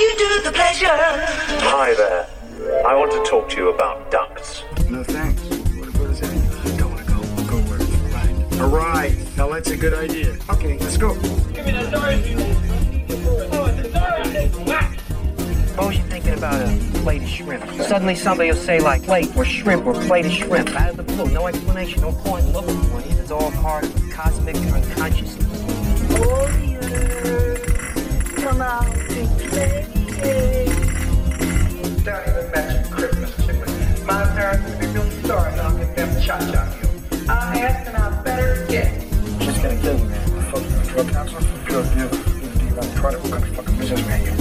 [0.00, 0.86] you do the pleasure.
[0.88, 2.26] Hi there.
[2.86, 4.62] I want to talk to you about ducks.
[4.88, 5.42] No thanks.
[5.42, 6.78] What, what is that?
[6.78, 7.20] Don't want to go.
[7.46, 8.60] Go where it's right.
[8.62, 9.36] All right.
[9.36, 10.38] Now that's a good idea.
[10.48, 11.14] Okay, let's go.
[11.14, 12.34] Give me that Dorothy.
[13.52, 14.70] Oh, it's a Dorothy.
[14.70, 14.98] Whack.
[15.68, 17.64] Suppose you're thinking about a plate of shrimp.
[17.82, 21.02] Suddenly somebody will say like plate or shrimp or plate of shrimp out of the
[21.02, 21.26] blue.
[21.30, 23.06] No explanation, no point in looking for it.
[23.18, 25.49] It's all part of the cosmic unconsciousness.
[28.50, 29.86] Come out and play.
[32.02, 33.60] Don't even mention Christmas to me.
[34.04, 36.88] My parents would be real sorry not get them cha-cha you.
[37.28, 39.02] I asked and I better get.
[39.40, 40.50] She's gonna kill you, man.
[40.50, 41.42] Fuck you, drug counselor?
[41.64, 42.18] Drug dealer.
[42.64, 43.22] You got credit?
[43.22, 44.32] What kind of fucking businessman you?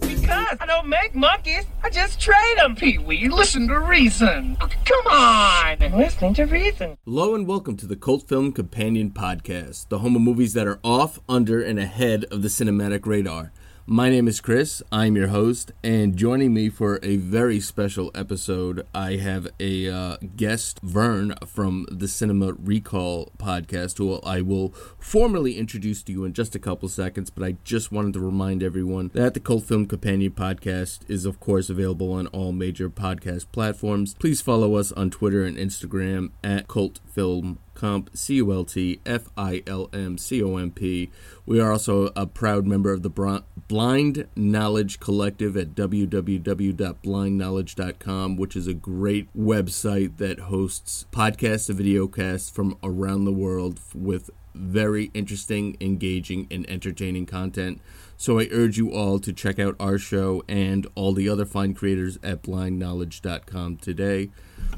[0.00, 1.64] Because I don't make monkeys.
[1.86, 3.28] I just trade them, Pee Wee.
[3.28, 4.56] Listen to reason.
[4.56, 5.78] Come on.
[5.96, 6.98] Listening to reason.
[7.04, 10.80] Hello and welcome to the Cult Film Companion Podcast, the home of movies that are
[10.82, 13.52] off, under, and ahead of the cinematic radar.
[13.88, 18.84] My name is Chris, I'm your host, and joining me for a very special episode,
[18.92, 25.56] I have a uh, guest, Vern, from the Cinema Recall podcast, who I will formally
[25.56, 29.12] introduce to you in just a couple seconds, but I just wanted to remind everyone
[29.14, 34.14] that the Cult Film Companion podcast is, of course, available on all major podcast platforms.
[34.14, 39.00] Please follow us on Twitter and Instagram at Cult Film Comp, C U L T
[39.06, 41.10] F I L M C O M P.
[41.44, 48.66] We are also a proud member of the Blind Knowledge Collective at www.blindknowledge.com, which is
[48.66, 55.76] a great website that hosts podcasts and videocasts from around the world with very interesting,
[55.80, 57.80] engaging, and entertaining content.
[58.16, 61.74] So I urge you all to check out our show and all the other fine
[61.74, 64.30] creators at blindknowledge.com today.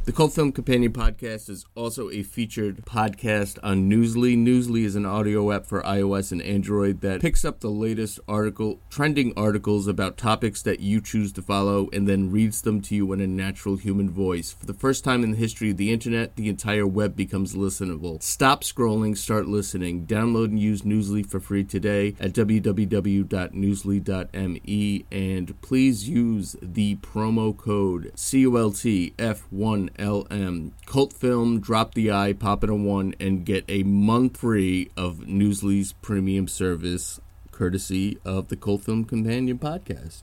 [0.08, 4.38] The Cult Film Companion podcast is also a featured podcast on Newsly.
[4.38, 8.80] Newsly is an audio app for iOS and Android that picks up the latest article,
[8.88, 13.12] trending articles about topics that you choose to follow and then reads them to you
[13.12, 14.56] in a natural human voice.
[14.58, 18.22] For the first time in the history of the internet, the entire web becomes listenable.
[18.22, 20.06] Stop scrolling, start listening.
[20.06, 28.11] Download and use Newsly for free today at www.newsly.me and please use the promo code
[28.17, 30.27] CULTF1 LM.
[30.30, 34.90] Um, cult film, drop the I, pop in a one, and get a month free
[34.96, 37.20] of Newsly's premium service,
[37.52, 40.23] courtesy of the Cult Film Companion podcast.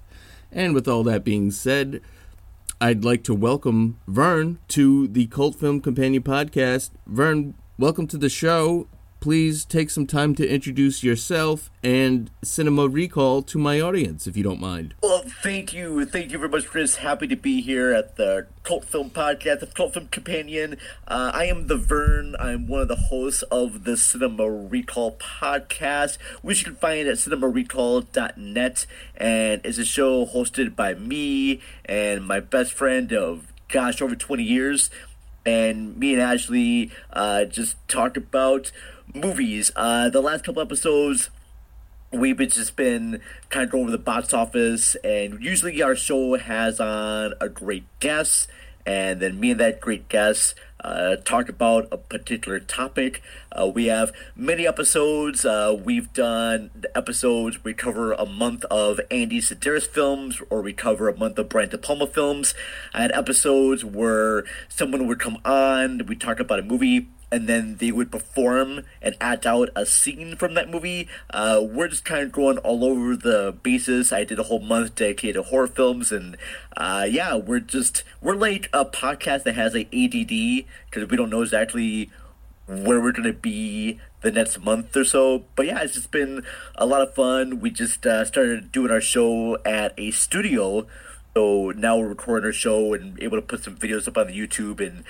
[0.52, 2.02] And with all that being said,
[2.82, 6.90] I'd like to welcome Vern to the Cult Film Companion podcast.
[7.06, 8.88] Vern, welcome to the show.
[9.26, 14.44] Please take some time to introduce yourself and Cinema Recall to my audience, if you
[14.44, 14.94] don't mind.
[15.02, 16.06] Well, thank you.
[16.06, 16.98] Thank you very much, Chris.
[16.98, 20.78] Happy to be here at the Cult Film Podcast, the Cult Film Companion.
[21.08, 22.36] Uh, I am the Vern.
[22.38, 27.16] I'm one of the hosts of the Cinema Recall podcast, which you can find at
[27.16, 28.86] cinemarecall.net.
[29.18, 34.44] And it's a show hosted by me and my best friend of, gosh, over 20
[34.44, 34.92] years.
[35.48, 38.72] And me and Ashley uh, just talk about
[39.14, 39.72] movies.
[39.76, 41.30] Uh, the last couple episodes,
[42.12, 46.80] we've just been kind of going over the box office, and usually our show has
[46.80, 48.48] on a great guest,
[48.86, 50.56] and then me and that great guest
[50.86, 53.24] uh, talk about a particular topic.
[53.52, 55.44] Uh, we have many episodes.
[55.44, 57.64] Uh, we've done episodes.
[57.64, 61.70] We cover a month of Andy Sidaris films, or we cover a month of Brian
[61.70, 62.54] De Palma films.
[62.94, 66.06] I had episodes where someone would come on.
[66.06, 70.36] We talk about a movie and then they would perform and act out a scene
[70.36, 71.08] from that movie.
[71.30, 74.14] Uh, we're just kind of going all over the bases.
[74.14, 76.38] I did a whole month dedicated to horror films, and
[76.78, 81.30] uh, yeah, we're just we're like a podcast that has like ADD because we don't
[81.30, 82.10] know exactly
[82.68, 85.46] where we're gonna be the next month or so.
[85.56, 86.44] But yeah, it's just been
[86.76, 87.60] a lot of fun.
[87.60, 90.88] We just uh, started doing our show at a studio.
[91.36, 94.34] So now we're recording our show and able to put some videos up on the
[94.34, 95.04] YouTube and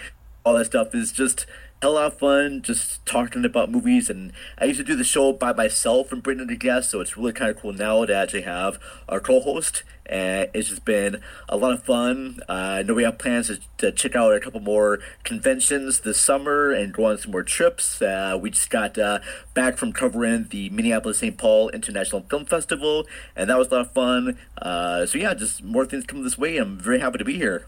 [0.44, 1.46] all that stuff is just
[1.82, 5.34] a lot of fun just talking about movies and I used to do the show
[5.34, 8.16] by myself and bring in a guest so it's really kind of cool now to
[8.16, 8.80] actually have
[9.10, 12.40] our co-host and it's just been a lot of fun.
[12.48, 16.22] Uh, I know we have plans to, to, check out a couple more conventions this
[16.22, 18.02] summer and go on some more trips.
[18.02, 19.20] Uh, we just got uh,
[19.56, 21.38] back from covering the Minneapolis St.
[21.38, 23.06] Paul International Film Festival
[23.36, 24.38] and that was a lot of fun.
[24.60, 26.58] Uh, so yeah just more things coming this way.
[26.58, 27.68] I'm very happy to be here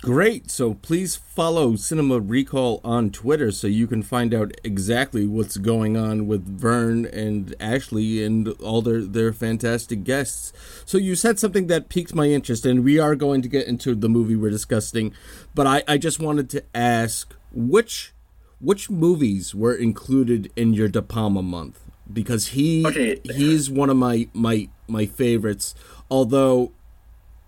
[0.00, 0.50] Great.
[0.50, 5.96] So please follow Cinema Recall on Twitter so you can find out exactly what's going
[5.96, 10.52] on with Vern and Ashley and all their, their fantastic guests.
[10.84, 13.94] So you said something that piqued my interest, and we are going to get into
[13.94, 15.12] the movie we're discussing.
[15.54, 18.12] But I, I just wanted to ask which
[18.60, 21.80] which movies were included in your De Palma month?
[22.12, 23.20] Because he Okay.
[23.24, 25.74] he's one of my my my favorites.
[26.10, 26.72] Although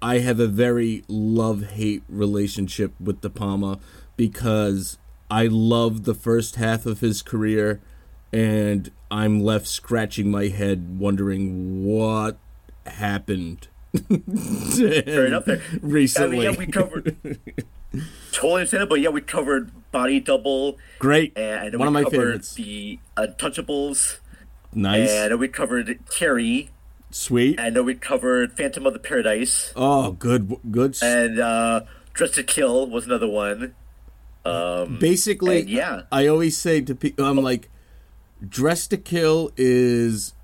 [0.02, 3.79] I have a very love hate relationship with De Palma
[4.17, 4.99] because
[5.31, 7.81] I love the first half of his career,
[8.32, 12.38] and I'm left scratching my head wondering what
[12.87, 13.69] happened.
[13.96, 15.44] Fair enough.
[15.44, 15.62] There.
[15.81, 17.17] Recently, I mean, yeah, we covered.
[18.32, 20.76] totally understand it, but yeah, we covered Body Double.
[20.99, 22.55] Great, and one we of my covered favorites.
[22.55, 24.19] The Untouchables.
[24.75, 25.11] Nice.
[25.11, 26.70] And we covered Carrie.
[27.14, 27.58] Sweet.
[27.61, 29.72] And I know we covered Phantom of the Paradise.
[29.76, 30.96] Oh, good, good.
[31.00, 31.82] And uh,
[32.12, 33.76] Dress to Kill was another one.
[34.44, 37.70] Um, Basically, yeah, I always say to people, I'm like,
[38.46, 40.34] Dress to Kill is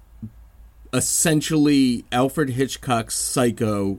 [0.92, 3.98] essentially Alfred Hitchcock's Psycho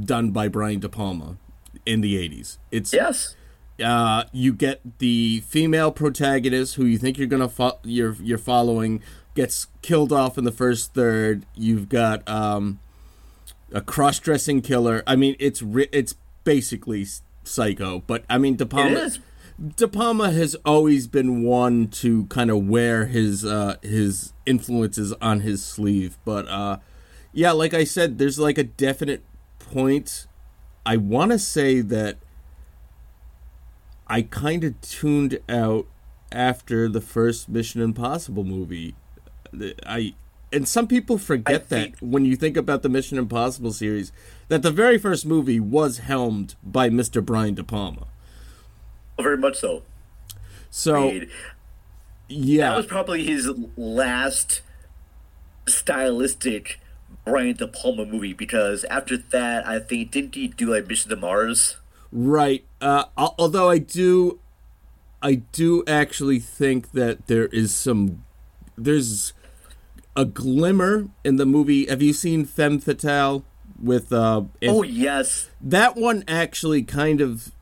[0.00, 1.38] done by Brian De Palma
[1.84, 2.58] in the 80s.
[2.70, 3.34] It's yes.
[3.82, 9.02] Uh, you get the female protagonist who you think you're gonna fo- you're you're following
[9.34, 11.46] gets killed off in the first third.
[11.54, 12.80] You've got um,
[13.72, 15.02] a cross-dressing killer.
[15.06, 17.06] I mean, it's ri- it's basically
[17.44, 19.10] Psycho, but I mean De Palma.
[19.76, 25.40] De Palma has always been one to kind of wear his uh, his influences on
[25.40, 26.78] his sleeve, but uh,
[27.32, 29.22] yeah, like I said, there's like a definite
[29.58, 30.26] point.
[30.86, 32.18] I want to say that
[34.06, 35.86] I kind of tuned out
[36.32, 38.94] after the first Mission Impossible movie.
[39.86, 40.14] I
[40.52, 44.12] and some people forget that when you think about the Mission Impossible series,
[44.48, 47.24] that the very first movie was helmed by Mr.
[47.24, 48.06] Brian De Palma.
[49.20, 49.82] Very much so.
[50.70, 51.20] So,
[52.28, 54.62] yeah, that was probably his last
[55.68, 56.80] stylistic
[57.24, 61.16] Brian De Palma movie because after that, I think didn't he do like Mission to
[61.16, 61.76] Mars?
[62.12, 62.64] Right.
[62.80, 64.40] Uh, although I do,
[65.22, 68.24] I do actually think that there is some,
[68.76, 69.32] there's
[70.16, 71.86] a glimmer in the movie.
[71.86, 73.44] Have you seen Femme Fatale
[73.80, 74.12] with?
[74.12, 77.52] Uh, oh yes, that one actually kind of.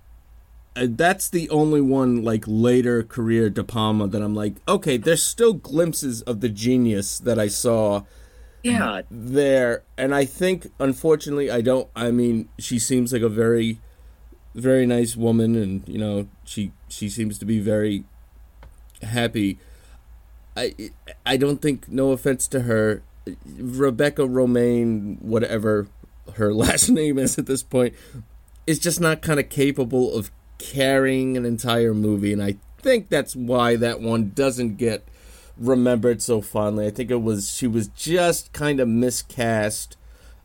[0.76, 5.22] Uh, that's the only one like later career De Palma that I'm like, okay, there's
[5.22, 8.02] still glimpses of the genius that I saw
[8.62, 13.80] yeah there and i think unfortunately i don't i mean she seems like a very
[14.54, 18.04] very nice woman and you know she she seems to be very
[19.02, 19.58] happy
[20.58, 20.90] i
[21.26, 23.02] i don't think no offense to her
[23.58, 25.88] rebecca Romijn whatever
[26.34, 27.94] her last name is at this point
[28.66, 33.34] is just not kind of capable of carrying an entire movie and i think that's
[33.34, 35.06] why that one doesn't get
[35.58, 36.86] remembered so fondly.
[36.86, 39.96] I think it was she was just kind of miscast.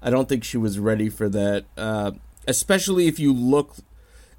[0.01, 1.65] I don't think she was ready for that.
[1.77, 2.11] Uh,
[2.47, 3.75] especially if you look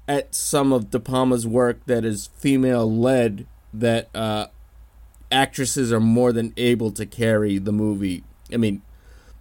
[0.07, 4.47] at some of De Palma's work that is female led, that uh,
[5.31, 8.23] actresses are more than able to carry the movie.
[8.53, 8.81] I mean,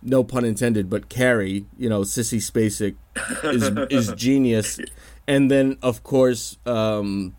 [0.03, 1.67] no pun intended, but carry.
[1.79, 2.97] You know, Sissy Spacek
[3.45, 4.79] is is genius,
[5.27, 7.37] and then of course um,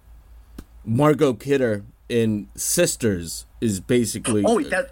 [0.84, 4.92] Margot Kidder in Sisters is basically Oh, that.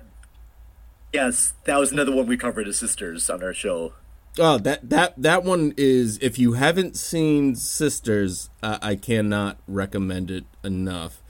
[1.13, 3.93] Yes, that was another one we covered as sisters on our show.
[4.39, 6.17] Oh, that that that one is.
[6.21, 11.21] If you haven't seen Sisters, uh, I cannot recommend it enough.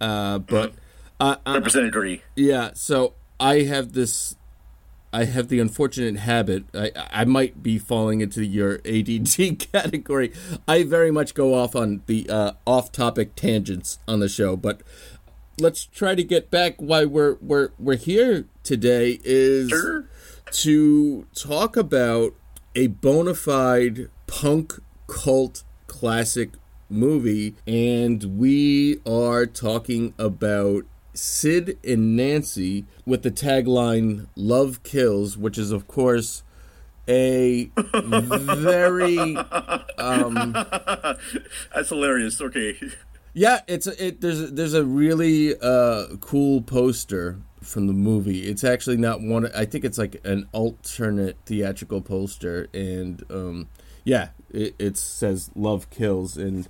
[0.00, 0.74] Uh, but
[1.24, 2.22] uh, uh, agree.
[2.36, 4.36] yeah, so I have this.
[5.12, 6.64] I have the unfortunate habit.
[6.74, 10.32] I I might be falling into your ADD category.
[10.66, 14.80] I very much go off on the uh, off-topic tangents on the show, but
[15.60, 20.08] let's try to get back why we're we're we're here today is Sure.
[20.50, 22.34] to talk about
[22.74, 26.50] a bona fide punk cult classic
[26.90, 35.58] movie and we are talking about Sid and Nancy with the tagline Love Kills which
[35.58, 36.42] is of course
[37.08, 39.36] a very
[39.98, 40.56] um
[41.74, 42.40] That's hilarious.
[42.40, 42.76] Okay.
[43.34, 44.20] Yeah, it's a, it.
[44.20, 48.46] There's a, there's a really uh, cool poster from the movie.
[48.46, 49.50] It's actually not one.
[49.52, 53.68] I think it's like an alternate theatrical poster, and um,
[54.04, 56.68] yeah, it, it says "Love Kills," and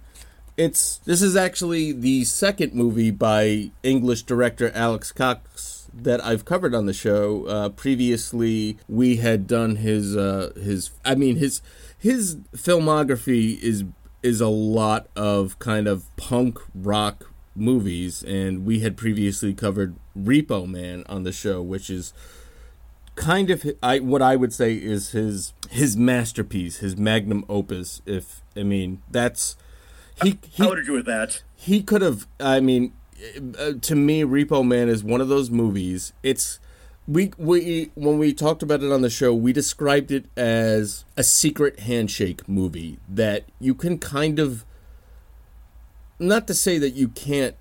[0.56, 6.74] it's this is actually the second movie by English director Alex Cox that I've covered
[6.74, 7.46] on the show.
[7.46, 10.90] Uh, previously, we had done his uh, his.
[11.04, 11.62] I mean his
[11.98, 13.84] his filmography is
[14.22, 20.66] is a lot of kind of punk rock movies, and we had previously covered Repo
[20.66, 22.12] Man on the show, which is
[23.16, 28.02] kind of I what I would say is his his masterpiece, his magnum opus.
[28.06, 29.56] If I mean that's
[30.22, 31.42] he he I would agree with that.
[31.54, 32.92] he could have i mean
[33.58, 36.58] uh, to me repo man is one of those movies it's
[37.06, 41.22] we we when we talked about it on the show, we described it as a
[41.22, 44.64] secret handshake movie that you can kind of
[46.18, 47.56] not to say that you can't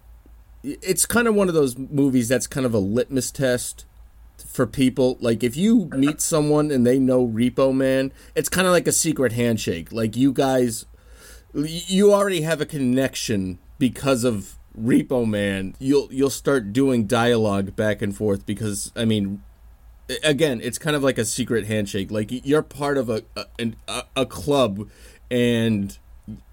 [0.63, 3.85] it's kind of one of those movies that's kind of a litmus test
[4.45, 5.17] for people.
[5.19, 8.93] Like if you meet someone and they know Repo Man, it's kind of like a
[8.93, 9.91] secret handshake.
[9.91, 10.85] Like you guys
[11.53, 15.75] you already have a connection because of Repo Man.
[15.79, 19.43] You'll you'll start doing dialogue back and forth because I mean
[20.23, 22.11] again, it's kind of like a secret handshake.
[22.11, 24.89] Like you're part of a a, a club
[25.29, 25.97] and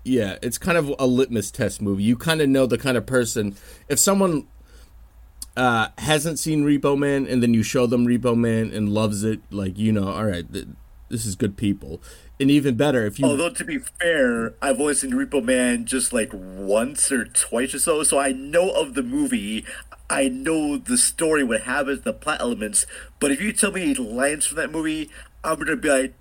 [0.04, 2.02] yeah, it's kind of a litmus test movie.
[2.02, 3.56] You kind of know the kind of person.
[3.88, 4.48] If someone
[5.56, 9.40] uh, hasn't seen Repo Man and then you show them Repo Man and loves it,
[9.50, 10.46] like you know, all right,
[11.10, 12.00] this is good people.
[12.38, 13.26] And even better if you.
[13.26, 17.78] Although to be fair, I've only seen Repo Man just like once or twice or
[17.78, 19.66] so, so I know of the movie.
[20.08, 22.86] I know the story, what happens, the plot elements.
[23.20, 25.10] But if you tell me lines from that movie,
[25.44, 26.14] I'm gonna be like,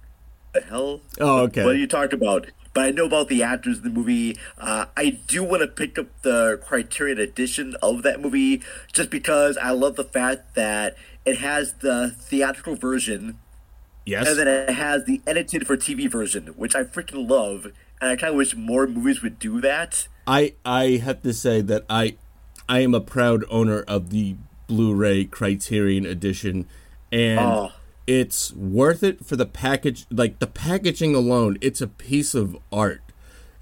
[0.54, 1.02] "The hell?
[1.20, 1.64] Oh, okay.
[1.64, 4.38] What are you talking about?" but I know about the actors in the movie.
[4.58, 8.62] Uh, I do want to pick up the Criterion edition of that movie
[8.94, 13.40] just because I love the fact that it has the theatrical version.
[14.10, 14.28] Yes.
[14.28, 17.66] And then it has the edited for TV version, which I freaking love.
[18.02, 20.08] And I kind of wish more movies would do that.
[20.26, 22.16] I I have to say that I
[22.68, 24.36] I am a proud owner of the
[24.68, 26.68] Blu-ray Criterion edition,
[27.12, 27.72] and Oh.
[28.06, 30.06] it's worth it for the package.
[30.12, 33.02] Like the packaging alone, it's a piece of art.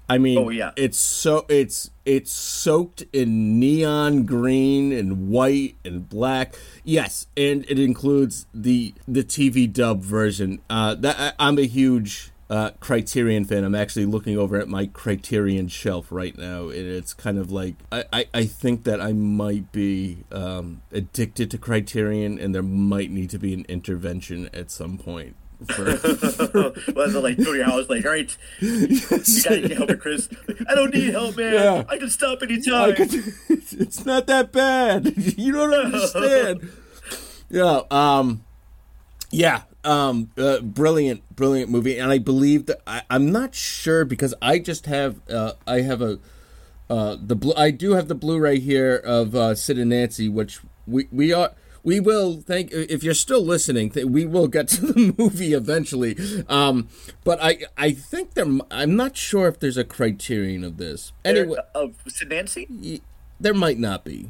[0.08, 0.70] I mean, Oh, yeah.
[0.76, 6.54] it's so it's it's soaked in neon green and white and black.
[6.82, 10.60] Yes, and it includes the the TV dub version.
[10.70, 13.62] Uh, that I, I'm a huge uh, Criterion fan.
[13.64, 17.74] I'm actually looking over at my Criterion shelf right now, and it's kind of like
[17.92, 23.10] I, I, I think that I might be um, addicted to Criterion, and there might
[23.10, 25.36] need to be an intervention at some point.
[25.66, 25.84] For,
[26.94, 28.88] Was it like your house, like, all right, you
[29.42, 30.28] gotta get help, Chris.
[30.68, 31.52] I don't need help, man.
[31.52, 31.84] Yeah.
[31.88, 32.94] I can stop anytime.
[32.94, 33.12] could-
[33.48, 35.14] it's not that bad.
[35.36, 36.70] You don't understand.
[37.50, 37.80] yeah.
[37.90, 38.44] Um.
[39.32, 39.62] Yeah.
[39.84, 40.30] Um.
[40.38, 44.86] Uh, brilliant, brilliant movie, and I believe that I, I'm not sure because I just
[44.86, 46.18] have uh, I have a
[46.90, 50.60] uh the blue I do have the Blu-ray here of uh, Sid and Nancy, which
[50.86, 51.50] we we are.
[51.88, 53.90] We will thank if you're still listening.
[53.94, 56.88] We will get to the movie eventually, um,
[57.24, 58.44] but I I think there.
[58.70, 61.12] I'm not sure if there's a criterion of this.
[61.24, 63.00] Anyway, Of Sid Nancy?
[63.40, 64.28] there might not be.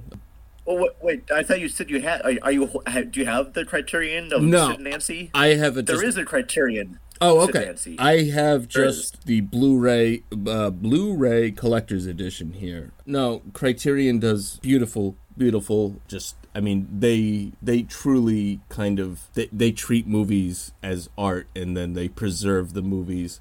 [0.69, 2.23] Oh, wait, wait, I thought you said you had.
[2.45, 2.71] Are, you?
[3.11, 4.71] Do you have the criterion of No.
[4.71, 5.31] Sid Nancy?
[5.35, 7.01] I have a There just, is a criterion.
[7.21, 7.65] Oh, Sid okay.
[7.67, 7.99] Nancy.
[7.99, 12.93] I have just the Blu-ray uh, Blu-ray collector's edition here.
[13.05, 16.01] No, Criterion does beautiful, beautiful.
[16.07, 21.77] Just, I mean, they they truly kind of they, they treat movies as art, and
[21.77, 23.39] then they preserve the movies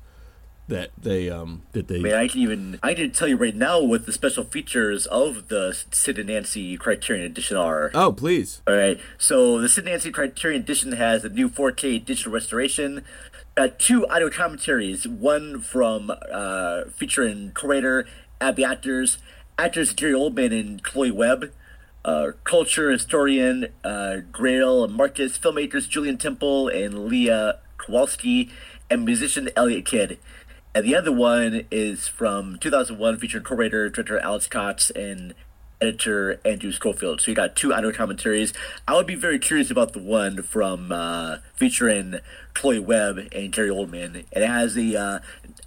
[0.68, 1.96] that they um that they.
[1.96, 5.08] I mean, I can even I can tell you right now what the special features
[5.08, 7.90] of the Sid and Nancy Criterion Edition are.
[7.96, 8.62] Oh, please.
[8.68, 13.04] All right, so the Sid and Nancy Criterion Edition has a new 4K digital restoration,
[13.58, 18.06] uh, two audio commentaries, one from uh, featuring co-writer
[18.40, 19.18] Abby Actors,
[19.58, 21.52] actors Gary Oldman and Chloe Webb,
[22.06, 28.50] uh, culture historian uh, Greil Marcus, filmmakers Julien Temple and Leah Kowalski,
[28.90, 30.18] and musician Elliot Kidd.
[30.74, 35.34] And the other one is from 2001, featuring co-writer director Alex Cox and
[35.82, 37.22] editor Andrew Schofield.
[37.22, 38.54] So you got two audio commentaries.
[38.88, 42.20] I would be very curious about the one from uh, featuring
[42.54, 44.26] Chloe Webb and Gary Oldman.
[44.32, 45.20] It has a uh,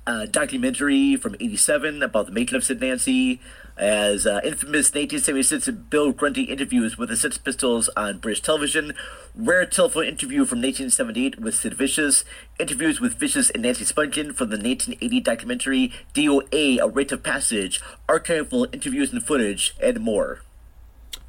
[0.06, 3.40] uh, documentary from '87 about the making of Sid Nancy.
[3.80, 8.92] As uh, infamous 1976 Bill Grundy interviews with the Sex Pistols on British television,
[9.34, 12.22] rare telephone interview from 1978 with Sid Vicious,
[12.58, 17.80] interviews with Vicious and Nancy Spungen from the 1980 documentary DOA: A Rite of Passage,
[18.06, 20.42] archival interviews and footage, and more.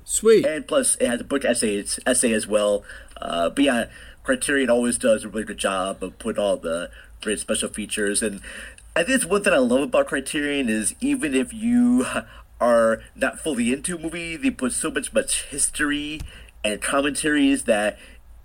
[0.04, 0.46] Sweet.
[0.46, 2.84] And plus, it has a book essay essay as well.
[3.16, 3.86] Uh, but yeah,
[4.24, 6.92] Criterion always does a really good job of putting all the
[7.22, 8.22] great special features.
[8.22, 8.42] And
[8.96, 12.06] I think it's one thing I love about Criterion is even if you
[12.60, 16.20] are not fully into a movie, they put so much much history
[16.64, 17.98] and commentaries that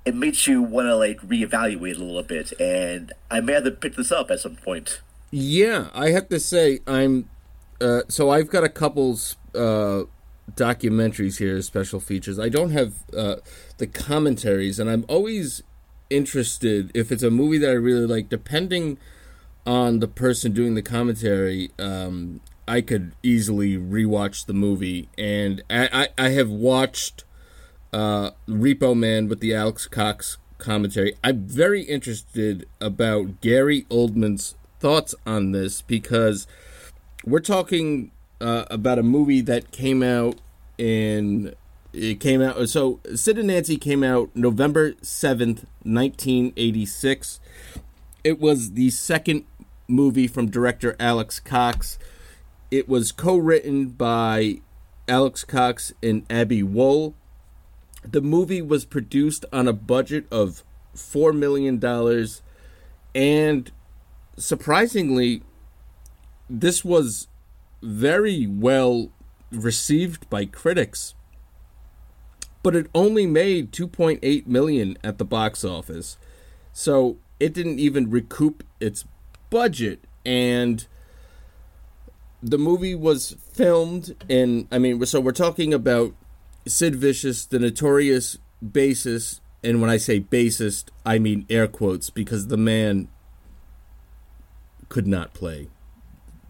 [0.05, 2.53] it makes you want to like reevaluate a little bit.
[2.61, 5.01] And I may have to pick this up at some point.
[5.31, 7.29] Yeah, I have to say I'm.
[7.81, 9.19] Uh, so I've got a couple
[9.55, 10.05] uh,
[10.55, 12.39] documentaries here, special features.
[12.39, 13.37] I don't have uh,
[13.79, 15.63] the commentaries, and I'm always
[16.09, 18.29] interested if it's a movie that I really like.
[18.29, 18.99] Depending
[19.67, 26.09] on the person doing the commentary, um, I could easily rewatch the movie, and I,
[26.19, 27.25] I, I have watched
[27.93, 31.15] uh, Repo Man with the Alex Cox commentary.
[31.23, 36.47] I'm very interested about Gary Oldman's thoughts on this because
[37.25, 40.37] we're talking uh, about a movie that came out
[40.79, 41.55] in
[41.93, 47.41] it came out so Sid and Nancy came out November 7th, 1986.
[48.23, 49.45] It was the second
[49.89, 51.99] movie from director Alex Cox.
[52.71, 54.61] It was co-written by
[55.09, 57.15] Alex Cox and Abbe Wool.
[58.03, 60.65] The movie was produced on a budget of
[60.95, 62.43] four million dollars,
[63.15, 63.71] and
[64.37, 65.43] surprisingly,
[66.49, 67.29] this was
[67.83, 69.11] very well
[69.51, 71.15] received by critics.
[72.63, 76.19] But it only made 2.8 million at the box office.
[76.73, 79.05] So it didn't even recoup its
[79.51, 80.87] budget and
[82.43, 86.15] the movie was filmed in I mean so we're talking about
[86.67, 92.49] Sid Vicious, the notorious bassist, and when I say bassist, I mean air quotes because
[92.49, 93.09] the man
[94.89, 95.69] could not play.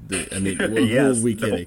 [0.07, 1.41] The, I mean, who Yes, are we no.
[1.49, 1.67] kidding?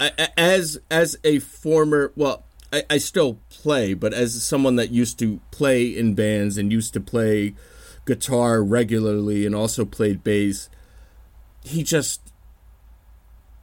[0.00, 4.90] I, I- as as a former, well, I, I still play, but as someone that
[4.90, 7.54] used to play in bands and used to play
[8.04, 10.68] guitar regularly and also played bass,
[11.64, 12.20] he just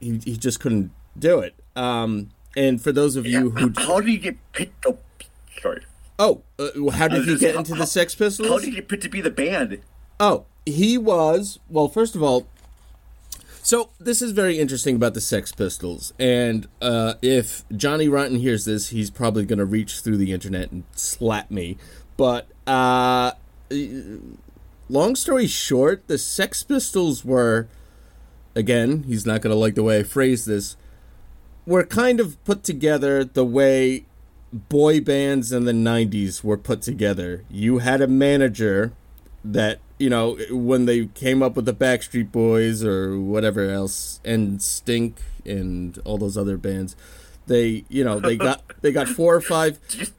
[0.00, 1.54] he, he just couldn't do it.
[1.76, 4.98] Um, and for those of you who How did he get picked up?
[5.60, 5.82] Sorry.
[6.18, 8.48] oh, uh, how did he get into the Sex Pistols?
[8.48, 9.80] How did he get picked to be the band?
[10.20, 11.88] Oh, he was well.
[11.88, 12.46] First of all,
[13.62, 18.64] so this is very interesting about the Sex Pistols, and uh, if Johnny Rotten hears
[18.64, 21.76] this, he's probably going to reach through the internet and slap me.
[22.16, 23.32] But uh,
[23.70, 24.18] Uh,
[24.88, 27.68] long story short, the Sex Pistols were,
[28.54, 30.76] again, he's not going to like the way I phrase this,
[31.66, 34.06] were kind of put together the way
[34.52, 37.44] boy bands in the 90s were put together.
[37.50, 38.92] You had a manager
[39.44, 44.62] that, you know, when they came up with the Backstreet Boys or whatever else, and
[44.62, 46.96] Stink and all those other bands,
[47.46, 49.78] they, you know, they got they got four or five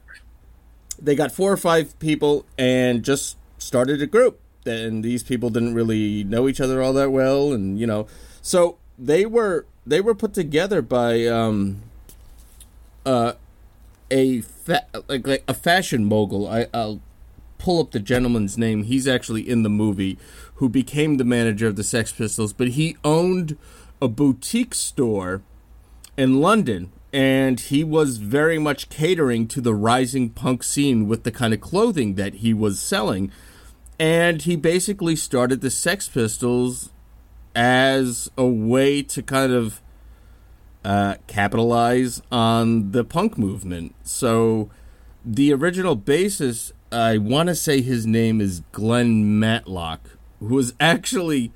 [1.02, 4.40] they got four or five people and just started a group.
[4.66, 8.06] And these people didn't really know each other all that well, and you know,
[8.42, 11.80] so they were they were put together by um,
[13.06, 13.32] uh,
[14.10, 16.46] a fa- like like a fashion mogul.
[16.46, 17.00] I, I'll
[17.56, 18.82] pull up the gentleman's name.
[18.82, 20.18] He's actually in the movie,
[20.56, 23.56] who became the manager of the Sex Pistols, but he owned
[24.02, 25.42] a boutique store
[26.16, 31.32] in London, and he was very much catering to the rising punk scene with the
[31.32, 33.32] kind of clothing that he was selling.
[34.00, 36.88] And he basically started the Sex Pistols
[37.54, 39.82] as a way to kind of
[40.82, 43.94] uh, capitalize on the punk movement.
[44.02, 44.70] So
[45.22, 51.52] the original bassist, I want to say his name is Glenn Matlock, who was actually,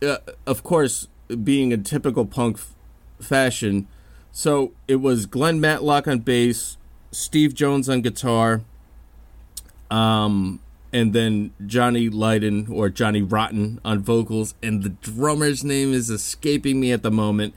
[0.00, 1.08] uh, of course,
[1.42, 2.74] being a typical punk f-
[3.18, 3.88] fashion.
[4.30, 6.76] So it was Glenn Matlock on bass,
[7.10, 8.62] Steve Jones on guitar,
[9.90, 10.60] um,
[10.92, 16.80] and then Johnny Lydon or Johnny Rotten on vocals, and the drummer's name is escaping
[16.80, 17.54] me at the moment.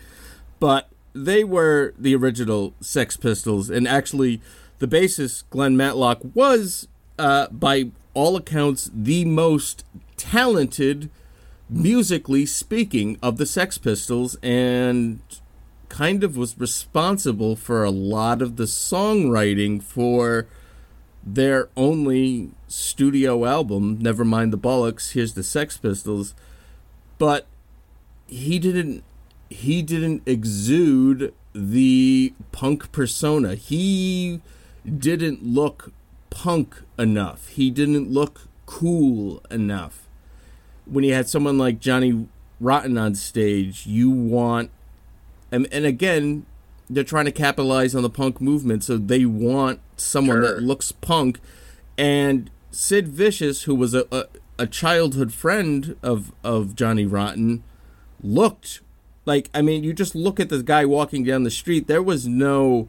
[0.59, 4.41] But they were the original Sex Pistols, and actually,
[4.79, 6.87] the bassist Glenn Matlock was,
[7.17, 9.85] uh, by all accounts, the most
[10.17, 11.09] talented,
[11.69, 15.21] musically speaking, of the Sex Pistols, and
[15.89, 20.47] kind of was responsible for a lot of the songwriting for
[21.23, 26.33] their only studio album, Never Mind the Bollocks, Here's the Sex Pistols.
[27.17, 27.45] But
[28.27, 29.03] he didn't
[29.49, 33.55] he didn't exude the punk persona.
[33.55, 34.41] He
[34.85, 35.91] didn't look
[36.29, 37.47] punk enough.
[37.47, 40.07] He didn't look cool enough.
[40.85, 42.27] When you had someone like Johnny
[42.59, 44.69] Rotten on stage, you want
[45.51, 46.45] and, and again,
[46.89, 50.55] they're trying to capitalize on the punk movement, so they want someone Sure.
[50.55, 51.39] that looks punk.
[51.97, 54.25] And Sid Vicious, who was a, a,
[54.57, 57.63] a childhood friend of, of Johnny Rotten,
[58.23, 58.81] looked
[59.25, 61.85] like I mean, you just look at the guy walking down the street.
[61.87, 62.87] There was no,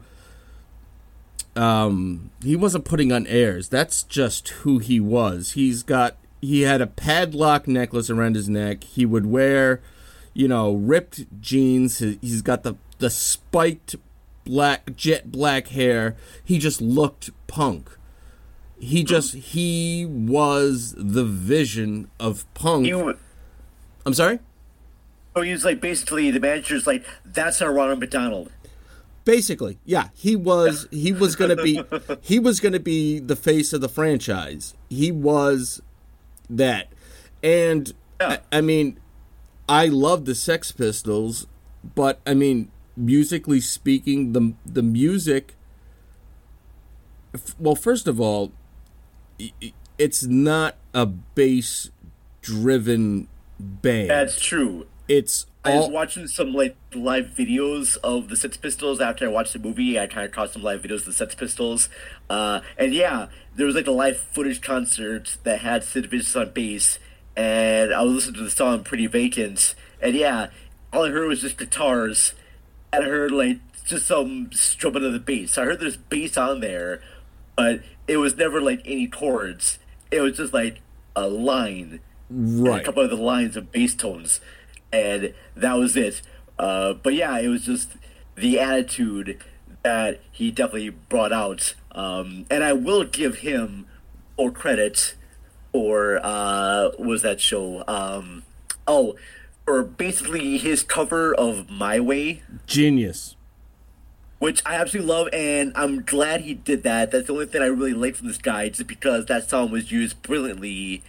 [1.55, 3.69] um, he wasn't putting on airs.
[3.69, 5.51] That's just who he was.
[5.51, 8.83] He's got he had a padlock necklace around his neck.
[8.85, 9.81] He would wear,
[10.33, 11.99] you know, ripped jeans.
[11.99, 13.97] He's got the the spiked
[14.45, 16.15] black jet black hair.
[16.43, 17.97] He just looked punk.
[18.79, 19.07] He hmm.
[19.07, 22.85] just he was the vision of punk.
[22.85, 22.91] He,
[24.05, 24.39] I'm sorry.
[25.35, 28.51] so he was like basically the manager's like, that's our Ronald McDonald.
[29.23, 31.83] Basically, yeah, he was he was gonna be
[32.21, 34.73] he was gonna be the face of the franchise.
[34.89, 35.81] He was
[36.49, 36.87] that,
[37.43, 38.99] and I, I mean,
[39.69, 41.45] I love the Sex Pistols,
[41.95, 45.55] but I mean, musically speaking, the the music.
[47.59, 48.51] Well, first of all,
[49.97, 51.89] it's not a bass
[52.41, 53.27] driven
[53.59, 54.09] band.
[54.09, 54.87] That's true.
[55.07, 59.53] it's I was watching some like live videos of the Sex Pistols after I watched
[59.53, 59.99] the movie.
[59.99, 61.87] I kind of caught some live videos of the Sex Pistols,
[62.29, 66.49] uh, and yeah, there was like a live footage concert that had Sid Vicious on
[66.51, 66.97] bass,
[67.35, 70.47] and I was listening to the song "Pretty Vacant," and yeah,
[70.91, 72.33] all I heard was just guitars,
[72.93, 75.57] and I heard like just some strumming of the bass.
[75.57, 77.01] I heard there's bass on there,
[77.55, 79.79] but it was never like any chords.
[80.11, 80.81] It was just like
[81.15, 81.99] a line
[82.29, 82.81] right.
[82.81, 84.39] a couple of the lines of bass tones,
[84.91, 86.21] and that was it.
[86.57, 87.91] Uh, but yeah, it was just
[88.35, 89.43] the attitude
[89.83, 93.87] that he definitely brought out, um, and I will give him
[94.37, 95.15] or credit
[95.73, 97.83] or uh, was that show?
[97.87, 98.43] Um,
[98.87, 99.15] oh,
[99.71, 103.37] for basically his cover of "My Way." Genius.
[104.39, 107.11] which I absolutely love, and I'm glad he did that.
[107.11, 109.89] That's the only thing I really like from this guy, just because that song was
[109.89, 111.03] used brilliantly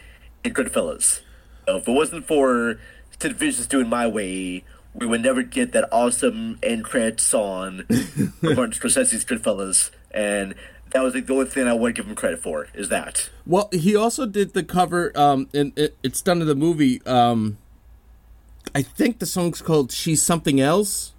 [0.45, 1.23] in Goodfellas.
[1.67, 2.79] So if it wasn't for
[3.19, 4.63] Sid Vicious doing My Way,
[4.95, 10.55] we would never get that awesome end credit song from Martin Scorsese's Goodfellas, and
[10.91, 13.29] that was like the only thing I want to give him credit for is that.
[13.45, 17.05] Well, he also did the cover, um, and it, it's done in the movie.
[17.07, 17.59] Um,
[18.75, 21.13] I think the song's called "She's Something Else."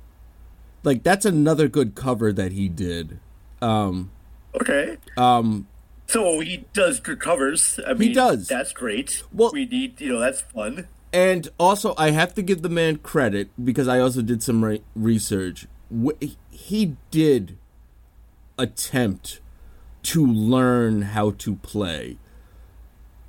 [0.84, 3.20] Like that's another good cover that he did.
[3.62, 4.12] Um,
[4.56, 4.98] Okay.
[5.18, 5.68] um,
[6.08, 7.80] So he does good covers.
[7.88, 8.48] I mean, he does.
[8.48, 9.24] That's great.
[9.32, 10.88] Well- we need, you know, that's fun.
[11.14, 14.82] and also, I have to give the man credit because I also did some re-
[14.96, 15.68] research.
[16.52, 17.58] He did
[18.58, 19.40] attempt
[20.04, 22.18] to learn how to play.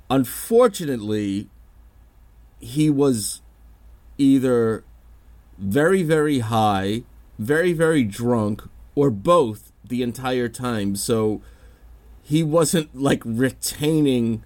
[0.09, 1.47] Unfortunately,
[2.59, 3.41] he was
[4.17, 4.83] either
[5.57, 7.03] very, very high,
[7.39, 8.63] very, very drunk,
[8.95, 10.95] or both the entire time.
[10.95, 11.41] So
[12.21, 14.43] he wasn't like retaining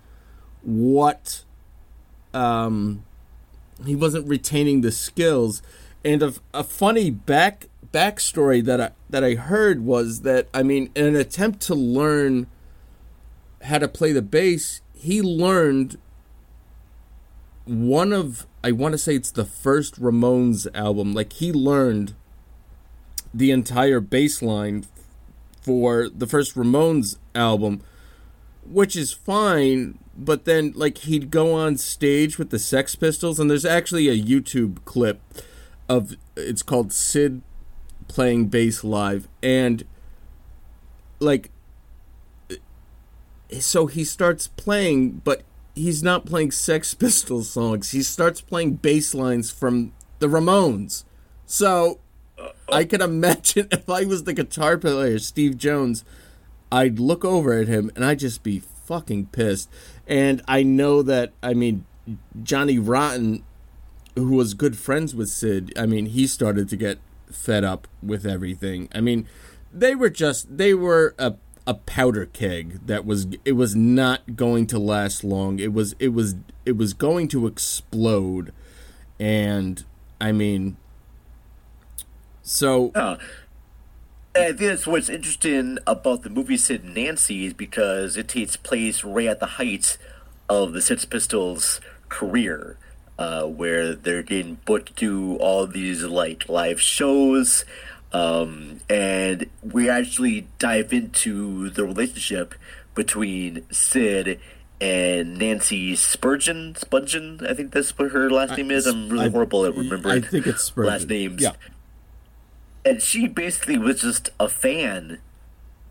[0.62, 1.44] what
[2.34, 3.04] um
[3.86, 5.62] he wasn't retaining the skills
[6.04, 10.92] and a, a funny back backstory that I that I heard was that I mean
[10.96, 12.48] in an attempt to learn
[13.64, 15.98] how to play the bass he learned
[17.70, 22.16] one of I want to say it's the first Ramones album like he learned
[23.34, 24.86] the entire bass line
[25.62, 27.82] for the first Ramones album
[28.66, 33.52] which is fine but then like he'd go on stage with the Sex Pistols and
[33.52, 35.22] there's actually a YouTube clip
[35.88, 37.42] of it's called Sid
[38.08, 39.84] playing bass live and
[41.20, 41.52] like
[43.60, 45.44] so he starts playing but
[45.80, 51.04] he's not playing Sex Pistols songs he starts playing bass lines from the Ramones
[51.46, 52.00] so
[52.38, 56.04] uh, I can imagine if I was the guitar player Steve Jones
[56.72, 59.70] I'd look over at him and I'd just be fucking pissed.
[60.08, 61.86] And I know that, I mean,
[62.42, 63.44] Johnny Rotten,
[64.16, 67.00] who was good friends with Sid, I mean, he started to get
[67.32, 68.90] fed up with everything.
[68.94, 69.28] I mean,
[69.72, 71.36] they were just, they were a,
[71.70, 75.60] a powder keg that was, it was not going to last long.
[75.60, 76.34] It was, it was,
[76.66, 78.52] it was going to explode.
[79.20, 79.86] And,
[80.20, 80.78] I mean,
[82.42, 83.18] so, Uh,
[84.36, 89.04] I think that's what's interesting about the movie Sid Nancy is because it takes place
[89.04, 90.00] right at the height
[90.50, 91.80] of the Sex Pistols'
[92.10, 92.78] career,
[93.20, 97.66] uh, where they're getting booked to do all these like live shows,
[98.14, 102.56] um, and we actually dive into the relationship
[102.96, 104.40] between Sid
[104.82, 106.76] and Nancy Spurgeon.
[106.76, 108.86] Spurgeon, I think that's what her last name is.
[108.88, 110.94] I'm really I- horrible at remembering I think it's Spurgeon.
[110.94, 111.52] last names Yeah.
[112.86, 115.20] and she basically was just a fan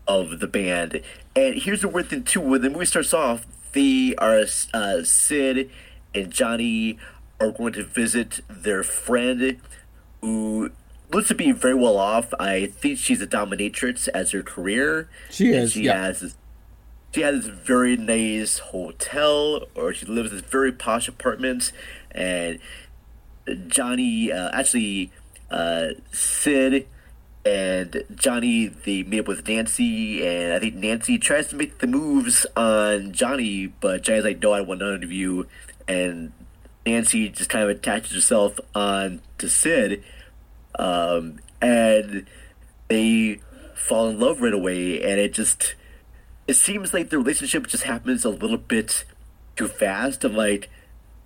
[0.07, 1.01] of the band.
[1.35, 5.69] And here's the weird thing too: when the movie starts off, they are uh, Sid
[6.15, 6.97] and Johnny
[7.39, 9.57] are going to visit their friend,
[10.21, 10.71] who
[11.11, 12.33] looks to be very well off.
[12.39, 15.09] I think she's a dominatrix as her career.
[15.29, 16.03] She is, She yeah.
[16.03, 16.37] has this.
[17.11, 21.71] She has this very nice hotel, or she lives in this very posh apartment,
[22.11, 22.59] and
[23.67, 25.11] Johnny, uh, actually,
[25.49, 26.87] uh, Sid
[27.45, 31.87] and Johnny, they meet up with Nancy, and I think Nancy tries to make the
[31.87, 35.47] moves on Johnny, but Johnny's like, no, I want none of you.
[35.87, 36.31] And
[36.85, 40.03] Nancy just kind of attaches herself on to Sid.
[40.79, 42.25] Um, and
[42.87, 43.41] they
[43.75, 45.75] fall in love right away, and it just
[46.47, 49.03] it seems like the relationship just happens a little bit
[49.55, 50.69] too fast, and like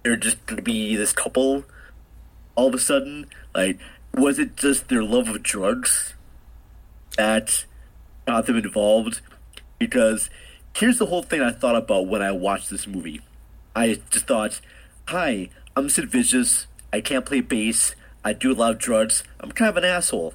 [0.03, 1.63] they're just gonna be this couple
[2.55, 3.27] all of a sudden.
[3.53, 3.79] Like,
[4.13, 6.15] was it just their love of drugs
[7.17, 7.65] that
[8.25, 9.21] got them involved?
[9.79, 10.29] Because
[10.75, 13.21] here's the whole thing I thought about when I watched this movie.
[13.75, 14.61] I just thought,
[15.07, 16.67] hi, I'm Sid Vicious.
[16.91, 17.95] I can't play bass.
[18.23, 19.23] I do a lot of drugs.
[19.39, 20.33] I'm kind of an asshole.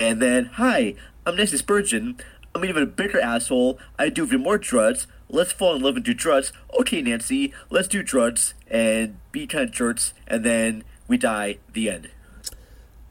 [0.00, 2.16] And then, hi, I'm Nancy Spurgeon.
[2.54, 3.78] I'm even a bigger asshole.
[3.98, 5.06] I do even more drugs.
[5.28, 6.52] Let's fall in love and do drugs.
[6.78, 10.12] Okay, Nancy, let's do drugs and be kind of jerks.
[10.26, 11.58] And then we die.
[11.72, 12.10] The end.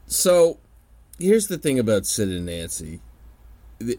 [0.06, 0.58] So,
[1.18, 3.00] here's the thing about Sid and Nancy.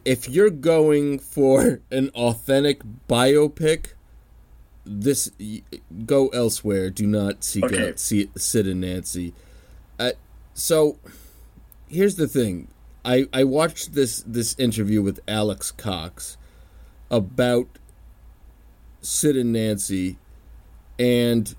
[0.06, 3.93] If you're going for an authentic biopic,
[4.86, 5.32] this
[6.06, 6.89] go elsewhere.
[6.89, 7.89] Do not seek Okay.
[7.89, 9.34] out see, Sid and Nancy.
[10.54, 10.98] So,
[11.88, 12.68] here's the thing.
[13.06, 16.38] I, I watched this this interview with Alex Cox
[17.12, 17.68] about
[19.02, 20.18] Sid and Nancy,
[20.98, 21.56] and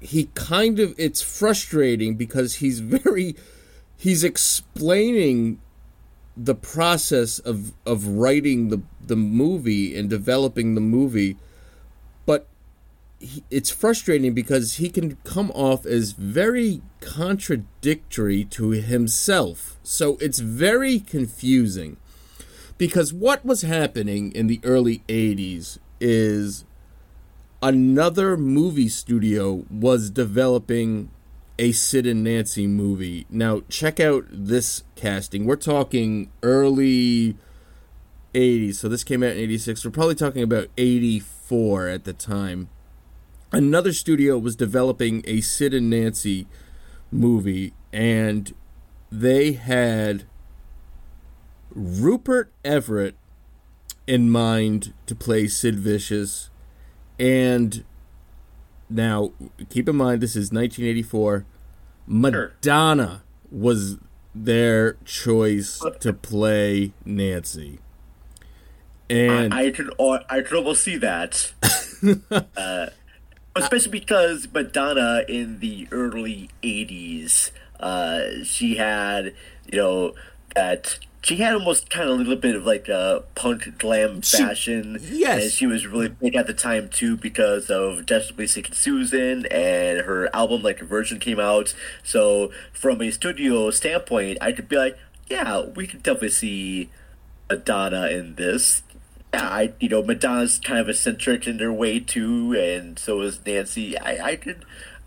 [0.00, 3.34] he kind of it's frustrating because he's very
[3.96, 5.60] he's explaining
[6.36, 11.36] the process of of writing the the movie and developing the movie
[13.50, 20.98] it's frustrating because he can come off as very contradictory to himself so it's very
[20.98, 21.96] confusing
[22.78, 26.64] because what was happening in the early 80s is
[27.62, 31.10] another movie studio was developing
[31.58, 33.26] a Sid and Nancy movie.
[33.30, 35.44] Now, check out this casting.
[35.44, 37.36] We're talking early
[38.34, 38.76] 80s.
[38.76, 39.84] So this came out in 86.
[39.84, 42.68] We're probably talking about 84 at the time.
[43.54, 46.46] Another studio was developing a Sid and Nancy
[47.12, 48.52] movie, and
[49.12, 50.24] they had
[51.70, 53.14] Rupert Everett
[54.06, 56.50] in mind to play Sid Vicious.
[57.18, 57.84] And
[58.90, 59.32] now,
[59.70, 61.46] keep in mind, this is 1984.
[62.06, 63.98] Madonna was
[64.34, 67.78] their choice to play Nancy.
[69.08, 71.52] And I could I could almost see that.
[72.56, 72.86] uh,
[73.56, 79.34] especially because Madonna in the early '80s, uh, she had
[79.70, 80.14] you know
[80.54, 84.36] that she had almost kind of a little bit of like a punk glam She-
[84.38, 84.98] fashion.
[85.02, 85.42] yes.
[85.42, 90.00] and she was really big at the time too because of Desperately Seeking Susan and
[90.02, 91.74] her album like Version came out.
[92.02, 94.98] So from a studio standpoint, I could be like,
[95.30, 96.90] yeah, we could definitely see
[97.50, 98.82] Madonna in this.
[99.34, 103.44] Yeah, I you know Madonna's kind of eccentric in their way too, and so is
[103.44, 103.98] Nancy.
[103.98, 104.64] I I could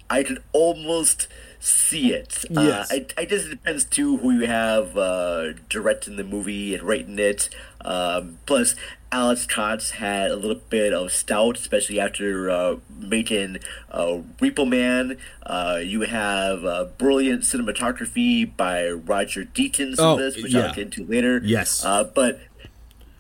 [0.10, 1.28] I could almost
[1.60, 2.46] see it.
[2.50, 2.92] Yes.
[2.92, 6.84] Uh, I I guess it depends too who you have uh, directing the movie and
[6.84, 7.50] writing it.
[7.84, 8.76] Um, plus,
[9.12, 13.60] Alex Cox had a little bit of stout, especially after uh, making
[13.90, 15.18] uh, Repo Man.
[15.46, 20.68] Uh, you have uh, brilliant cinematography by Roger Deakins Oh, in this, which yeah.
[20.68, 21.40] I'll get into later.
[21.44, 21.84] Yes.
[21.86, 22.42] Uh, but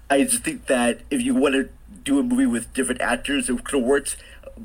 [0.09, 1.69] I just think that if you want to
[2.03, 4.17] do a movie with different actors, it could have worked.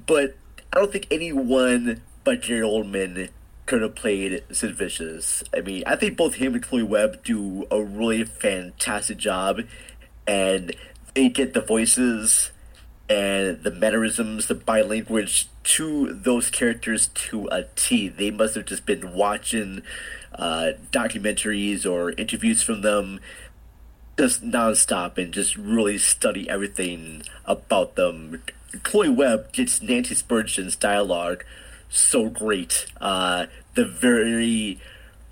[0.06, 0.36] But
[0.72, 3.30] I don't think anyone but Gary Oldman
[3.66, 5.42] could have played Sid Vicious.
[5.56, 9.62] I mean, I think both him and Chloe Webb do a really fantastic job,
[10.26, 10.74] and
[11.14, 12.50] they get the voices
[13.08, 18.08] and the mannerisms, the body language to those characters to a T.
[18.08, 19.82] They must have just been watching
[20.34, 23.20] uh, documentaries or interviews from them
[24.18, 28.42] just nonstop and just really study everything about them.
[28.82, 31.44] Chloe Webb gets Nancy Spurgeon's dialogue
[31.88, 32.86] so great.
[33.00, 34.80] Uh, the very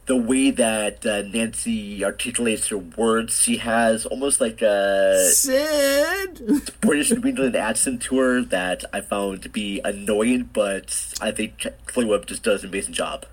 [0.06, 6.72] the way that uh, Nancy articulates her words, she has almost like a Sid.
[6.80, 11.64] British New England accent to her that I found to be annoying, but I think
[11.86, 13.24] Chloe Webb just does an amazing job.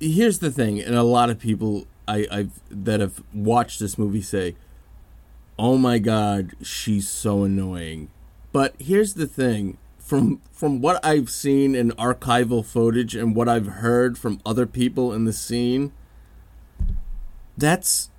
[0.00, 4.22] Here's the thing, and a lot of people I, I've that have watched this movie
[4.22, 4.56] say,
[5.58, 8.08] "Oh my God, she's so annoying."
[8.52, 13.66] But here's the thing: from from what I've seen in archival footage and what I've
[13.66, 15.92] heard from other people in the scene,
[17.56, 18.10] that's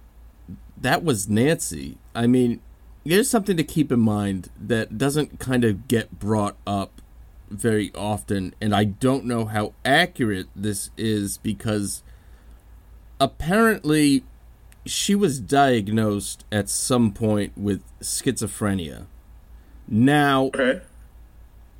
[0.80, 1.97] that was Nancy.
[2.13, 2.62] I mean,
[3.04, 7.02] there's something to keep in mind that doesn't kind of get brought up
[7.49, 12.04] very often, and I don't know how accurate this is because
[13.19, 14.23] apparently
[14.89, 19.06] she was diagnosed at some point with schizophrenia.
[19.88, 20.82] Now, Okay.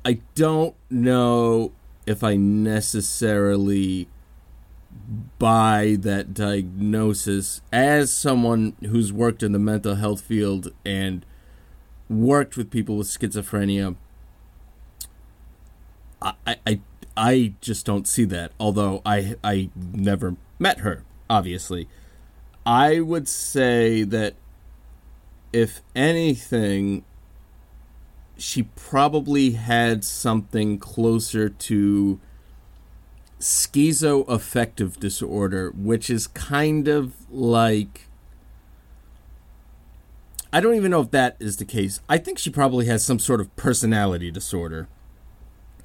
[0.04, 1.72] I don't know
[2.06, 4.08] if I necessarily
[5.38, 11.24] buy that diagnosis as someone who's worked in the mental health field and
[12.08, 13.96] worked with people with schizophrenia.
[16.22, 16.34] I,
[16.66, 16.80] I,
[17.16, 18.52] I just don't see that.
[18.58, 21.88] Although I, I never met her, obviously.
[22.70, 24.36] I would say that
[25.52, 27.04] if anything,
[28.38, 32.20] she probably had something closer to
[33.40, 38.06] schizoaffective disorder, which is kind of like.
[40.52, 41.98] I don't even know if that is the case.
[42.08, 44.86] I think she probably has some sort of personality disorder.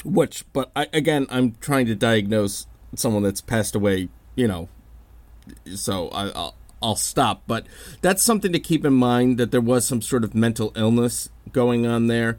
[0.03, 4.69] Which, but I, again, I'm trying to diagnose someone that's passed away, you know,
[5.73, 7.43] so I, I'll, I'll stop.
[7.47, 7.65] But
[8.01, 11.85] that's something to keep in mind that there was some sort of mental illness going
[11.85, 12.37] on there.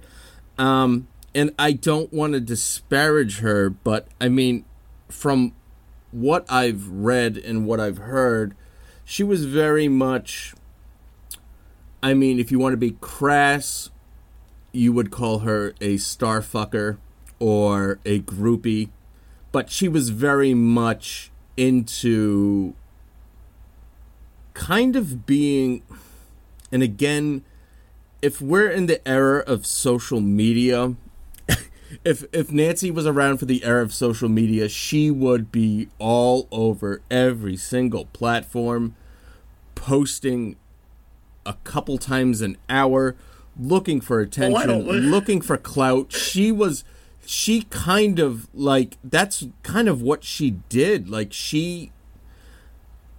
[0.59, 4.65] Um, and I don't want to disparage her, but I mean,
[5.09, 5.53] from
[6.11, 8.55] what I've read and what I've heard,
[9.05, 10.55] she was very much.
[12.03, 13.91] I mean, if you want to be crass,
[14.73, 16.99] you would call her a starfucker
[17.39, 18.91] or a groupie,
[19.53, 22.75] but she was very much into
[24.57, 25.83] kind of being.
[26.73, 27.45] And again,
[28.23, 30.95] if we're in the era of social media,
[32.05, 36.49] if if Nancy was around for the era of social media, she would be all
[36.51, 38.97] over every single platform,
[39.75, 40.57] posting
[41.45, 43.15] a couple times an hour,
[43.59, 46.13] looking for attention, looking for clout.
[46.13, 46.83] She was
[47.27, 51.09] she kind of like that's kind of what she did.
[51.11, 51.93] Like she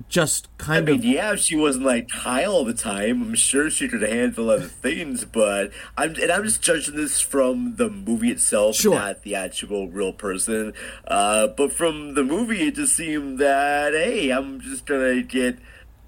[0.10, 3.70] just kind I mean, of yeah, she wasn't like high all the time, I'm sure
[3.70, 5.26] she could handle other things.
[5.26, 8.96] But I'm and I'm just judging this from the movie itself, Sure.
[8.96, 10.74] not the actual real person.
[11.08, 15.60] Uh, but from the movie, it just seemed that hey, I'm just gonna get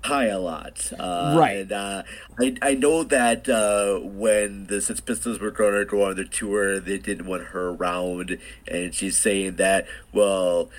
[0.06, 0.94] high a lot.
[0.98, 1.58] Uh, Right.
[1.58, 2.04] And uh,
[2.40, 6.24] I I know that uh, when the Sex Pistols were going to go on their
[6.24, 10.70] tour, they didn't want her around, and she's saying that well.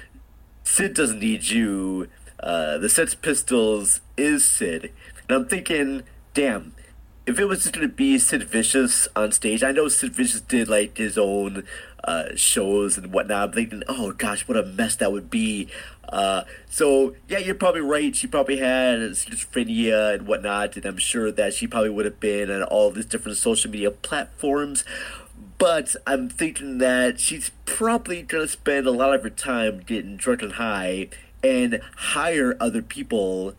[0.63, 2.07] Sid doesn't need you.
[2.43, 4.93] Uh, the Sex Pistols is Sid.
[5.29, 6.03] And I'm thinking,
[6.35, 6.75] damn,
[7.27, 10.41] if it was just going to be Sid Vicious on stage, I know Sid Vicious
[10.41, 11.65] did like his own
[12.03, 13.49] uh, shows and whatnot.
[13.49, 15.69] I'm thinking, oh gosh, what a mess that would be.
[16.09, 18.17] Uh, so, yeah, you're probably right.
[18.17, 22.51] She probably had schizophrenia and whatnot, and I'm sure that she probably would have been
[22.51, 24.85] on all these different social media platforms.
[25.59, 30.17] But I'm thinking that she's probably going to spend a lot of her time getting
[30.17, 31.11] drunk and high
[31.43, 33.55] and hire other people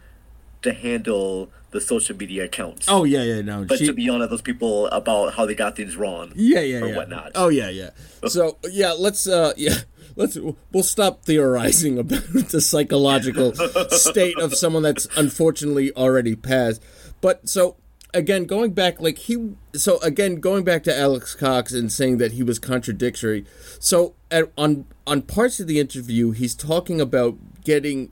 [0.62, 2.86] to handle the social media accounts.
[2.90, 5.76] oh yeah yeah no but she, to be honest, those people about how they got
[5.76, 6.32] things wrong.
[6.36, 7.32] yeah yeah or yeah whatnot.
[7.36, 7.90] oh yeah yeah
[8.28, 9.76] so yeah let's uh yeah
[10.16, 10.38] let's
[10.72, 13.54] we'll stop theorizing about the psychological
[13.90, 16.82] state of someone that's unfortunately already passed
[17.22, 17.78] but so
[18.14, 22.34] again going back like he so again going back to alex cox and saying that
[22.34, 23.46] he was contradictory
[23.80, 28.12] so at, on on parts of the interview he's talking about getting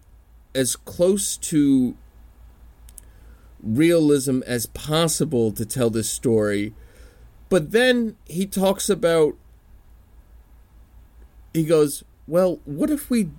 [0.53, 1.95] as close to
[3.61, 6.73] realism as possible to tell this story.
[7.49, 9.35] But then he talks about
[11.53, 13.31] he goes, Well, what if we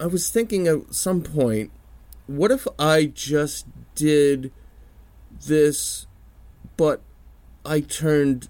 [0.00, 1.70] I was thinking at some point,
[2.26, 4.52] what if I just did
[5.46, 6.06] this
[6.76, 7.02] but
[7.66, 8.48] I turned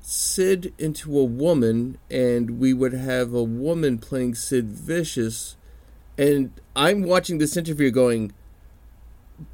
[0.00, 5.56] Sid into a woman and we would have a woman playing Sid Vicious
[6.20, 8.32] and I'm watching this interview going,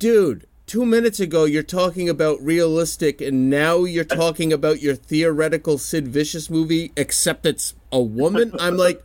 [0.00, 5.78] dude, two minutes ago you're talking about realistic, and now you're talking about your theoretical
[5.78, 8.52] Sid Vicious movie, except it's a woman.
[8.58, 9.04] I'm like,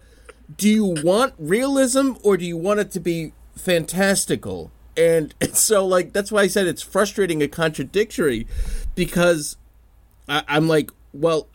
[0.57, 4.71] do you want realism or do you want it to be fantastical?
[4.97, 8.47] And so, like, that's why I said it's frustrating and contradictory
[8.95, 9.55] because
[10.27, 11.47] I, I'm like, well,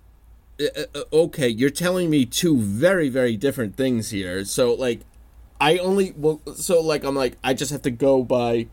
[0.60, 4.44] uh, uh, okay, you're telling me two very, very different things here.
[4.44, 5.00] So, like,
[5.60, 8.66] I only well, so like I'm like I just have to go by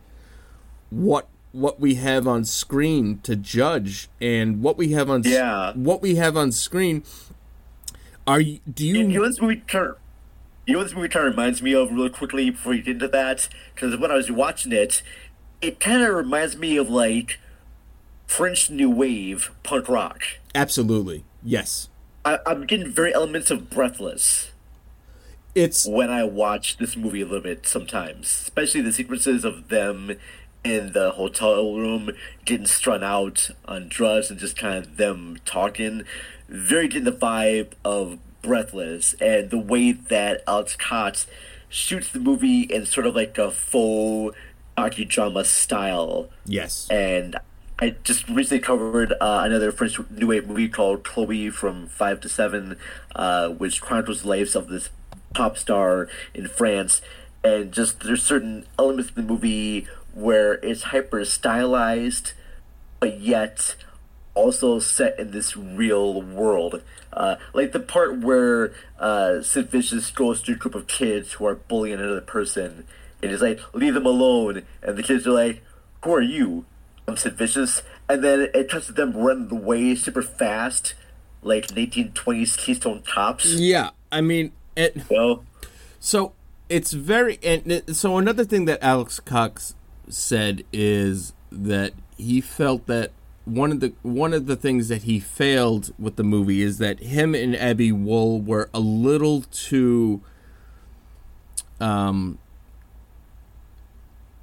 [0.89, 5.71] what what we have on screen to judge and what we have on Yeah.
[5.73, 7.03] what we have on screen.
[8.25, 8.59] Are you?
[8.71, 8.95] Do you?
[8.95, 9.95] You know this movie turn?
[10.65, 13.07] You know this movie kind of reminds me of really quickly before you get into
[13.09, 13.49] that?
[13.75, 15.01] Because when I was watching it,
[15.61, 17.39] it kind of reminds me of like
[18.27, 20.23] French New Wave punk rock.
[20.55, 21.89] Absolutely, yes.
[22.23, 24.52] I, I'm getting very elements of Breathless
[25.55, 30.17] It's when I watch this movie a little bit sometimes, especially the sequences of them
[30.63, 32.11] in the hotel room
[32.45, 36.03] getting strung out on drugs and just kind of them talking.
[36.47, 41.27] Very getting the vibe of Breathless and the way that Alex Cox
[41.69, 44.35] shoots the movie in sort of like a faux
[44.77, 46.29] docudrama style.
[46.45, 46.87] Yes.
[46.89, 47.37] And
[47.79, 52.29] I just recently covered uh, another French New Wave movie called Chloe from Five to
[52.29, 52.77] Seven,
[53.15, 54.89] uh, which chronicles the lives of this
[55.33, 57.01] pop star in France.
[57.43, 62.33] And just there's certain elements in the movie where it's hyper stylized,
[62.99, 63.75] but yet
[64.35, 66.81] also set in this real world.
[67.11, 71.45] Uh, like the part where uh, Sid Vicious goes to a group of kids who
[71.45, 72.85] are bullying another person,
[73.21, 75.63] and he's like, "Leave them alone," and the kids are like,
[76.03, 76.65] "Who are you?"
[77.07, 80.95] I'm Sid Vicious, and then it cuts to them running away super fast,
[81.41, 83.45] like 1920s Keystone Cops.
[83.45, 84.97] Yeah, I mean, it.
[85.09, 85.43] Well,
[85.99, 86.33] So
[86.69, 89.75] it's very and it- so another thing that Alex Cox
[90.09, 93.11] said is that he felt that
[93.45, 96.99] one of the one of the things that he failed with the movie is that
[97.01, 100.21] him and Abbe Wool were a little too
[101.79, 102.37] um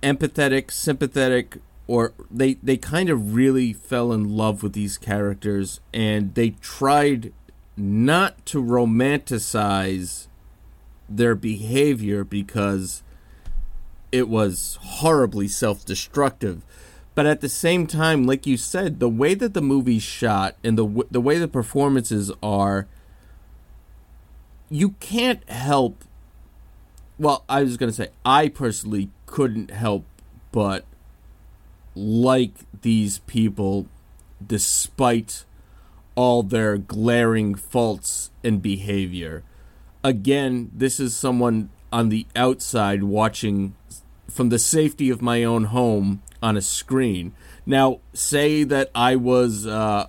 [0.02, 6.34] empathetic, sympathetic or they they kind of really fell in love with these characters and
[6.34, 7.32] they tried
[7.80, 10.26] not to romanticize
[11.08, 13.02] their behavior because
[14.12, 16.62] it was horribly self-destructive.
[17.14, 20.78] But at the same time like you said the way that the movie's shot and
[20.78, 22.86] the w- the way the performances are
[24.70, 26.04] you can't help
[27.18, 30.04] well i was going to say i personally couldn't help
[30.52, 30.84] but
[31.94, 33.86] like these people
[34.46, 35.44] despite
[36.20, 39.42] all their glaring faults and behavior
[40.02, 43.74] again, this is someone on the outside watching
[44.28, 47.34] from the safety of my own home on a screen.
[47.66, 50.06] Now, say that I was uh,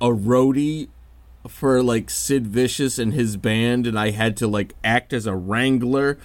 [0.00, 0.88] a roadie
[1.46, 5.36] for like Sid Vicious and his band, and I had to like act as a
[5.36, 6.18] wrangler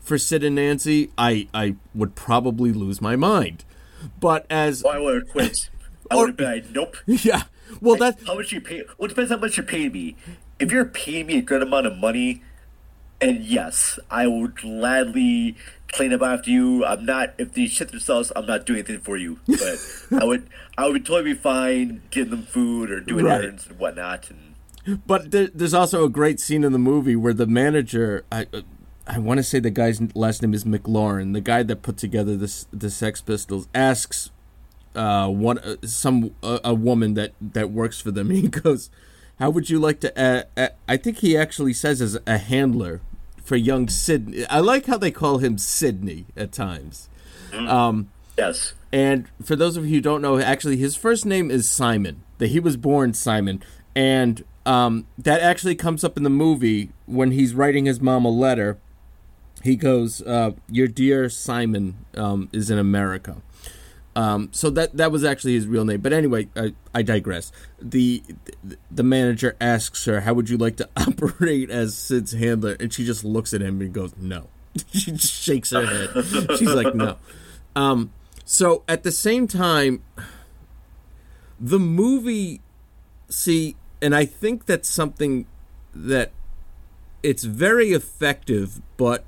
[0.00, 3.64] for Sid and Nancy, I I would probably lose my mind.
[4.18, 5.70] But as I would have quit.
[6.10, 6.96] I would have been like, nope.
[7.06, 7.42] yeah,
[7.80, 8.82] well that How much you pay?
[8.98, 10.16] Well, it depends how much you're paying me.
[10.58, 12.42] If you're paying me a good amount of money,
[13.20, 15.56] and yes, I would gladly
[15.88, 16.84] clean up after you.
[16.84, 17.34] I'm not.
[17.38, 19.40] If they shit themselves, I'm not doing anything for you.
[19.46, 20.48] But I would.
[20.78, 23.42] I would totally be fine getting them food or doing Right.
[23.44, 24.30] errands and whatnot.
[24.30, 28.46] And But there, there's also a great scene in the movie where the manager, I,
[29.06, 32.36] I want to say the guy's last name is McLaren, the guy that put together
[32.36, 34.30] this the Sex Pistols, asks
[34.94, 38.30] uh, one uh, some uh, a woman that that works for them.
[38.40, 38.90] He goes,
[39.38, 43.00] "How would you like to?" Uh, uh, I think he actually says as a handler
[43.42, 44.46] for young Sydney.
[44.46, 47.08] I like how they call him Sydney at times.
[47.52, 51.68] Um, yes, And for those of you who don't know, actually, his first name is
[51.68, 52.22] Simon.
[52.38, 53.62] That he was born Simon,
[53.94, 58.30] and um, that actually comes up in the movie when he's writing his mom a
[58.30, 58.78] letter.
[59.62, 63.42] He goes, uh, "Your dear Simon um, is in America."
[64.16, 66.00] Um, so that that was actually his real name.
[66.00, 67.52] But anyway, I, I digress.
[67.80, 68.22] The
[68.90, 73.04] the manager asks her, "How would you like to operate as Sid's handler?" And she
[73.04, 74.48] just looks at him and goes, "No."
[74.92, 76.24] she just shakes her head.
[76.58, 77.16] She's like, "No."
[77.76, 78.12] Um,
[78.44, 80.02] so at the same time,
[81.60, 82.60] the movie,
[83.28, 85.46] see, and I think that's something
[85.94, 86.32] that
[87.22, 89.24] it's very effective, but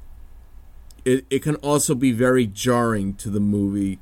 [1.05, 3.99] it, it can also be very jarring to the movie.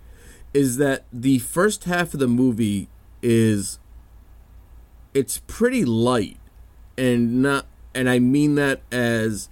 [0.53, 2.89] Is that the first half of the movie
[3.23, 3.79] is
[5.15, 6.39] it's pretty light
[6.97, 9.49] and not and I mean that as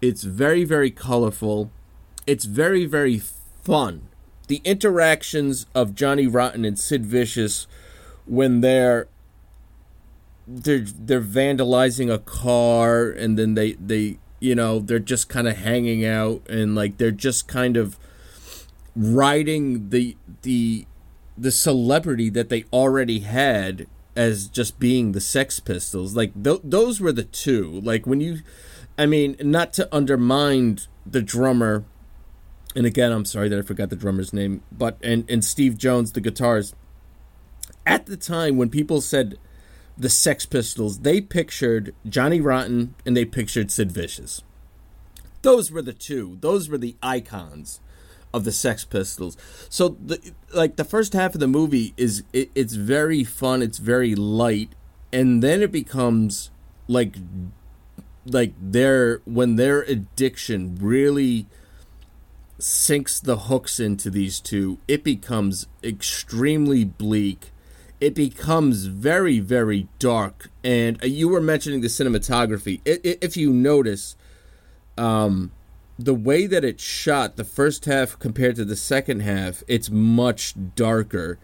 [0.00, 1.70] it's very very colorful.
[2.26, 4.08] It's very very fun.
[4.48, 7.66] The interactions of Johnny Rotten and Sid Vicious
[8.26, 9.08] when they're
[10.46, 15.56] they're they're vandalizing a car and then they they you know they're just kind of
[15.58, 17.98] hanging out and like they're just kind of
[18.96, 20.86] riding the the
[21.36, 23.86] the celebrity that they already had
[24.16, 26.14] as just being the Sex Pistols.
[26.14, 27.80] Like th- those were the two.
[27.80, 28.40] Like when you,
[28.98, 31.84] I mean, not to undermine the drummer.
[32.76, 36.12] And again, I'm sorry that I forgot the drummer's name, but and and Steve Jones,
[36.12, 36.74] the guitars.
[37.86, 39.38] At the time when people said
[39.96, 44.42] the Sex Pistols, they pictured Johnny Rotten and they pictured Sid Vicious.
[45.42, 46.36] Those were the two.
[46.40, 47.80] Those were the icons
[48.32, 49.36] of the Sex Pistols.
[49.68, 53.78] So the like the first half of the movie is it, it's very fun, it's
[53.78, 54.70] very light,
[55.12, 56.50] and then it becomes
[56.88, 57.16] like
[58.26, 61.46] like their when their addiction really
[62.58, 67.50] sinks the hooks into these two, it becomes extremely bleak.
[68.00, 70.50] It becomes very, very dark.
[70.64, 72.80] And uh, you were mentioning the cinematography.
[72.84, 74.16] If you notice,
[74.96, 75.52] um,
[76.04, 80.54] the way that it's shot, the first half compared to the second half, it's much
[80.74, 81.38] darker,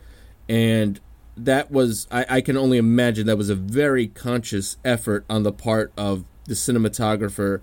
[0.48, 0.98] and
[1.36, 5.52] that was I, I can only imagine that was a very conscious effort on the
[5.52, 7.60] part of the cinematographer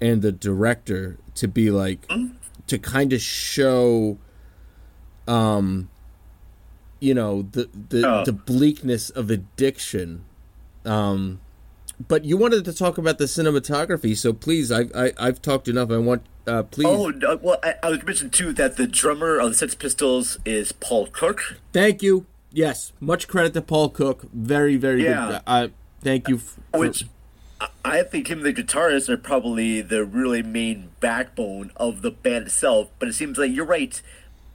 [0.00, 2.06] and the director to be like
[2.66, 4.18] to kind of show
[5.26, 5.88] um
[7.00, 8.24] you know the the, Oh.
[8.24, 10.24] the bleakness of addiction
[10.84, 11.40] um
[12.08, 15.90] but you wanted to talk about the cinematography so please i, I i've talked enough
[15.90, 19.38] i want uh please Oh no, well, I, I was mentioning too that the drummer
[19.38, 21.56] of the Sex Pistols is Paul Cook.
[21.72, 25.26] thank you yes much credit to paul cook very very Yeah.
[25.26, 25.68] good uh,
[26.02, 27.04] thank you for, Which
[27.60, 32.10] I- I think him and the guitarist are probably the really main backbone of the
[32.10, 32.90] band itself.
[32.98, 33.98] But it seems like you're right.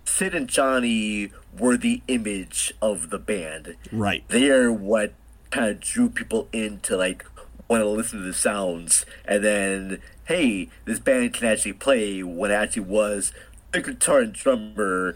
[0.06, 3.76] Sid and Johnny were the image of the band.
[3.92, 5.14] right They are what
[5.50, 7.26] kind of drew people into like
[7.72, 9.06] want to listen to the sounds.
[9.24, 13.32] And then, hey, this band can actually play when it actually was
[13.72, 15.16] the guitar and drummer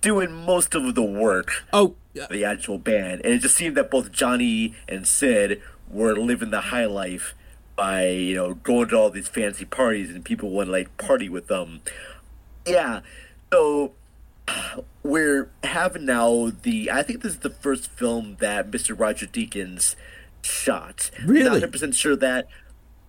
[0.00, 2.26] doing most of the work oh yeah.
[2.28, 3.20] the actual band.
[3.24, 7.34] And it just seemed that both Johnny and Sid were living the high life
[7.76, 11.28] by, you know, going to all these fancy parties and people want to like party
[11.28, 11.82] with them.
[12.66, 13.00] Yeah.
[13.52, 13.92] So
[15.04, 18.98] we're having now the I think this is the first film that Mr.
[18.98, 19.94] Roger Deakins
[20.46, 21.10] shot.
[21.24, 21.60] Really?
[21.60, 22.48] Not 100% sure that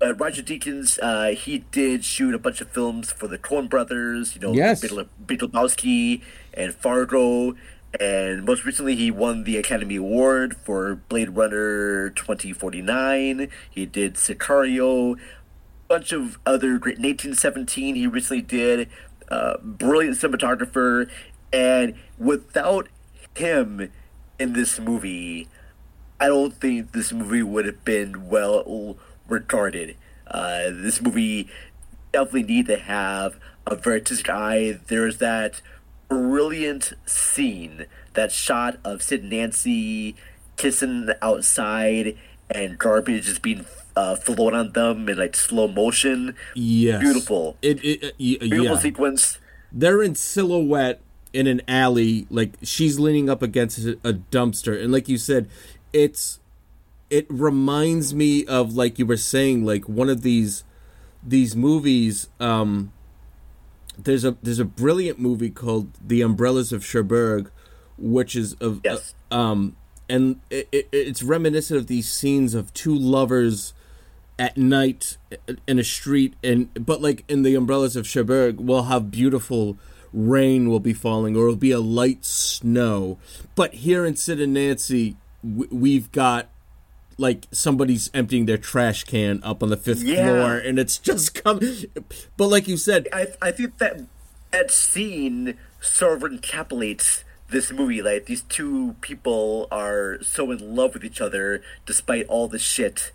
[0.02, 4.36] uh, Roger Deakins, uh, he did shoot a bunch of films for the Coen Brothers,
[4.36, 4.82] you know, Yes.
[4.82, 6.22] Big, Le- Big Lebowski
[6.54, 7.56] and Fargo,
[8.00, 13.48] and most recently he won the Academy Award for Blade Runner 2049.
[13.72, 15.18] He did Sicario, a
[15.88, 16.98] bunch of other great.
[17.00, 18.90] 1917 he recently did.
[19.30, 21.10] Uh, brilliant cinematographer,
[21.52, 22.88] and without
[23.36, 23.92] him
[24.40, 25.48] in this movie,
[26.20, 28.97] I don't think this movie would have been well
[29.28, 29.95] regarded.
[30.26, 31.49] Uh, this movie
[32.11, 34.80] definitely need to have a very artistic eye.
[34.88, 35.61] There's that
[36.09, 40.15] brilliant scene, that shot of Sid and Nancy
[40.55, 42.18] kissing outside
[42.49, 43.65] and garbage just being
[43.95, 46.34] uh, thrown on them in like slow motion.
[46.55, 47.57] yes Beautiful.
[47.61, 49.38] it, it, uh, y- Beautiful yeah sequence.
[49.72, 51.01] they're in silhouette
[51.34, 53.93] in an alley like she's leaning up against a
[54.32, 55.47] dumpster and like you said
[55.94, 56.40] it's
[57.10, 60.64] it reminds me of like you were saying like one of these
[61.24, 62.92] these movies um
[63.98, 67.52] there's a there's a brilliant movie called The Umbrellas of Cherbourg
[67.98, 69.16] which is of Yes.
[69.32, 69.76] um
[70.10, 73.74] and it, it, it's reminiscent of these scenes of two lovers
[74.40, 75.18] at night
[75.68, 79.78] in a street and but like in the umbrellas of Cherbourg we'll have beautiful
[80.14, 83.18] rain will be falling or it'll be a light snow
[83.56, 86.50] but here in Sid and Nancy w- we've got
[87.18, 90.26] like somebody's emptying their trash can up on the fifth Yeah.
[90.28, 91.60] floor and it's just come
[92.38, 94.02] but like you said I I think that
[94.52, 98.02] that scene sort of encapsulates this movie.
[98.02, 103.12] Like these two people are so in love with each other despite all the shit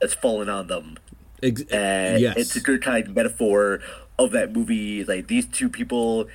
[0.00, 0.98] that's fallen on them.
[1.42, 3.80] ex- And yes it's a good kind of metaphor
[4.18, 5.04] of that movie.
[5.04, 6.28] Like these two people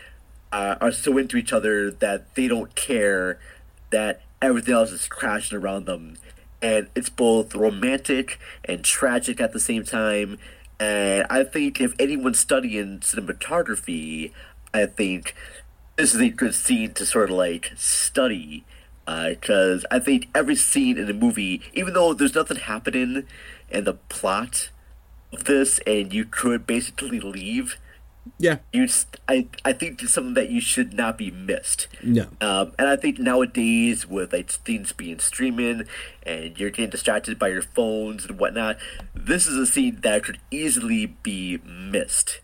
[0.52, 3.40] uh, are so into each other that they don't care
[3.92, 6.18] that everything else is crashing around them,
[6.62, 10.38] and it's both romantic and tragic at the same time.
[10.80, 14.32] And I think if anyone's studying cinematography,
[14.74, 15.36] I think
[15.96, 18.64] this is a good scene to sort of like study
[19.08, 23.26] uh, because I think every scene in the movie, even though there's nothing happening
[23.70, 24.70] in the plot
[25.32, 27.78] of this, and you could basically leave,
[28.40, 28.88] yeah you
[29.28, 31.88] I I think it's something that you should not be missed.
[32.04, 35.84] no Um, and I think nowadays with like things being streaming
[36.24, 38.78] and you're getting distracted by your phones and whatnot,
[39.14, 42.40] this is a scene that could easily be missed.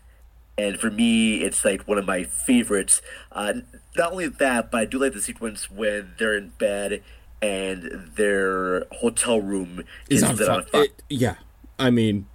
[0.56, 3.02] And for me, it's like one of my favorites.
[3.32, 3.54] Uh,
[3.96, 7.02] not only that, but I do like the sequence when they're in bed
[7.42, 10.56] and their hotel room is is on lit fire.
[10.56, 10.84] on fire.
[10.84, 11.34] It, yeah,
[11.78, 12.26] I mean,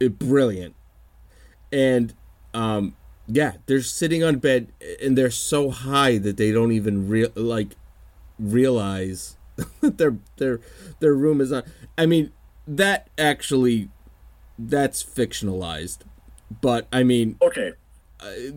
[0.00, 0.74] it brilliant,
[1.70, 2.14] and
[2.54, 2.96] um,
[3.26, 4.68] yeah, they're sitting on bed
[5.02, 7.76] and they're so high that they don't even real like
[8.38, 9.36] realize
[9.80, 10.60] that their their
[11.00, 11.62] their room is on.
[11.96, 12.32] I mean,
[12.66, 13.88] that actually
[14.58, 15.98] that's fictionalized,
[16.60, 17.72] but I mean, Okay.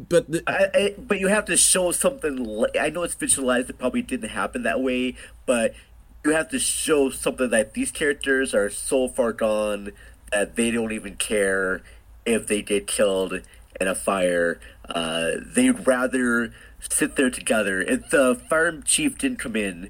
[0.09, 2.65] but the, I, I, but you have to show something.
[2.79, 5.15] I know it's fictionalized; it probably didn't happen that way.
[5.45, 5.73] But
[6.25, 9.91] you have to show something that these characters are so far gone
[10.31, 11.81] that they don't even care
[12.25, 13.41] if they get killed
[13.79, 14.59] in a fire.
[14.87, 16.51] Uh, they'd rather
[16.89, 17.81] sit there together.
[17.81, 19.89] If the fire chief didn't come in,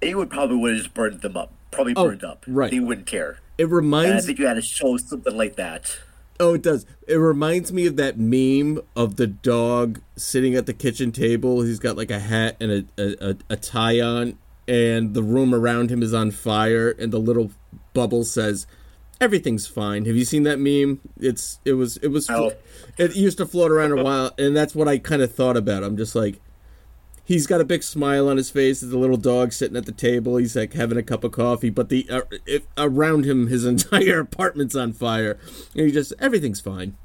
[0.00, 1.52] they would probably would have just burned them up.
[1.70, 2.44] Probably Oh, burned up.
[2.46, 2.70] right.
[2.70, 3.40] They wouldn't care.
[3.58, 5.96] it And I reminds think you had to show something like that.
[6.38, 6.84] Oh, it does.
[7.08, 11.62] It reminds me of that meme of the dog sitting at the kitchen table.
[11.62, 14.36] He's got like a hat and a, a, a tie on,
[14.68, 17.52] and the room around him is on fire, and the little
[17.94, 18.66] bubble says,
[19.20, 21.00] "Everything's fine." Have you seen that meme?
[21.18, 22.52] It's it was it was Oh.
[22.98, 25.82] it used to float around a while, and that's what I kind of thought about.
[25.82, 26.40] I'm just like,
[27.24, 28.80] he's got a big smile on his face.
[28.80, 30.36] There's a little dog sitting at the table.
[30.36, 34.20] He's like having a cup of coffee, but the uh, if, around him, his entire
[34.20, 35.38] apartment's on fire,
[35.74, 36.96] and he just everything's fine.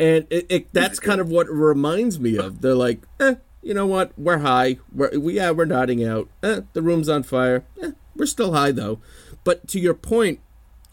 [0.00, 2.60] And it, it that's kind of what it reminds me of.
[2.60, 4.12] They're like, eh, you know what?
[4.16, 4.78] We're high.
[4.94, 6.28] We're we, yeah, we're nodding out.
[6.42, 7.64] Eh, the room's on fire.
[7.82, 9.00] Eh, we're still high though.
[9.42, 10.38] But to your point,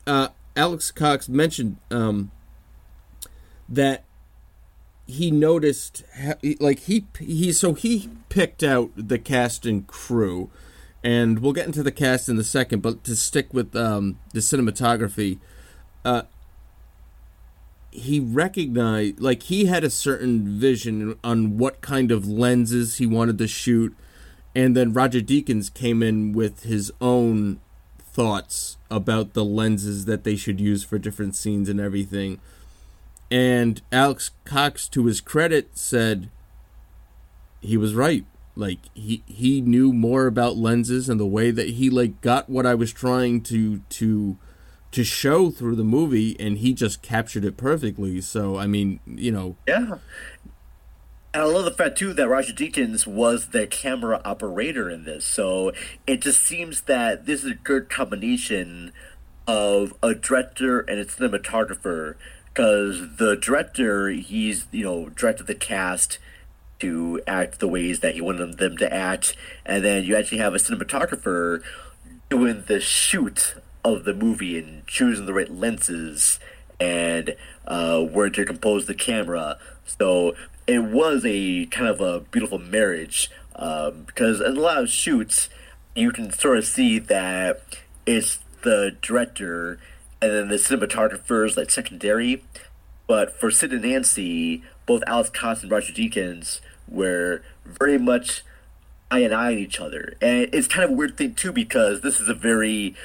[0.07, 2.31] uh, Alex Cox mentioned um,
[3.67, 4.03] that
[5.07, 6.03] he noticed
[6.59, 10.49] like he he so he picked out the cast and crew
[11.03, 14.39] and we'll get into the cast in a second but to stick with um, the
[14.39, 15.37] cinematography
[16.03, 16.23] uh,
[17.91, 23.37] he recognized like he had a certain vision on what kind of lenses he wanted
[23.37, 23.95] to shoot
[24.55, 27.59] and then roger deakins came in with his own
[27.99, 32.39] thoughts about the lenses that they should use for different scenes and everything
[33.31, 36.29] and Alex Cox, to his credit, said
[37.59, 38.25] he was right.
[38.55, 42.65] Like he he knew more about lenses and the way that he like got what
[42.65, 44.37] I was trying to to
[44.91, 48.21] to show through the movie, and he just captured it perfectly.
[48.21, 49.95] So I mean, you know, Yeah.
[51.35, 55.25] And I love the fact too that Roger Deakins was the camera operator in this.
[55.25, 55.73] So
[56.07, 58.93] it just seems that this is a good combination
[59.45, 62.15] of a director and a cinematographer.
[62.45, 66.19] Because the director, he's you know directed the cast
[66.79, 70.55] to act the ways that he wanted them to act, and then you actually have
[70.55, 71.61] a cinematographer
[72.29, 76.39] doing the shoot of the movie and choosing the right lenses
[76.79, 77.35] and
[77.67, 79.57] uh, where to compose the camera.
[79.85, 80.33] So
[80.67, 85.49] it was a kind of a beautiful marriage um, because in a lot of shoots
[85.95, 87.61] you can sort of see that
[88.05, 89.79] it's the director
[90.21, 92.43] and then the cinematographer is like secondary.
[93.07, 98.43] But for Sid and Nancy, both Alex Cox and Roger Deakins were very much
[99.11, 100.15] eye and eye each other.
[100.21, 102.95] And it's kind of a weird thing too because this is a very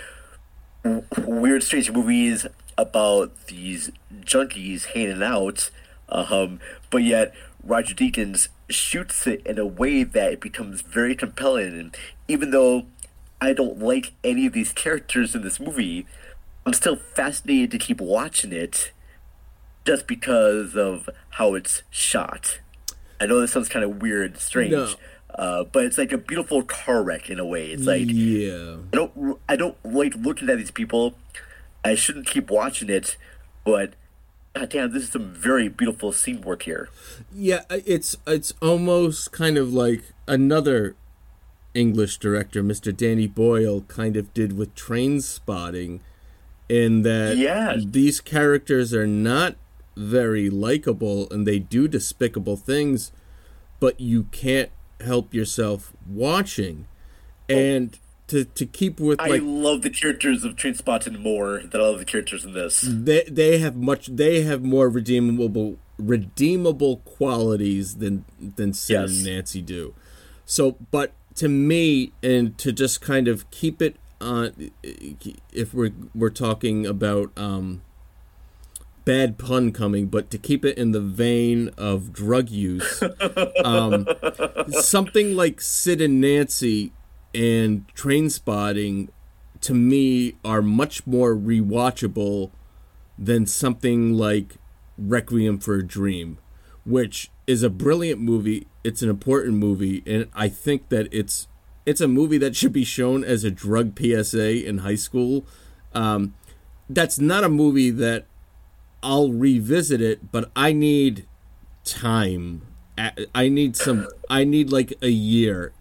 [1.19, 2.47] weird, strange movies
[2.79, 3.91] about these
[4.23, 5.71] junkies hanging out.
[6.09, 11.79] Um, but yet Roger Deakins shoots it in a way that it becomes very compelling.
[11.79, 11.97] And
[12.29, 12.87] even though
[13.41, 16.07] I don't like any of these characters in this movie,
[16.67, 18.93] I'm still fascinated to keep watching it
[19.85, 22.61] just because of how it's shot.
[23.21, 24.95] I know this sounds kind of weird, strange, No.
[25.35, 27.67] uh, but it's like a beautiful car wreck in a way.
[27.71, 31.15] It's like yeah, I don't I don't like looking at these people.
[31.85, 33.17] I shouldn't keep watching it,
[33.65, 33.95] but
[34.55, 36.89] goddamn, this is some very beautiful scene work here.
[37.35, 37.63] yeah.
[37.71, 40.95] Uh, it's it's almost kind of like another
[41.75, 42.95] English director, Mr.
[42.97, 46.01] Danny Boyle, kind of did with Trainspotting,
[46.69, 47.77] in that Yeah.
[47.85, 49.57] these characters are not
[49.97, 53.13] very likable and they do despicable things,
[53.81, 54.71] but you can't
[55.01, 56.87] help yourself watching.
[57.49, 57.55] Oh.
[57.55, 57.99] And
[58.31, 62.05] to to keep with I love the characters of Trainspotting more than I love the
[62.05, 62.81] characters in this.
[62.81, 69.11] they they have much they have more redeemable redeemable qualities than than Sid Yes.
[69.17, 69.95] and Nancy do.
[70.47, 74.71] So, but to me, and to just kind of keep it on,
[75.53, 77.83] if we're we're talking about um,
[79.05, 83.03] bad pun coming, but to keep it in the vein of drug use,
[83.65, 84.07] um,
[84.71, 86.93] something like Sid and Nancy
[87.35, 89.09] and Trainspotting,
[89.61, 92.51] to me, are much more rewatchable
[93.19, 94.57] than something like
[94.99, 96.39] Requiem for a Dream,
[96.85, 98.67] which is a brilliant movie.
[98.83, 101.47] It's an important movie, and I think that it's
[101.87, 105.45] it's a movie that should be shown as a drug PSA in high school.
[105.95, 106.35] Um,
[106.89, 108.27] that's not a movie that
[109.03, 111.27] I'll revisit it, but I need
[111.85, 112.63] time.
[112.99, 114.07] I- I need some.
[114.29, 115.73] I need like a year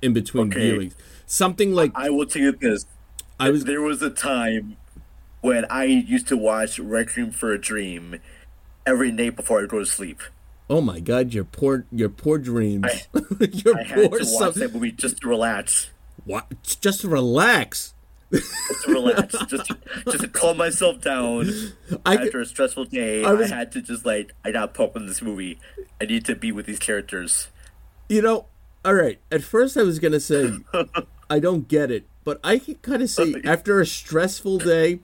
[0.00, 0.72] in between Okay.
[0.72, 0.94] viewings.
[1.26, 2.86] Something like I will tell you this.
[3.38, 3.64] I was.
[3.64, 4.76] There was a time
[5.40, 8.20] when I used to watch Requiem for a Dream
[8.86, 10.20] every night before I go to sleep.
[10.70, 11.34] Oh my God!
[11.34, 12.86] Your poor, your poor dreams.
[12.86, 13.18] I-
[13.50, 15.90] your I had to poor watch that movie just to relax.
[16.24, 16.50] What?
[16.80, 17.94] Just to relax.
[18.32, 19.34] Just to relax.
[19.48, 21.50] just to, just to calm myself down
[22.06, 23.24] I after a stressful day.
[23.24, 25.58] I I, had to just like I got pumped in this movie.
[26.00, 27.48] I need to be with these characters.
[28.08, 28.46] You know,
[28.84, 29.18] all right.
[29.30, 30.58] At first, I was gonna say
[31.30, 35.00] I don't get it, but I can kind of see after a stressful day,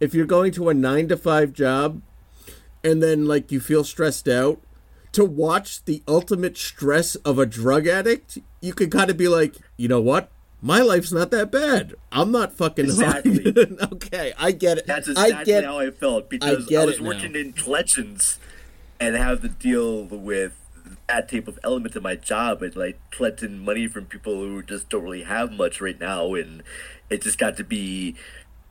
[0.00, 2.02] if you're going to a nine to five job,
[2.84, 4.60] and then like you feel stressed out,
[5.12, 9.56] to watch the ultimate stress of a drug addict, you can kind of be like,
[9.76, 10.30] you know what?
[10.60, 11.94] My life's not that bad.
[12.12, 13.52] I'm not fucking Exactly.
[13.92, 14.86] okay, I get it.
[14.86, 17.08] That's I exactly get how I felt because I, get was it now.
[17.08, 18.38] working in collections
[19.00, 20.52] and have to deal with
[21.08, 24.88] that type of element of my job and like collecting money from people who just
[24.88, 26.62] don't really have much right now and
[27.10, 28.14] it just got to be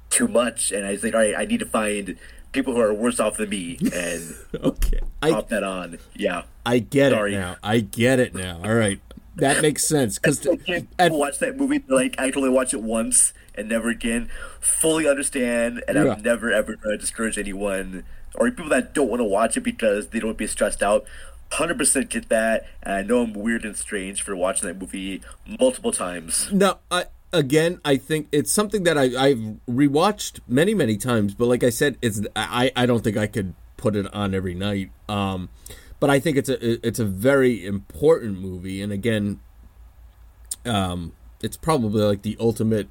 [0.10, 2.18] too much and I was like, all right, I need to find
[2.52, 5.00] people who are worse off than me and okay.
[5.22, 6.00] I pop that on.
[6.16, 6.44] Yeah.
[6.66, 7.34] I get Sorry.
[7.36, 7.56] it now.
[7.64, 8.60] I get it now.
[8.64, 9.00] All right.
[9.38, 10.46] That makes sense cuz
[11.00, 11.84] I watch that movie.
[11.88, 14.30] Like I can only watch it once and never again.
[14.60, 16.14] Fully understand, and Yeah.
[16.14, 18.04] I'm never ever to discourage anyone
[18.36, 20.82] or people that don't want to watch it because they don't want to be stressed
[20.84, 21.06] out.
[21.52, 22.66] Hundred percent get that.
[22.84, 25.22] And I know I'm weird and strange for watching that movie
[25.60, 26.52] multiple times.
[26.52, 31.48] No, I again, I think it's something that I I've rewatched many many times, but
[31.48, 34.92] like I said, it's I I don't think I could put it on every night.
[35.10, 35.50] Um,
[36.00, 39.40] but I think it's a it's a very important movie, and again,
[40.66, 42.88] um, it's probably like the ultimate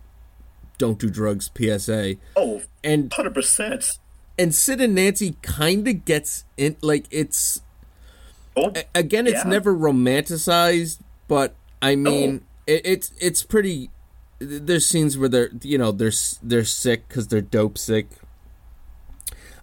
[0.78, 2.16] don't do drugs PSA.
[2.36, 3.98] Oh, And hundred percent.
[4.38, 7.62] and Sid and Nancy kind of gets in like it's
[8.62, 9.48] Oh, again it's Yeah.
[9.50, 13.90] never romanticized but i mean it, it's it's pretty
[14.38, 18.08] there's scenes where they're you know they're they're sick because they're dope sick.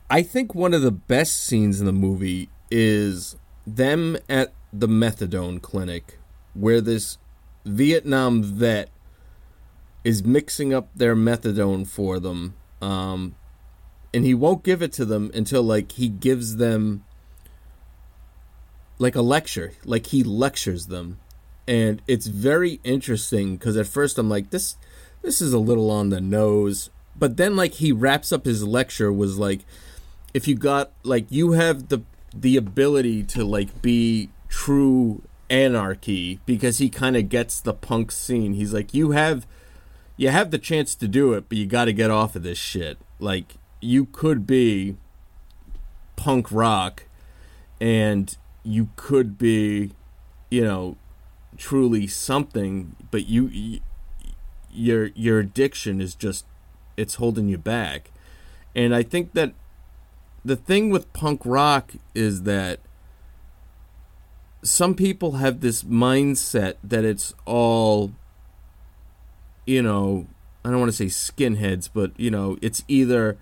[0.09, 3.35] I think one of the best scenes in the movie is
[3.65, 6.19] them at the methadone clinic
[6.53, 7.17] where this
[7.65, 8.89] vietnam vet
[10.03, 13.35] is mixing up their methadone for them um
[14.13, 17.03] and he won't give it to them until like he gives them
[18.99, 21.19] like a lecture like he lectures them.
[21.67, 24.77] And it's very interesting because at first i'm like this
[25.21, 26.89] this is a little on the nose.
[27.15, 29.65] But then like he wraps up his lecture was like
[30.33, 36.77] if you got like you have the the ability to like be true anarchy because
[36.77, 38.53] he kind of gets the punk scene.
[38.53, 39.45] He's like you have
[40.15, 42.57] you have the chance to do it but you got to get off of this
[42.57, 42.97] shit.
[43.19, 44.95] Like you could be
[46.15, 47.03] punk rock
[47.79, 48.35] and
[48.67, 49.91] you could be
[50.49, 50.97] you know
[51.57, 53.79] truly something but you, you
[54.69, 56.45] your your addiction is just
[56.95, 58.11] it's holding you back.
[58.75, 59.53] And i think that
[60.45, 62.79] the thing with punk rock is that
[64.63, 68.11] some people have this mindset that it's all
[69.65, 70.27] you know
[70.63, 73.37] i don't want to say skinheads but you know it's either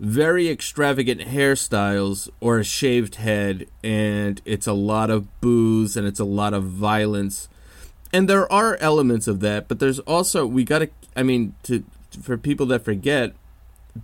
[0.00, 6.18] very extravagant hairstyles or a shaved head and it's a lot of booze and it's
[6.18, 7.50] a lot of violence.
[8.10, 11.84] And there are elements of that but there's also we got to i mean to
[12.22, 13.34] for people that forget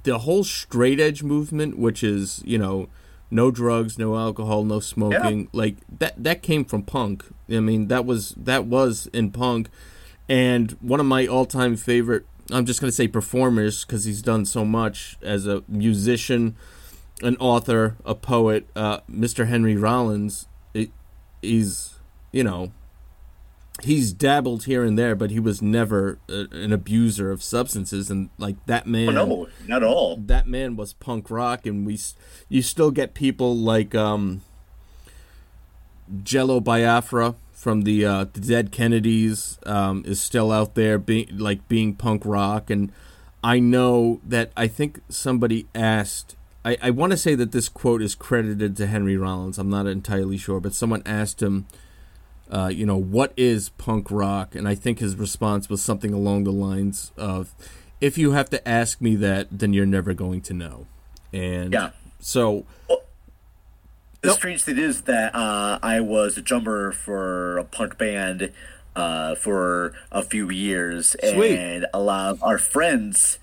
[0.02, 2.88] the whole straight edge movement which is you know
[3.30, 7.24] no drugs no alcohol no smoking like that that came from punk.
[7.48, 9.70] I mean that was that was in punk.
[10.28, 14.44] And one of my all-time favorite i'm just going to say performers because he's done
[14.44, 16.56] so much as a musician
[17.22, 20.90] an author a poet uh, mr henry rollins it,
[21.42, 21.94] he's
[22.32, 22.72] you know
[23.82, 28.30] he's dabbled here and there but he was never a, an abuser of substances and
[28.38, 30.16] like that man Oh, no, not at all.
[30.16, 31.98] that man was punk rock and we
[32.48, 34.40] you still get people like um
[36.22, 41.66] Jello Biafra from the uh the Dead Kennedys um is still out there being like
[41.68, 42.92] being punk rock and
[43.42, 48.02] I know that I think somebody asked I, I want to say that this quote
[48.02, 49.56] is credited to Henry Rollins.
[49.58, 51.66] I'm not entirely sure, but someone asked him
[52.50, 54.54] uh, you know, what is punk rock?
[54.54, 57.52] And I think his response was something along the lines of,
[58.00, 60.86] if you have to ask me that, then you're never going to know.
[61.32, 61.90] And Yeah.
[62.20, 62.64] so,
[64.26, 64.38] The Nope.
[64.38, 68.50] strange thing is that uh, I was a drummer for a punk band
[68.96, 71.56] uh, for a few years, Sweet.
[71.56, 73.38] and a lot of our friends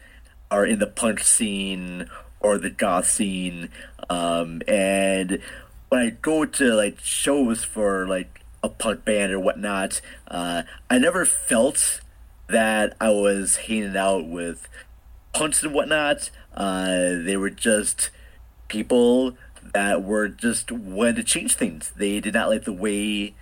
[0.52, 2.10] are in the punk scene
[2.42, 3.70] or the goth scene.
[4.10, 5.40] Um, and
[5.88, 10.98] when I go to like shows for like a punk band or whatnot, uh, I
[10.98, 12.02] never felt
[12.48, 14.68] that I was hanging out with
[15.32, 16.30] punks and whatnot.
[16.54, 18.10] Uh, they were just
[18.68, 19.38] people
[19.74, 21.92] that were just wanted to change things.
[21.96, 23.36] They did not like the way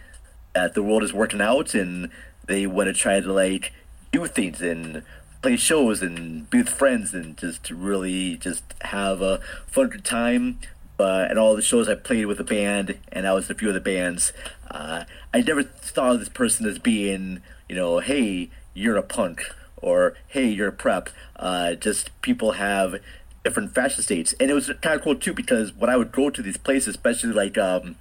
[0.54, 2.10] that the world is working out, and
[2.46, 3.74] they want to try to like
[4.12, 5.04] do things and
[5.42, 10.60] play shows and be with friends and just really just have a fun time.
[10.98, 13.70] But all the shows I played with the band, and I was in a few
[13.70, 14.34] of the bands,
[14.70, 19.44] uh, I never thought of this person as being, you know, hey, you're a punk,
[19.78, 21.10] or hey, you're a prep.
[21.36, 22.98] Uh, just people have
[23.44, 26.30] different fashion states, and it was kind of cool too because when I would go
[26.30, 27.96] to these places, especially like um,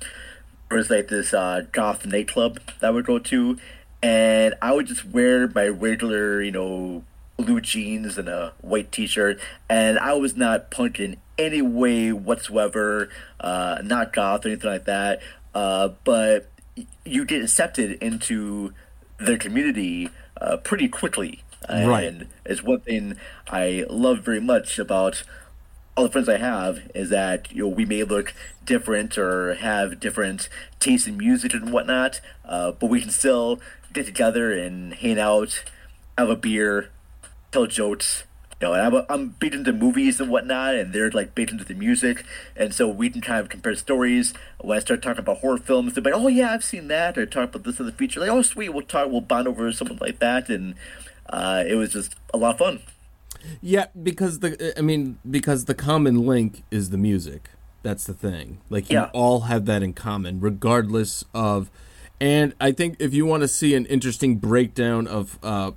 [0.68, 3.58] there was like this uh, goth nightclub that I would go to,
[4.02, 7.04] and I would just wear my regular, you know,
[7.36, 13.08] blue jeans and a white T-shirt, and I was not punk in any way whatsoever,
[13.40, 15.20] uh, not goth or anything like that.
[15.54, 16.48] Uh, but
[17.04, 18.72] you get accepted into
[19.18, 20.08] their community
[20.40, 22.26] uh, pretty quickly, Right.
[22.44, 23.16] it's one thing
[23.48, 25.22] I love very much about
[25.96, 28.34] all the friends I have is that you know we may look
[28.64, 30.48] different or have different
[30.78, 33.60] tastes in music and whatnot, uh, but we can still
[33.92, 35.62] get together and hang out,
[36.16, 36.90] have a beer,
[37.52, 38.24] tell jokes.
[38.60, 41.74] You know, I'm, I'm big into movies and whatnot, and they're like big into the
[41.74, 42.24] music,
[42.56, 44.34] and so we can kind of compare stories.
[44.60, 47.24] When I start talking about horror films, they're like, "Oh yeah, I've seen that," or
[47.26, 48.20] talk about this in the future.
[48.20, 50.74] Like, "Oh sweet, we'll talk, we'll bond over something like that," and
[51.30, 52.80] uh, it was just a lot of fun.
[53.62, 57.50] Yeah, because the I mean because the common link is the music.
[57.82, 58.60] That's the thing.
[58.68, 59.10] Like you Yeah.
[59.14, 61.70] all have that in common, regardless of.
[62.20, 65.70] And I think if you want to see an interesting breakdown of uh,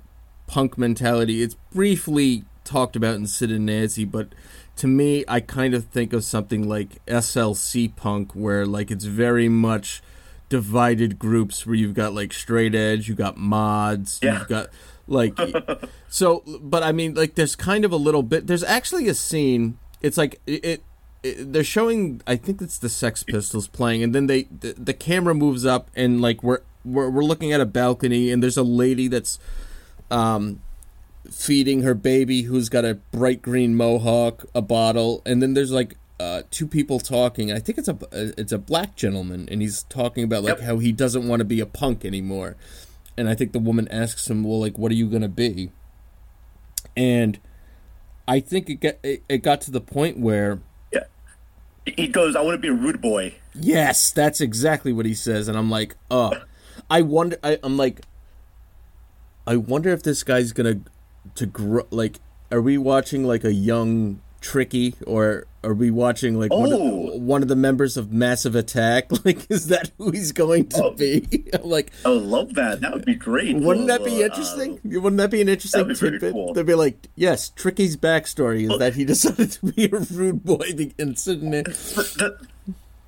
[0.46, 4.28] punk mentality, it's briefly talked about in Sid and Nancy, but
[4.76, 9.48] to me, I kind of think of something like SLC punk, where like it's very
[9.48, 10.02] much
[10.50, 14.38] divided groups where you've got like straight edge, you've got mods, Yeah.
[14.40, 14.68] you've got
[15.06, 15.38] like
[16.08, 19.78] so but i mean like there's kind of a little bit there's actually a scene
[20.00, 20.82] it's like it,
[21.22, 24.94] it, they're showing i think it's the sex pistols playing and then they the, the
[24.94, 28.62] camera moves up and like we're, we're we're looking at a balcony and there's a
[28.62, 29.38] lady that's
[30.10, 30.60] um
[31.30, 35.96] feeding her baby who's got a bright green mohawk a bottle and then there's like
[36.20, 37.50] uh, two people talking.
[37.50, 40.66] I think it's a it's a black gentleman, and he's talking about like Yep.
[40.66, 42.54] how he doesn't want to be a punk anymore.
[43.16, 45.70] And I think the woman asks him, "Well, like, what are you gonna be?"
[46.96, 47.38] And
[48.26, 50.60] I think it got it, it got to the point where
[50.92, 51.04] Yeah,
[51.84, 55.46] he goes, "I want to be a rude boy." Yes, that's exactly what he says,
[55.46, 56.32] and I'm like, oh,
[56.90, 57.38] I wonder.
[57.42, 58.00] I, I'm like,
[59.46, 60.80] I wonder if this guy's gonna
[61.36, 61.86] to grow.
[61.90, 62.18] Like,
[62.50, 67.14] are we watching like a young Tricky, or are we watching like one, Oh.
[67.14, 69.10] of, one of the members of Massive Attack?
[69.24, 70.90] Like, is that who he's going to Oh.
[70.92, 71.26] be?
[71.64, 72.80] Like, I would love that.
[72.82, 73.56] That would be great.
[73.56, 74.80] wouldn't that Well, be uh, interesting?
[74.84, 76.32] Wouldn't that be an interesting be tidbit?
[76.32, 76.52] cool.
[76.52, 80.92] They'd be like, yes, Tricky's backstory is that he decided to be a rude boy
[80.98, 81.62] and sitting there.
[81.62, 82.38] the,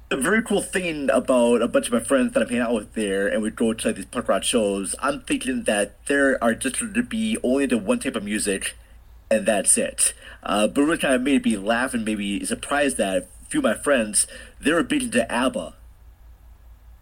[0.09, 2.95] the very cool thing about a bunch of my friends that I'm hanging out with
[2.95, 4.95] there, and we go to like, these punk rock shows.
[5.01, 8.77] I'm thinking that there are just going to be only the one type of music,
[9.31, 10.15] and that's it.
[10.47, 13.59] Uh, but it really kind of made me laugh and maybe surprised that a few
[13.59, 14.29] of my friends
[14.61, 15.75] they were big into ABBA,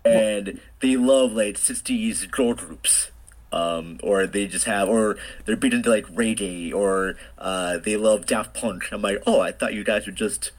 [0.04, 3.10] and they love like '60s girl groups.
[3.52, 8.26] Um, or they just have, or they're big into like reggae, or uh, they love
[8.26, 8.90] Daft Punk.
[8.90, 10.50] I'm like, oh, I thought you guys were just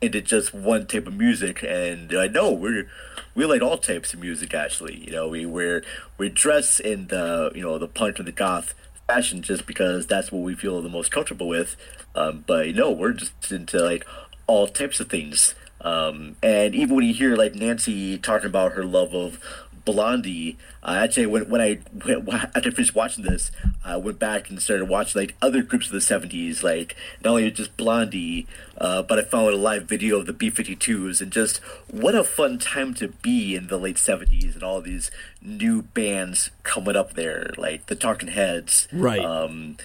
[0.00, 2.88] into just one type of music, and I know we're
[3.36, 4.52] we like all types of music.
[4.52, 5.84] Actually, you know, we we're
[6.18, 8.74] we dress in the you know the punk and the goth
[9.06, 11.76] fashion just because that's what we feel the most comfortable with.
[12.14, 14.06] Um, but you know, we're just into like
[14.46, 15.54] all types of things.
[15.80, 19.40] Um, and even when you hear like Nancy talking about her love of
[19.84, 23.50] Blondie, uh, actually when when I when, after I finished watching this,
[23.84, 27.50] I went back and started watching like other groups of the '70s, like not only
[27.50, 28.46] just Blondie,
[28.76, 31.58] uh, but I found a live video of the B-52s, and just
[31.88, 36.50] what a fun time to be in the late '70s, and all these new bands
[36.62, 39.24] coming up there, like the Talking Heads, Right.
[39.24, 39.78] Um,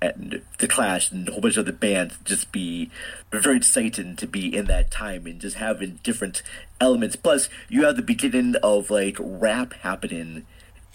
[0.00, 2.90] and the Clash and a whole bunch of other bands just be
[3.32, 6.42] very exciting to be in that time and just having different
[6.80, 7.16] elements.
[7.16, 10.46] Plus, you have the beginning of like rap happening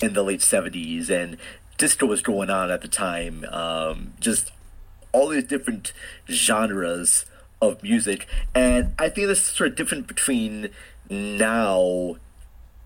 [0.01, 1.37] in the late seventies and
[1.77, 3.45] disco was going on at the time.
[3.49, 4.51] Um, just
[5.11, 5.93] all these different
[6.29, 7.25] genres
[7.61, 10.69] of music, and I think this is sort of different between
[11.09, 12.17] now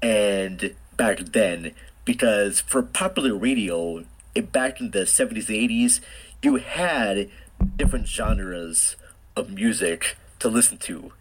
[0.02, 1.72] and back then
[2.06, 4.04] because for popular radio
[4.42, 6.00] back in the 70s and 80s
[6.42, 7.30] you had
[7.76, 8.96] different genres
[9.36, 11.12] of music to listen to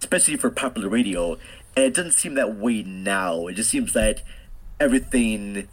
[0.00, 1.32] especially for popular radio.
[1.74, 3.46] And it doesn't seem that way now.
[3.46, 4.22] It just seems that
[4.80, 5.68] everything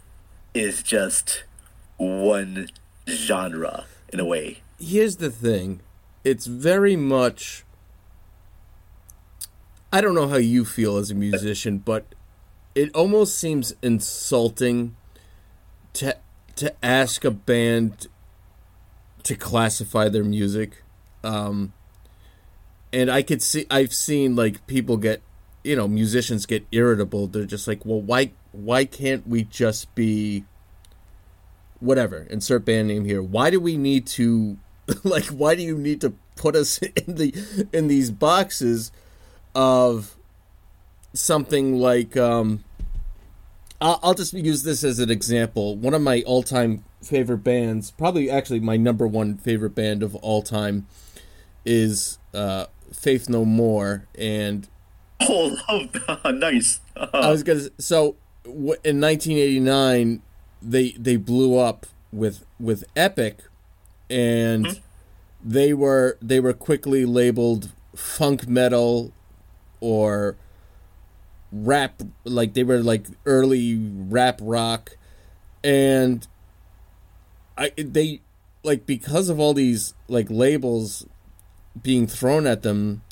[0.52, 1.44] is just
[1.96, 2.68] one
[3.08, 4.62] genre in a way.
[4.78, 5.80] Here's the thing.
[6.24, 7.64] It's very much
[9.92, 12.16] i don't know how you feel as a musician but
[12.74, 14.96] it almost seems insulting
[15.92, 16.16] to
[16.56, 18.06] to ask a band
[19.22, 20.82] to classify their music
[21.22, 21.72] um
[22.92, 25.22] and i could see i've seen like people get
[25.64, 27.26] you know musicians get irritable.
[27.26, 30.44] They're just like well why why can't we just be
[31.80, 33.22] whatever insert band name here.
[33.22, 34.58] Why do we need to
[35.02, 38.92] like why do you need to put us in the in these boxes
[39.54, 40.16] of
[41.14, 42.62] something like um
[43.84, 45.76] I'll, I'll just use this as an example.
[45.76, 50.40] One of my all-time favorite bands, probably actually my number one favorite band of all
[50.40, 50.86] time,
[51.66, 54.66] is uh, Faith No More, and
[55.20, 56.80] Oh, love, nice.
[56.96, 57.68] I was gonna.
[57.78, 60.22] So w- in 1989,
[60.62, 63.40] they they blew up with with Epic,
[64.08, 64.80] and
[65.44, 69.12] they were they were quickly labeled funk metal
[69.80, 70.36] or
[71.54, 74.96] rap like they were like early rap rock.
[75.62, 76.26] And
[77.56, 78.20] i they
[78.64, 81.06] like because of all these like labels
[81.80, 83.02] being thrown at them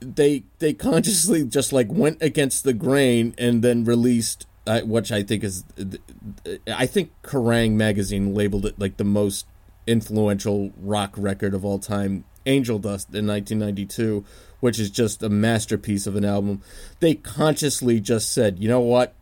[0.00, 5.22] they they consciously just like went against the grain and then released uh, which I
[5.22, 5.64] think is
[6.66, 7.72] I think Kerrang!
[7.72, 9.46] Magazine labeled it like the most
[9.86, 14.24] influential rock record of all time Angel Dust in 1992
[14.60, 16.62] which is just a masterpiece of an album.
[17.00, 19.14] They consciously just said you know what?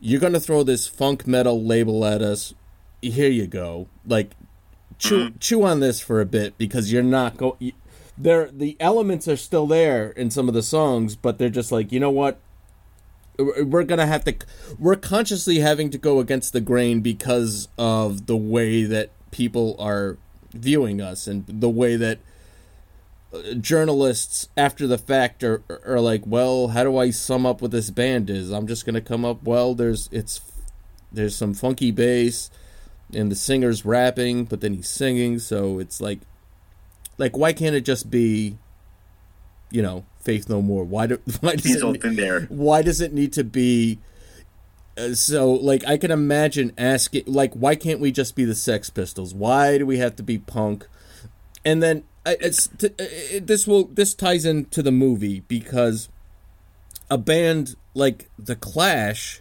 [0.00, 2.54] You're going to throw this funk metal label at us.
[3.00, 3.88] Here you go.
[4.06, 4.32] Like
[4.98, 5.38] chew mm-hmm.
[5.38, 7.72] chew on this for a bit because you're not going.
[8.16, 11.92] there the elements are still there in some of the songs but they're just like
[11.92, 12.40] you know what?
[13.36, 14.34] We're gonna have to
[14.78, 20.16] we're consciously having to go against the grain because of the way that people are
[20.52, 22.20] viewing us and the way that
[23.60, 27.90] journalists after the fact are, are like well how do i sum up what this
[27.90, 28.50] band is?
[28.50, 30.40] I'm just gonna come up well there's it's
[31.12, 32.50] there's some funky bass
[33.12, 36.20] and the singer's rapping but then he's singing so it's like
[37.18, 38.58] like why can't it just be
[39.70, 40.84] you know faith no more?
[40.84, 43.98] Why do why does it, why does it need to be
[44.96, 48.90] uh, so like i can imagine asking like why can't we just be the sex
[48.90, 49.34] pistols?
[49.34, 50.86] Why do we have to be punk?
[51.64, 56.08] And then it's it, this will this ties into the movie because
[57.10, 59.40] a band like the clash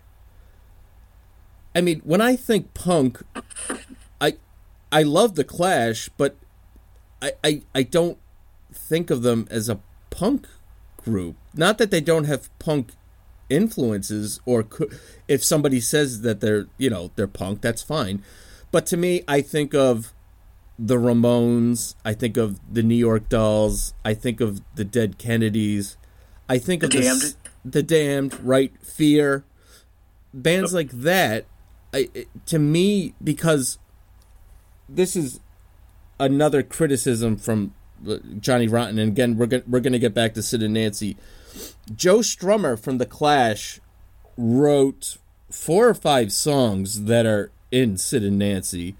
[1.73, 3.21] i mean when i think punk
[4.19, 4.35] i
[4.91, 6.35] i love the clash but
[7.21, 8.17] i i, I don't
[8.73, 9.79] think of them as a
[10.09, 10.47] punk
[10.97, 11.35] group.
[11.53, 12.91] Not that they don't have punk
[13.49, 18.23] influences or could, if somebody says that they're you know they're punk that's fine.
[18.71, 20.12] But to me i think of
[20.85, 25.95] the ramones i think of the new york dolls i think of the dead kennedys
[26.49, 27.21] i think The of the, Damned.
[27.23, 29.45] s- the damned right fear
[30.33, 31.45] bands like that
[31.93, 33.77] I, it, to me because
[34.89, 35.39] this is
[36.19, 37.73] another criticism from
[38.07, 41.15] uh, Johnny Rotten, and again we're we're going to get back to Sid and Nancy.
[41.95, 43.79] Joe Strummer from the Clash
[44.37, 45.17] wrote
[45.51, 48.95] four or five songs that are in Sid and Nancy.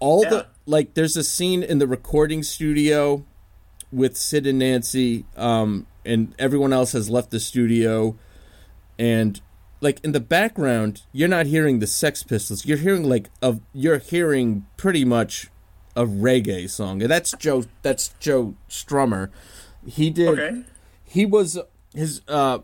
[0.00, 0.30] All Yeah.
[0.30, 3.24] the like, there's a scene in the recording studio
[3.92, 8.16] with Sid and Nancy, um, and everyone else has left the studio,
[8.98, 9.40] and
[9.80, 12.64] like in the background, you're not hearing the Sex Pistols.
[12.64, 15.50] You're hearing like of you're hearing pretty much
[15.94, 17.64] a reggae song, and that's Joe.
[17.82, 19.30] That's Joe Strummer.
[19.86, 20.38] He did.
[20.38, 20.62] Okay.
[21.04, 21.58] He was
[21.94, 22.22] his.
[22.26, 22.58] uh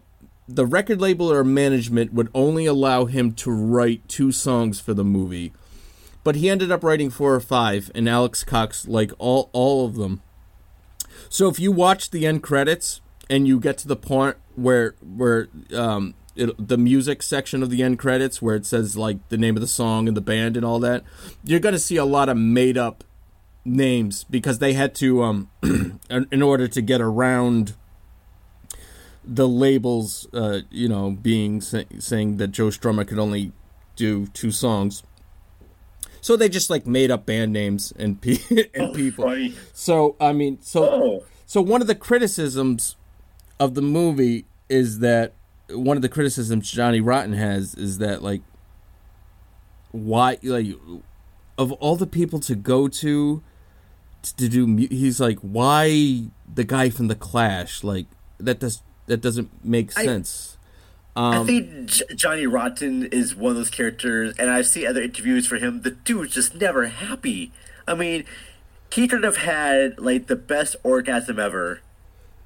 [0.48, 5.04] The record label or management would only allow him to write two songs for the
[5.04, 5.52] movie,
[6.22, 9.94] but he ended up writing four or five, and Alex Cox like all all of
[9.94, 10.22] them.
[11.28, 15.48] So if you watch the end credits and you get to the point where where
[15.74, 19.56] um it, the music section of the end credits where it says like the name
[19.56, 21.04] of the song and the band and all that,
[21.44, 23.04] you're gonna see a lot of made up
[23.64, 25.50] names because they had to um
[26.10, 27.74] in order to get around
[29.22, 33.52] the labels uh you know being say, saying that Joe Strummer could only
[33.96, 35.02] do two songs.
[36.20, 38.38] So they just like made up band names and pe-
[38.74, 39.24] and oh, people.
[39.26, 39.52] Right.
[39.72, 41.24] So I mean, so Oh.
[41.46, 42.96] so one of the criticisms
[43.58, 45.32] of the movie is that
[45.70, 48.42] one of the criticisms Johnny Rotten has is that like
[49.92, 50.68] why like
[51.58, 53.42] of all the people to go to
[54.36, 58.06] to do he's like why the guy from the Clash like
[58.38, 60.04] that does that doesn't make I-
[61.20, 61.42] sense.
[61.42, 65.46] I think J- Johnny Rotten is one of those characters, and I've seen other interviews
[65.46, 65.82] for him.
[65.82, 67.52] The dude's just never happy.
[67.86, 68.24] I mean,
[68.92, 71.80] he could have had like the best orgasm ever,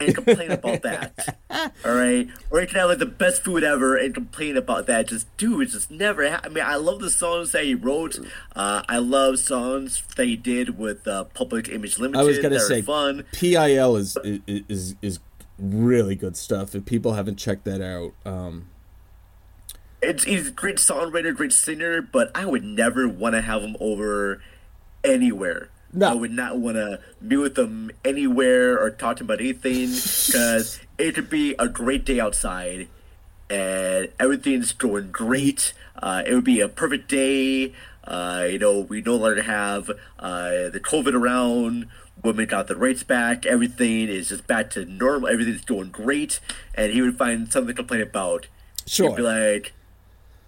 [0.00, 1.38] and complain about that.
[1.84, 5.08] All right, or he could have like the best food ever and complain about that.
[5.08, 6.28] Just dude, just never.
[6.28, 8.18] Ha- I mean, I love the songs that he wrote.
[8.54, 12.20] Uh, I love songs that he did with uh, Public Image Limited.
[12.20, 13.24] I was gonna say fun.
[13.32, 15.20] PIL is is is, is
[15.58, 16.74] really good stuff.
[16.74, 18.66] If people haven't checked that out, um,
[20.02, 23.76] It's he's a great songwriter, great singer, but I would never want to have him
[23.80, 24.42] over
[25.02, 25.70] anywhere.
[25.92, 26.10] No.
[26.10, 29.90] I would not want to be with him anywhere or talk to him about anything
[29.90, 32.88] because it could be a great day outside
[33.48, 35.72] and everything's going great.
[35.94, 37.72] Uh, it would be a perfect day.
[38.02, 39.88] Uh, you know, we no longer have
[40.18, 41.86] uh, the COVID around.
[42.24, 43.44] Women got the rights back.
[43.44, 45.28] Everything is just back to normal.
[45.28, 46.40] Everything's going great.
[46.74, 48.46] And he would find something to complain about.
[48.86, 49.10] Sure.
[49.10, 49.72] He'd be like,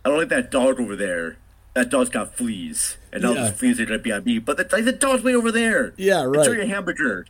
[0.05, 1.37] I don't like that dog over there.
[1.75, 2.97] That dog's got fleas.
[3.13, 3.43] And now Yeah.
[3.43, 4.39] those fleas are going to be on me.
[4.39, 5.93] But the, like, the dog's way over there.
[5.99, 6.39] Yeah, right.
[6.39, 7.27] Enjoy your hamburger.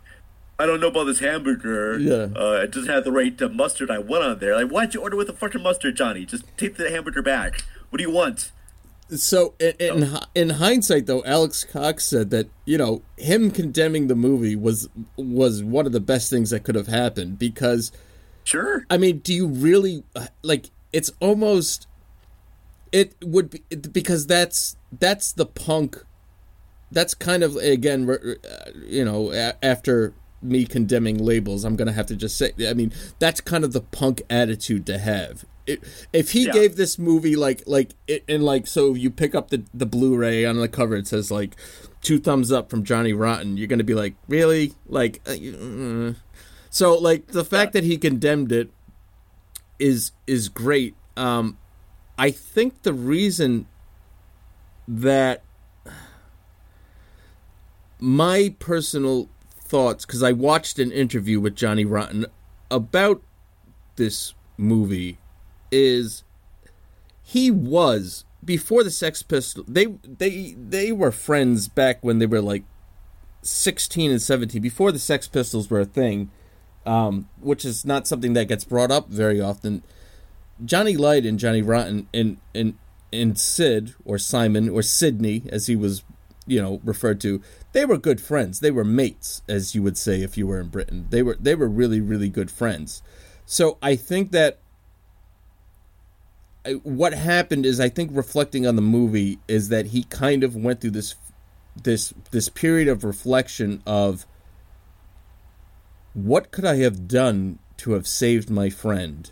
[0.59, 1.99] I don't know about this hamburger.
[1.99, 2.29] Yeah.
[2.35, 4.55] Uh, it doesn't have the right uh, mustard I want on there.
[4.55, 6.25] Like, why'd you order with the fucking mustard, Johnny?
[6.25, 7.63] Just take the hamburger back.
[7.91, 8.53] What do you want?
[9.09, 14.17] So in, in in hindsight, though, Alex Cox said that you know him condemning the
[14.17, 17.93] movie was was one of the best things that could have happened because
[18.47, 18.87] Sure.
[18.89, 20.05] I mean, do you really
[20.43, 20.71] like?
[20.93, 21.89] It's almost
[22.93, 25.99] it would be because that's that's the punk.
[26.93, 32.15] That's kind of again, uh, you know, after me condemning labels, I'm gonna have to
[32.15, 32.53] just say.
[32.69, 35.45] I mean, that's kind of the punk attitude to have.
[35.67, 36.53] It, if he Yeah.
[36.53, 40.45] gave this movie like like it, and like so you pick up the the Blu-ray
[40.45, 41.57] on the cover it says like
[42.03, 46.17] two thumbs up from Johnny Rotten you're gonna be like really like uh, mm.
[46.71, 48.71] so like the fact that he condemned it
[49.79, 50.95] is is great.
[51.17, 51.59] Um,
[52.19, 53.67] I think the reason
[54.89, 55.43] that
[57.99, 62.27] my personal thoughts, because I watched an interview with Johnny Rotten
[62.71, 63.23] about
[63.97, 65.19] this movie,
[65.71, 66.25] is
[67.23, 69.67] he was before the Sex Pistols.
[69.69, 72.65] They they they were friends back when they were like
[73.43, 76.31] sixteen and seventeen, before the Sex Pistols were a thing
[76.87, 79.83] um, which is not something that gets brought up very often.
[80.65, 82.79] Johnny Lydon and Johnny Rotten and and
[83.13, 86.05] and Sid or Simon or Sydney, as he was,
[86.47, 87.43] you know, referred to,
[87.73, 88.61] they were good friends.
[88.61, 91.07] They were mates, as you would say if you were in Britain.
[91.11, 93.03] They were they were really really good friends.
[93.45, 94.61] So I think that
[96.83, 100.81] what happened is I think reflecting on the movie is that he kind of went
[100.81, 101.15] through this
[101.83, 104.27] this this period of reflection of
[106.15, 109.31] what could I have done to have saved my friend?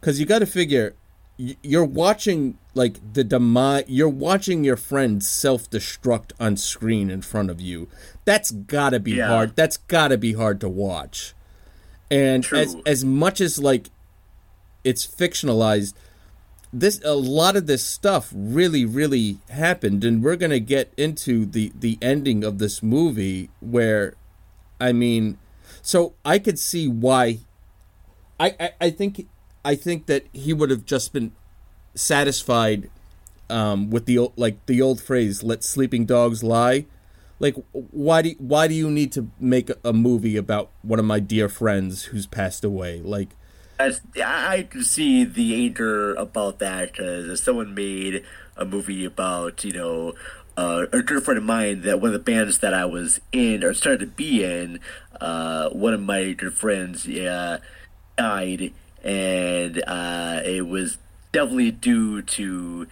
[0.00, 0.96] Because you got to figure,
[1.38, 3.84] you're watching like the demise.
[3.86, 7.88] You're watching your friend self-destruct on screen in front of you.
[8.24, 9.28] That's got to be Yeah.
[9.28, 9.54] hard.
[9.54, 11.34] That's got to be hard to watch.
[12.10, 12.58] And True.
[12.58, 13.90] as as much as like
[14.84, 15.94] it's fictionalized,
[16.72, 21.72] this a lot of this stuff really really happened, and we're gonna get into the
[21.78, 24.14] the ending of this movie where,
[24.80, 25.38] I mean,
[25.82, 27.40] so I could see why.
[28.40, 29.28] I, I, I think
[29.64, 31.32] I think that he would have just been
[31.94, 32.90] satisfied
[33.50, 36.86] um, with the old, like the old phrase "Let sleeping dogs lie."
[37.38, 41.20] Like, why do why do you need to make a- movie about one of my
[41.20, 43.00] dear friends who's passed away?
[43.02, 43.30] Like,
[43.82, 48.24] I I can see the anger about that because someone made
[48.56, 50.14] a movie about, you know,
[50.56, 53.64] uh, a good friend of mine that one of the bands that I was in
[53.64, 54.80] or started to be in,
[55.20, 57.58] uh, one of my good friends uh,
[58.18, 58.72] died,
[59.02, 60.98] and uh, it was
[61.32, 62.86] definitely due to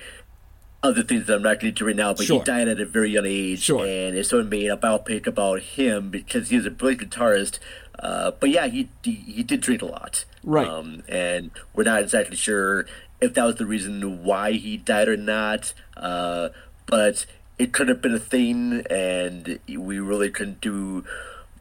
[0.82, 2.38] other things that I'm not getting into right now, but Sure.
[2.38, 3.84] he died at a very young age, Sure.
[3.84, 7.58] and if someone made a biopic about him because he was a brilliant guitarist,
[8.00, 10.66] uh, but yeah, he, he he did drink a lot, Right.
[10.66, 12.86] Um, and we're not exactly sure
[13.20, 16.48] if that was the reason why he died or not, uh,
[16.86, 17.26] but
[17.58, 21.04] it could have been a thing, and we really couldn't do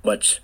[0.03, 0.41] much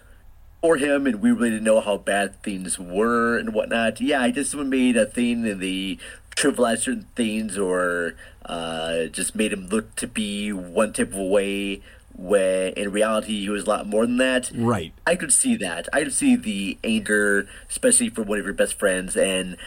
[0.61, 4.01] for him, and we really didn't know how bad things were and whatnot.
[4.01, 5.97] Yeah, I just someone made a thing and they
[6.35, 8.15] trivialized certain things or
[8.45, 11.81] uh, just made him look to be one type of way
[12.17, 14.51] when in reality he was a lot more than that.
[14.55, 14.93] Right.
[15.05, 15.87] I could see that.
[15.91, 19.57] I could see the anger, especially for one of your best friends, and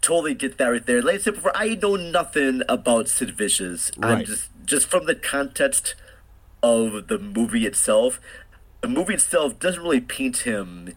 [0.00, 1.02] totally get that right there.
[1.02, 3.90] Like I said before, I know nothing about Sid Vicious.
[4.00, 4.26] I'm Right.
[4.26, 5.94] just just from the context
[6.62, 8.20] of the movie itself.
[8.82, 10.94] The movie itself doesn't really paint him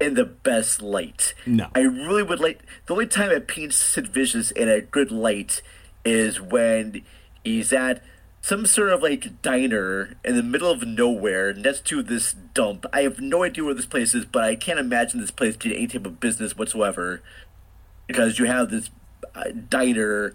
[0.00, 1.34] in the best light.
[1.46, 1.68] No.
[1.74, 5.62] I really would like the only time it paints Sid Vicious in a good light
[6.04, 7.02] is when
[7.44, 8.02] he's at
[8.44, 12.84] some sort of like diner in the middle of nowhere next to this dump.
[12.92, 15.76] I have no idea where this place is, but I can't imagine this place doing
[15.76, 17.22] any type of business whatsoever
[18.06, 18.90] because you have this
[19.34, 20.34] uh, diner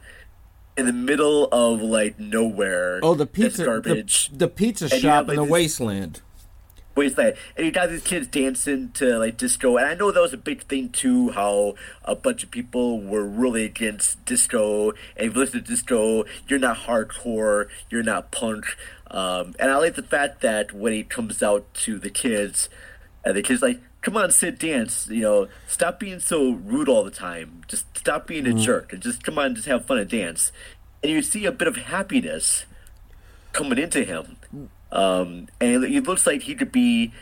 [0.76, 3.00] in the middle of like nowhere.
[3.04, 4.32] oh, the pizza, the, garbage.
[4.34, 6.22] the pizza shop have, in the this- wasteland.
[7.00, 10.12] Where he's like, and you got these kids dancing to like disco, and I know
[10.12, 11.30] that was a big thing too.
[11.30, 16.26] How a bunch of people were really against disco, and if you listen to disco,
[16.50, 18.66] you're not hardcore, you're not punk.
[19.10, 22.68] Um, and I like the fact that when he comes out to the kids,
[23.24, 27.06] and the kids like, "Come on, sit, dance." You know, stop being so rude all
[27.06, 27.62] the time.
[27.70, 30.52] Just stop being a jerk, and just come on, just have fun and dance.
[31.02, 32.66] And you see a bit of happiness
[33.54, 34.36] coming into him.
[34.92, 37.14] Um, and it looks like he could be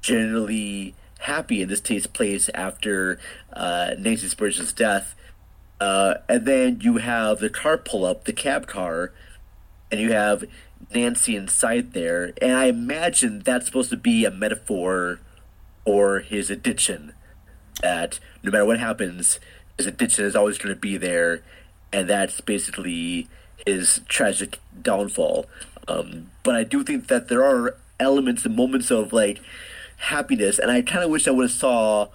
[0.00, 3.18] generally happy, and this takes place after
[3.52, 5.14] uh, Nancy Spungen's death.
[5.80, 9.12] Uh, and then you have the car pull up, the cab car,
[9.90, 10.44] and you have
[10.94, 12.32] Nancy inside there.
[12.40, 15.20] And I imagine that's supposed to be a metaphor
[15.84, 17.14] for his addiction.
[17.82, 19.40] That no matter what happens,
[19.76, 21.42] his addiction is always going to be there,
[21.92, 23.28] and that's basically
[23.66, 25.46] his tragic downfall.
[25.90, 29.40] Um, but I do think that there are elements and moments of like
[29.96, 32.08] happiness, and I kind of wish I would have saw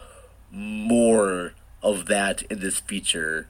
[0.52, 1.53] more
[1.84, 3.47] of that in this feature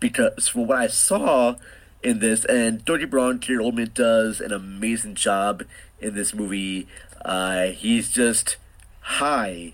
[0.00, 1.56] because from what I saw
[2.02, 5.64] in this, and Dorothy Brown, Gary Oldman does an amazing job
[5.98, 6.86] in this movie.
[7.24, 8.56] Uh, he's just
[9.00, 9.72] high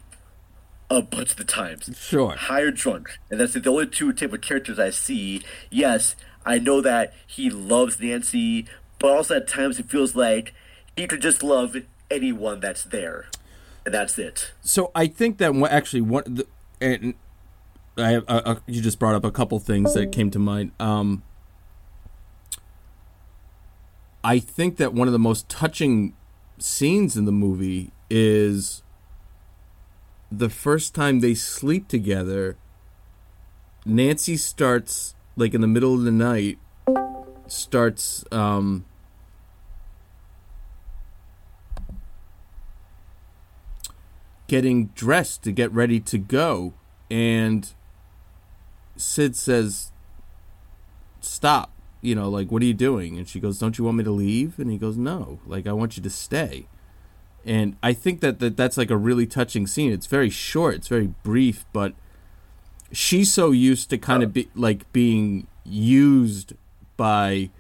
[0.89, 1.91] a bunch of the times.
[1.99, 2.37] Sure.
[2.37, 3.19] High or drunk.
[3.31, 5.43] And that's the only two type of characters I see.
[5.71, 6.15] Yes,
[6.45, 8.67] I know that he loves Nancy,
[9.01, 10.55] but also at times it feels like
[10.97, 11.77] he could just love
[12.11, 13.27] anyone that's there.
[13.85, 14.53] And that's it.
[14.61, 16.47] So I think that actually one the,
[16.81, 17.15] and
[17.97, 20.73] I uh, uh, you just brought up a couple things that came to mind.
[20.79, 21.23] Um,
[24.23, 26.15] I think that one of the most touching
[26.59, 28.83] scenes in the movie is
[30.31, 32.59] the first time they sleep together.
[33.87, 36.59] Nancy starts like in the middle of the night
[37.47, 38.85] starts um
[44.51, 46.75] getting dressed to get ready to go.
[47.09, 47.73] And
[48.97, 49.93] Sid says
[51.21, 51.71] stop.
[52.01, 53.17] You know like what are you doing?
[53.17, 54.59] And she goes don't you want me to leave?
[54.59, 55.39] And he goes no.
[55.47, 56.67] Like I want you to stay.
[57.47, 59.93] And I think that, that that's like a really touching scene.
[59.93, 60.75] It's very short.
[60.75, 61.95] It's very brief but
[62.91, 66.55] she's so used to kind of be like being used
[66.97, 67.51] by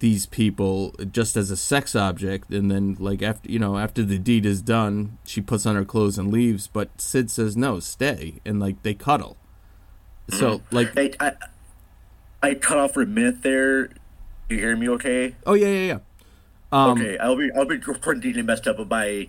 [0.00, 4.18] these people just as a sex object and then like after you know after the
[4.18, 8.40] deed is done she puts on her clothes and leaves but sid says no stay
[8.44, 9.36] and like they cuddle
[10.30, 11.32] so like Hey, I,
[12.42, 13.90] I cut off for a minute there.
[14.48, 15.34] You hear me okay?
[15.46, 15.98] oh yeah yeah yeah
[16.72, 19.28] um okay, I'll be I'll be quarantining messed up, but my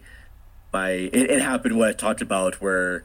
[0.72, 3.04] my it, it happened what I talked about where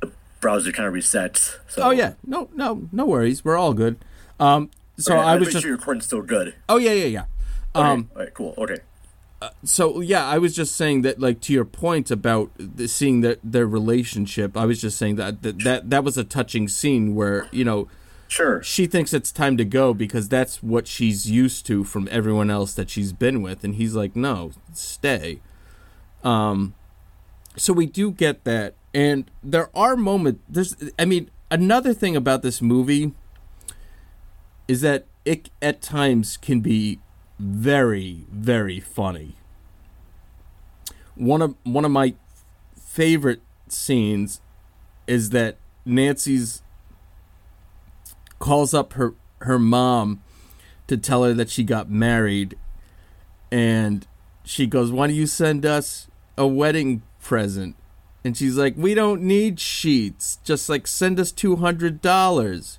[0.00, 1.56] the browser kind of resets.
[1.66, 3.96] So oh yeah no no no worries we're all good
[4.38, 6.54] um so Okay, i was just sure your recording's still good.
[6.68, 7.24] oh yeah yeah yeah
[7.76, 8.54] Okay, um all right, cool.
[8.56, 8.78] Okay.
[9.64, 13.36] so yeah, I was just saying that, like to your point about the, seeing their
[13.42, 14.56] their relationship.
[14.56, 17.88] I was just saying that, that that that was a touching scene where you know
[18.28, 18.62] Sure.
[18.62, 22.72] she thinks it's time to go because that's what she's used to from everyone else
[22.74, 25.40] that she's been with, and he's like, no, stay.
[26.22, 26.74] Um,
[27.56, 30.40] so we do get that, and there are moments.
[30.48, 33.12] There's, I mean, another thing about this movie
[34.68, 37.00] is that it at times can be
[37.38, 39.34] very very funny.
[41.14, 42.14] One of one of my
[42.78, 44.40] favorite scenes
[45.06, 46.62] is that Nancy's
[48.38, 50.22] calls up her her mom
[50.86, 52.56] to tell her that she got married
[53.50, 54.06] and
[54.44, 57.76] she goes why don't you send us a wedding present?
[58.24, 60.38] And she's like we don't need sheets.
[60.44, 62.78] Just like send us $200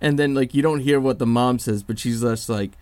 [0.00, 2.72] and then like you don't hear what the mom says but she's just like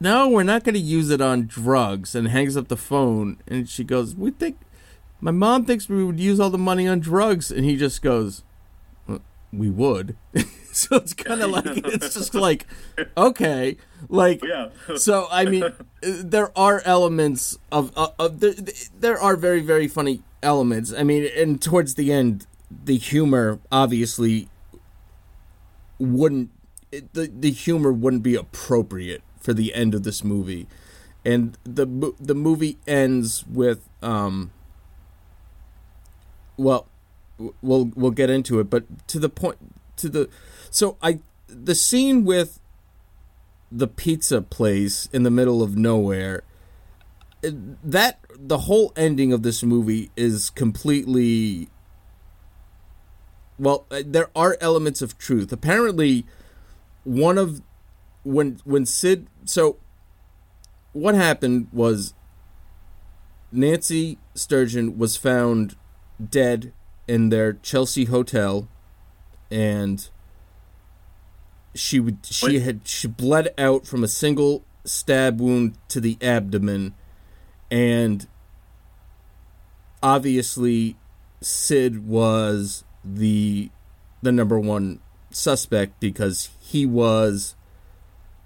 [0.00, 3.68] no we're not going to use it on drugs and hangs up the phone and
[3.68, 4.58] she goes we think
[5.20, 8.44] my mom thinks we would use all the money on drugs and he just goes
[9.06, 9.20] "Well,
[9.52, 10.16] we would.
[10.70, 12.64] So it's kind of like it's just like
[13.16, 14.68] okay like Yeah.
[14.96, 15.64] so i mean
[16.02, 18.54] there are elements of, of, of there,
[18.96, 20.92] there are very very funny elements.
[20.96, 22.46] I mean and towards the end
[22.84, 24.48] the humor obviously
[25.98, 26.50] wouldn't
[26.90, 30.66] it, the the humor wouldn't be appropriate for the end of this movie.
[31.24, 34.52] And the the movie ends with um
[36.56, 36.86] well
[37.62, 39.56] we'll we'll get into it but to the point
[39.96, 40.28] to the
[40.70, 42.60] so i the scene with
[43.70, 46.42] the pizza place in the middle of nowhere
[47.42, 51.68] that the whole ending of this movie is completely
[53.58, 55.52] well uh, there are elements of truth.
[55.52, 56.24] Apparently
[57.04, 57.60] one of
[58.24, 59.78] when when sid so
[60.92, 62.14] what happened was
[63.50, 65.76] Nancy Spungen was found
[66.22, 66.72] dead
[67.06, 68.68] in their Chelsea hotel,
[69.50, 70.08] and
[71.74, 76.94] she would she had she bled out from a single stab wound to the abdomen,
[77.70, 78.26] and
[80.02, 80.96] obviously
[81.40, 83.70] Sid was the
[84.22, 87.54] the number one suspect because he was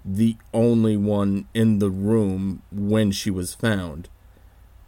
[0.05, 4.09] the only one in the room when she was found.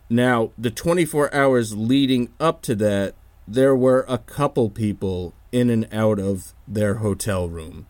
[0.10, 3.16] Now, the 24 hours leading up to that,
[3.48, 7.88] there were a couple people in and out of their hotel room,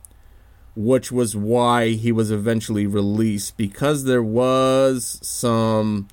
[0.75, 6.07] which was why he was eventually released because there was some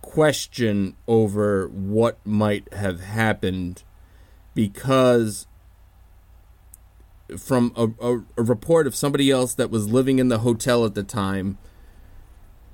[0.00, 3.82] question over what might have happened
[4.54, 5.46] because
[7.38, 10.94] from a, a, a report of somebody else that was living in the hotel at
[10.94, 11.56] the time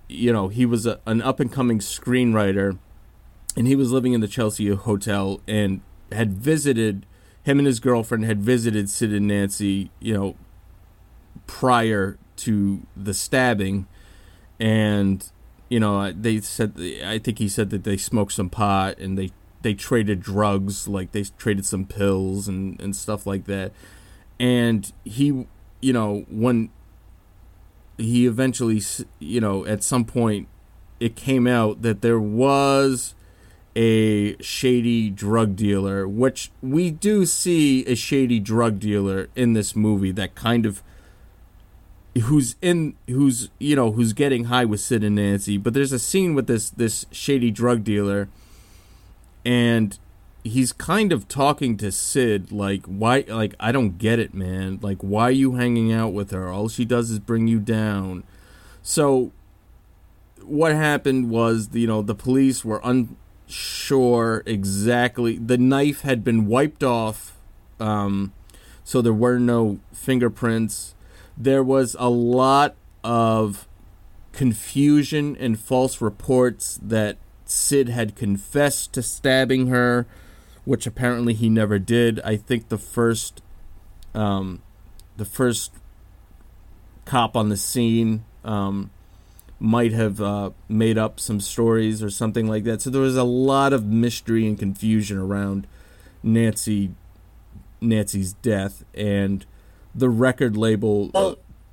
[0.09, 2.79] you know he was a, an up and coming screenwriter
[3.57, 5.81] and he was living in the chelsea hotel and
[6.11, 7.07] had visited
[7.43, 10.35] him and his girlfriend had visited sid and nancy you know
[11.47, 13.87] prior to the stabbing.
[14.61, 15.29] And
[15.69, 16.73] you know they said
[17.05, 19.31] i think he said that they smoked some pot and they
[19.63, 23.73] they traded drugs like they traded some pills and and stuff like that.
[24.39, 25.47] And he
[25.81, 26.71] you know when
[27.97, 28.81] he eventually
[29.19, 30.49] you know at some point
[31.01, 33.15] it came out that there was
[33.77, 40.11] a shady drug dealer which we do see a shady drug dealer in this movie
[40.11, 40.83] that kind of
[42.23, 45.57] who's in who's you know who's getting high with Sid and Nancy.
[45.57, 48.29] But there's a scene with this this shady drug dealer
[49.45, 49.99] and
[50.45, 54.79] he's kind of talking to Sid like why like I don't get it man.
[54.83, 56.49] Like why are you hanging out with her?
[56.49, 58.25] All she does is bring you down.
[58.83, 59.33] So
[60.43, 65.39] what happened was you know the police were unsure exactly.
[65.39, 67.37] The knife had been wiped off
[67.79, 68.33] um
[68.85, 70.95] so there were no fingerprints.
[71.37, 72.75] There was a lot
[73.05, 73.69] of
[74.33, 77.19] confusion and false reports that
[77.49, 80.07] Sid had confessed to stabbing her,
[80.65, 82.21] which apparently he never did.
[82.21, 83.43] I think the first,
[84.15, 84.63] um,
[85.17, 85.73] the first
[87.07, 88.91] cop on the scene um,
[89.59, 92.83] might have uh, made up some stories or something like that.
[92.83, 95.67] So there was a lot of mystery and confusion around
[96.23, 96.91] Nancy,
[97.81, 99.47] Nancy's death, and
[99.95, 101.11] the record label.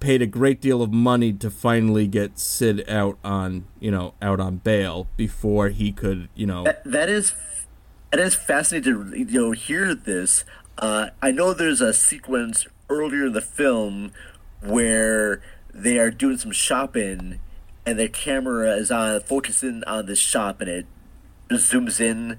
[0.06, 4.40] Paid a great deal of money to finally get Sid out on you know out
[4.40, 7.34] on bail before he could you know That, that is
[8.12, 10.46] that is fascinating to you know hear this.
[10.78, 14.12] Uh, I know there's a sequence earlier in the film
[14.62, 15.42] where
[15.74, 17.40] they are doing some shopping,
[17.84, 20.86] and the camera is on focusing on this shop, and it
[21.50, 22.38] zooms in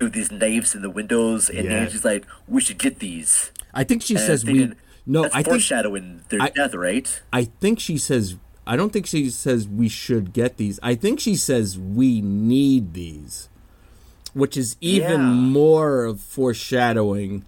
[0.00, 1.80] to these knives in the windows, and Yeah.
[1.80, 4.76] Nancy's like, "We should get these." I think she And I'm says we thinking,
[5.06, 5.62] no that's I think
[6.28, 7.22] their I- death, right?
[7.32, 10.80] I think she says I don't think she says we should get these.
[10.82, 13.48] I think she says we need these,
[14.34, 15.26] which is even Yeah.
[15.32, 17.44] more of foreshadowing.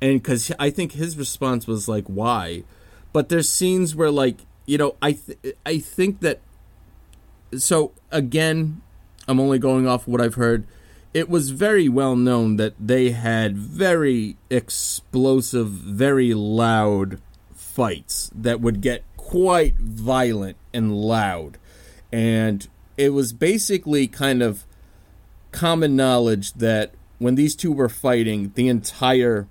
[0.00, 2.64] And because I think his response was like, "Why?"
[3.12, 6.40] But there's scenes where, like, you know, I th- I think that.
[7.56, 8.80] So again,
[9.26, 10.64] I'm only going off what I've heard.
[11.18, 17.20] It was very well known that they had very explosive, very loud
[17.52, 21.58] fights that would get quite violent and loud.
[22.12, 24.64] And it was basically kind of
[25.50, 29.48] common knowledge that when these two were fighting, the entire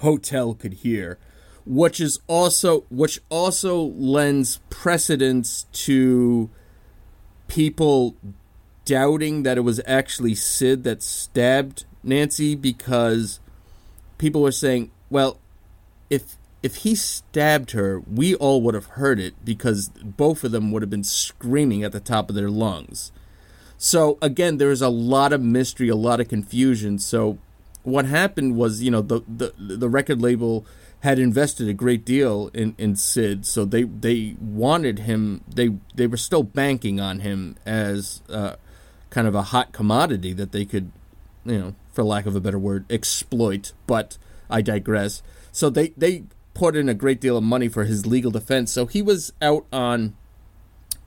[0.00, 1.18] hotel could hear,
[1.64, 6.50] which is also which also lends precedence to
[7.46, 8.16] people
[8.88, 13.38] doubting that it was actually Sid that stabbed Nancy because
[14.16, 15.38] people were saying, well,
[16.08, 20.72] if if he stabbed her, we all would have heard it because both of them
[20.72, 23.12] would have been screaming at the top of their lungs.
[23.76, 26.98] So again, there is a lot of mystery, a lot of confusion.
[26.98, 27.38] So
[27.82, 30.64] what happened was, you know, the the, the record label
[31.00, 35.44] had invested a great deal in, in Sid, so they they wanted him.
[35.46, 38.56] They they were still banking on him as uh,
[39.10, 40.92] kind of a hot commodity that they could,
[41.44, 43.72] you know, for lack of a better word, exploit.
[43.86, 44.18] But
[44.50, 45.22] I digress.
[45.52, 46.24] So they they
[46.54, 48.72] put in a great deal of money for his legal defense.
[48.72, 50.16] So he was out on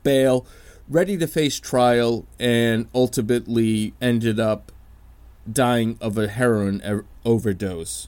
[0.03, 0.45] bail,
[0.87, 4.71] ready to face trial, and ultimately ended up
[5.51, 8.07] dying of a heroin overdose.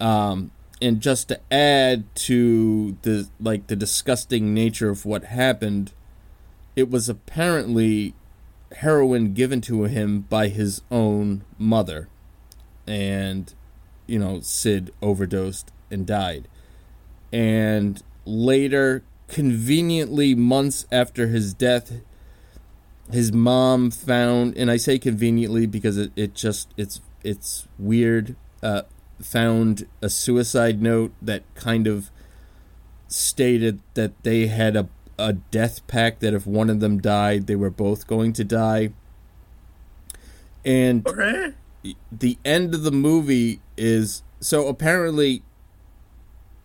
[0.00, 5.92] Um, and just to add to the like the disgusting nature of what happened,
[6.76, 8.14] it was apparently
[8.72, 12.08] heroin given to him by his own mother,
[12.86, 13.52] and
[14.06, 16.48] you know Sid overdosed and died,
[17.32, 22.00] and later, conveniently months after his death,
[23.10, 28.36] his mom found, and I say conveniently because it, it just it's it's weird.
[28.62, 28.82] Uh,
[29.20, 32.10] found a suicide note that kind of
[33.08, 34.84] stated that they had a
[35.18, 38.92] a death pact that if one of them died, they were both going to die.
[40.64, 41.54] And Okay.
[42.12, 45.42] the end of the movie is so apparently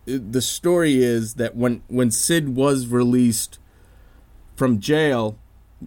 [0.06, 3.58] the story is that when when Sid was released
[4.56, 5.38] from jail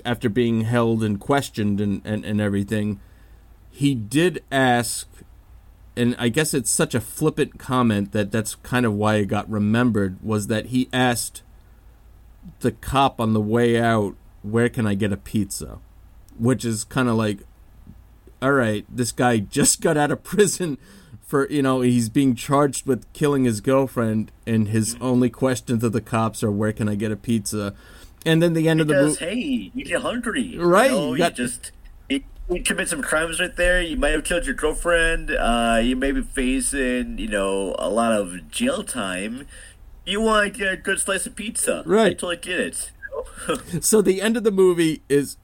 [0.04, 3.00] after being held and questioned and, and, and everything,
[3.70, 5.08] he did ask
[5.96, 9.50] and I guess it's such a flippant comment that that's kind of why it got
[9.50, 11.42] remembered was that he asked
[12.60, 15.80] the cop on the way out, "Where can I get a pizza?"
[16.38, 17.40] Which is kind of like,
[18.42, 20.78] all right, this guy just got out of prison
[21.28, 25.90] for you know he's being charged with killing his girlfriend, and his only question to
[25.90, 27.76] the cops are, "Where can I get a pizza?"
[28.26, 31.24] And then the end of the movie, hey, you get hungry, Right, You, know, you
[31.24, 31.72] you just
[32.10, 33.82] you, you commit some crimes right there.
[33.82, 35.32] You might have killed your girlfriend.
[35.32, 39.48] Uh, you may be facing you know a lot of jail time.
[40.08, 42.18] You want to get a good slice of pizza, I Right.
[42.18, 42.92] totally get it.
[43.84, 45.38] so the end of the movie is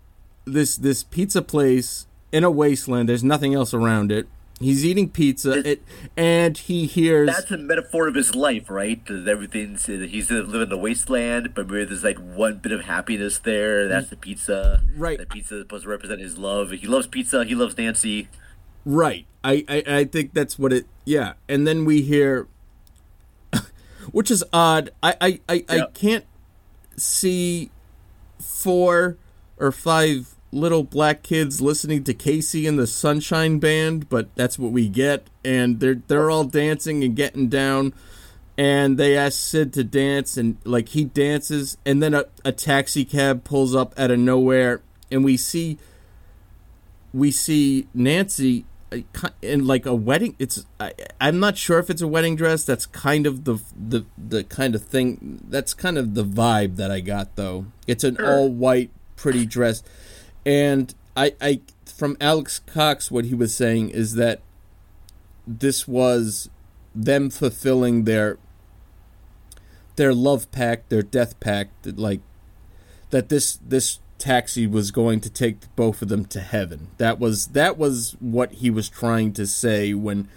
[0.45, 3.09] this this pizza place in a wasteland.
[3.09, 4.27] There's nothing else around it.
[4.59, 5.81] He's eating pizza, it,
[6.15, 9.05] and he hears That's a metaphor of his life, right?
[9.07, 13.39] That everything's he's living in a wasteland, but maybe there's like one bit of happiness
[13.39, 13.89] there.
[13.89, 15.17] That's the pizza, Right.
[15.19, 16.71] The pizza is supposed to represent his love.
[16.71, 17.43] He loves pizza.
[17.43, 18.29] He loves Nancy.
[18.85, 19.25] Right.
[19.43, 21.33] I, I, I think that's what it yeah.
[21.49, 22.47] And then we hear
[24.11, 24.91] which is odd.
[25.01, 26.25] I, I, I, I can't
[26.97, 27.71] see
[28.39, 29.17] four
[29.57, 34.71] or five little black kids listening to KC and the Sunshine Band, but that's what
[34.71, 35.27] we get.
[35.43, 37.93] And they're they're all dancing and getting down
[38.57, 43.03] and they ask Sid to dance and like he dances and then a, a taxi
[43.03, 44.81] cab pulls up out of nowhere
[45.11, 45.77] and we see
[47.13, 48.65] we see Nancy
[49.41, 50.35] in like a wedding.
[50.39, 52.63] It's I, I'm not sure if it's a wedding dress.
[52.63, 55.43] That's kind of the the the kind of thing.
[55.47, 57.67] That's kind of the vibe that I got though.
[57.87, 59.83] It's an all white pretty dress,
[60.45, 64.41] and I I from Alex Cox what he was saying is that
[65.45, 66.49] this was
[66.95, 68.37] them fulfilling their
[69.95, 72.21] their love pact, their death pact, like
[73.11, 76.87] that this this taxi was going to take both of them to heaven.
[76.97, 80.29] That was that was what he was trying to say when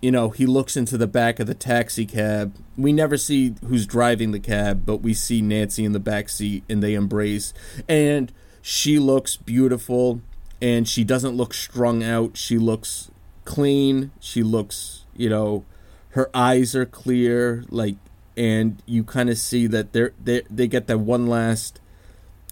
[0.00, 2.56] you know, he looks into the back of the taxi cab.
[2.76, 6.64] We never see who's driving the cab, but we see Nancy in the back seat
[6.68, 7.54] and they embrace
[7.88, 10.20] and she looks beautiful
[10.60, 12.36] and she doesn't look strung out.
[12.36, 13.10] She looks
[13.44, 14.10] clean.
[14.18, 15.64] She looks, you know,
[16.10, 17.96] her eyes are clear like
[18.36, 21.80] and you kind of see that they're they they get that one last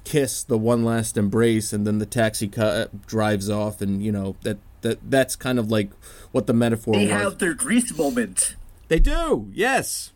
[0.05, 4.37] kiss, the one last embrace, and then the taxi ca- drives off, and you know
[4.43, 5.91] that that that's kind of like
[6.33, 7.11] what the metaphor They was.
[7.13, 8.57] have their Grease moment
[8.89, 10.11] they do, yes,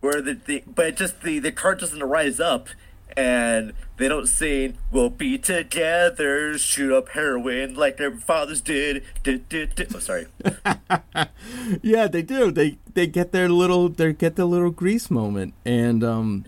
[0.00, 2.68] where the, the but just the the car doesn't rise up.
[3.16, 9.04] And they don't sing, we'll be together, shoot up heroin like their fathers did.
[9.22, 9.94] did, did, did.
[9.94, 10.26] Oh, sorry.
[11.82, 12.50] yeah, they do.
[12.50, 16.44] They they get their little they get their little grease moment, and um,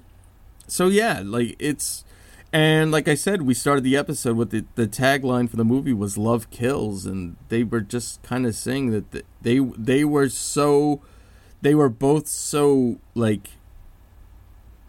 [0.66, 2.04] so yeah, like it's.
[2.52, 5.92] And like I said, we started the episode with the, the tagline for the movie
[5.92, 11.00] was "Love Kills," and they were just kind of saying that they they were so
[11.62, 13.50] they were both so like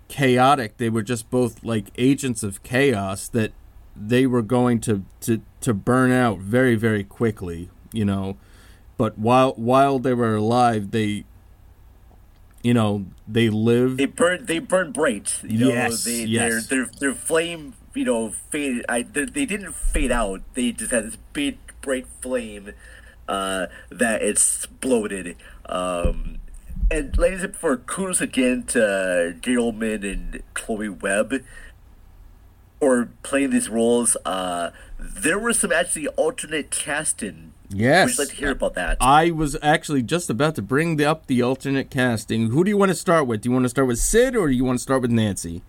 [0.07, 0.77] chaotic.
[0.77, 3.51] They were just both like agents of chaos that
[3.95, 7.69] they were going to to to burn out very very quickly.
[7.91, 8.37] You know,
[8.97, 11.25] but while while they were alive, they
[12.63, 13.97] you know they lived.
[13.97, 14.45] They burn.
[14.45, 15.39] They burn bright.
[15.43, 16.67] You know, Yes, they, yes.
[16.67, 17.73] Their, their their flame.
[17.93, 18.85] You know, faded.
[18.87, 20.41] I they, didn't fade out.
[20.53, 22.73] They just had this big bright flame
[23.27, 25.35] uh, that exploded.
[25.65, 26.37] Um,
[26.89, 31.43] and ladies and before, kudos again to Gary Oldman and Chloe Webb
[32.79, 34.15] for playing these roles.
[34.25, 37.53] Uh, there were some actually alternate casting.
[37.69, 38.17] Yes.
[38.17, 38.97] You like to hear about that?
[39.01, 42.49] I was actually just about to bring up the alternate casting.
[42.51, 43.41] Who do you want to start with?
[43.41, 45.61] Do you want to start with Sid or do you want to start with Nancy?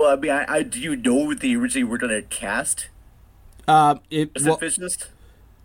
[0.00, 2.88] well, I mean, I, I do you know what they originally were going to cast?
[3.68, 5.08] Uh, it well, a fissionist?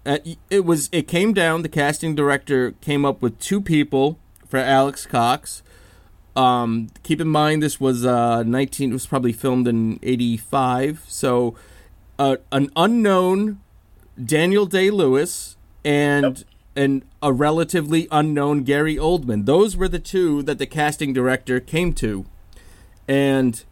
[0.05, 0.17] uh,
[0.49, 1.61] it was it came down.
[1.61, 5.63] The casting director came up with two people for Alex Cox.
[6.35, 8.89] Um, keep in mind this was uh, 19.
[8.89, 11.55] It was probably filmed in '85, so
[12.19, 13.61] a an unknown
[14.23, 16.43] Daniel Day Lewis and
[16.75, 19.45] and a relatively unknown Gary Oldman.
[19.45, 22.25] Those were the two that the casting director came to.
[23.07, 23.63] And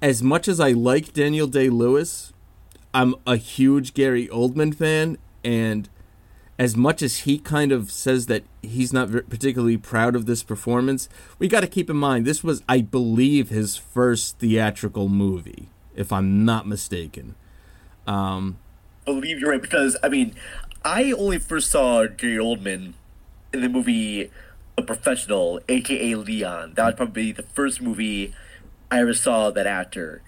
[0.00, 2.32] as much as I like Daniel Day Lewis,
[2.94, 5.88] I'm a huge Gary Oldman fan and
[6.58, 11.08] as much as he kind of says that he's not particularly proud of this performance,
[11.38, 16.12] we got to keep in mind this was, I believe, his first theatrical movie, if
[16.12, 17.34] I'm not mistaken.
[18.06, 18.58] Um,
[19.04, 20.34] believe you're right because I mean,
[20.84, 22.94] I only first saw Gary Oldman
[23.52, 24.30] in the movie
[24.76, 26.74] A Professional, aka Leon.
[26.74, 28.34] That was probably the first movie
[28.90, 30.22] I ever saw that actor.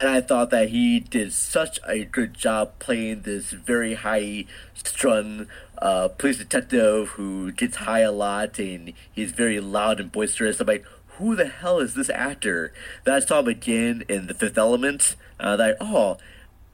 [0.00, 5.46] And I thought that he did such a good job playing this very high strung
[5.76, 10.58] uh, police detective who gets high a lot and he's very loud and boisterous.
[10.58, 10.86] I'm like,
[11.18, 12.72] who the hell is this actor?
[13.04, 15.16] Then I saw him again in The Fifth Element.
[15.38, 16.16] Uh, that oh,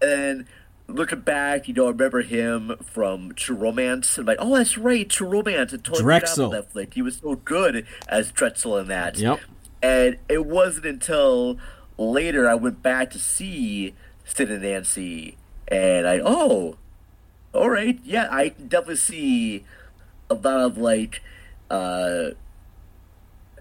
[0.01, 0.47] and
[0.89, 4.19] looking back, you know, I remember him from True Romance.
[4.19, 5.73] I'm like, oh, that's right, True Romance.
[5.73, 6.51] And totally Drexel.
[6.51, 6.95] that flick.
[6.95, 9.19] He was so good as Drexel in that.
[9.19, 9.41] Yep.
[9.83, 11.59] And it wasn't until
[11.99, 13.95] later I went back to see
[14.25, 15.37] Sid and Nancy,
[15.69, 16.77] and I oh,
[17.53, 19.65] all right, yeah, I can definitely see
[20.29, 21.23] a lot of like
[21.71, 22.31] uh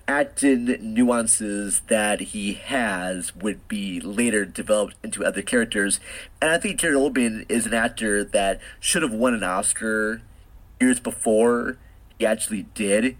[0.07, 5.99] acting nuances that he has would be later developed into other characters.
[6.41, 10.21] And I think Gary Oldman is an actor that should have won an Oscar
[10.79, 11.77] years before
[12.19, 13.17] he actually did.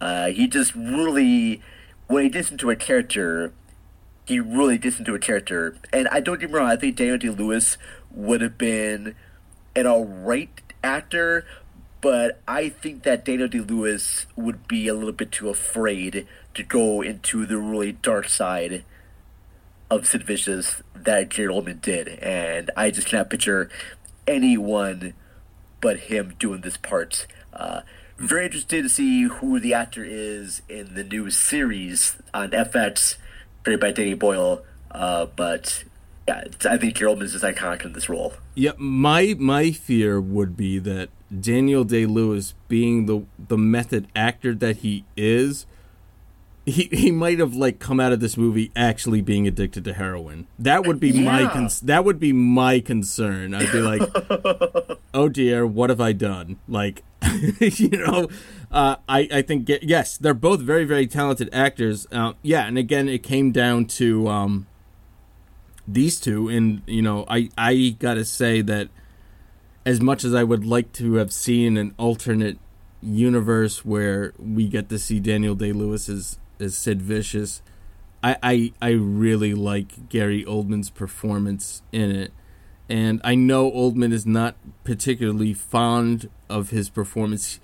[0.00, 1.62] Uh, he just really,
[2.06, 3.52] when he gets into a character,
[4.24, 5.76] he really gets into a character.
[5.92, 7.76] And I don't get me wrong, I think Daniel Day Lewis
[8.10, 9.14] would have been
[9.74, 11.44] an alright actor,
[12.02, 16.62] but I think that Daniel Day Lewis would be a little bit too afraid to
[16.64, 18.84] go into the really dark side
[19.88, 22.08] of Sid Vicious that Gary Oldman did.
[22.08, 23.70] And I just cannot picture
[24.26, 25.14] anyone
[25.80, 27.26] but him doing this part.
[27.52, 27.82] Uh,
[28.18, 33.16] very interested to see who the actor is in the new series on FX,
[33.62, 34.62] created by Danny Boyle.
[34.90, 35.84] Uh, but
[36.26, 38.34] yeah, I think Gary Oldman is just iconic in this role.
[38.54, 41.10] Yeah, my my fear would be that
[41.40, 45.66] Daniel Day Lewis, being the the method actor that he is,
[46.66, 50.46] he he might have like come out of this movie actually being addicted to heroin.
[50.58, 51.50] That would be my Yeah.
[51.50, 53.54] cons- that would be my concern.
[53.54, 54.02] I'd be like,
[55.14, 56.58] oh dear, what have I done?
[56.68, 57.02] Like,
[57.60, 58.28] you know,
[58.70, 62.06] uh, I I think ge- yes, they're both very very talented actors.
[62.12, 64.28] Uh, yeah, and again, it came down to.
[64.28, 64.66] Um,
[65.88, 68.88] these two and you know i i gotta say that
[69.84, 72.58] as much as i would like to have seen an alternate
[73.02, 77.62] universe where we get to see daniel day lewis as as sid vicious
[78.22, 82.32] i i, I really like gary oldman's performance in it
[82.88, 87.58] and i know oldman is not particularly fond of his performance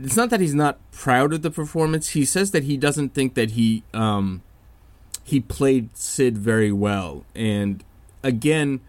[0.00, 3.34] it's not that he's not proud of the performance he says that he doesn't think
[3.34, 4.42] that he um
[5.28, 7.26] he played Sid very well.
[7.34, 7.84] And
[8.22, 8.80] again,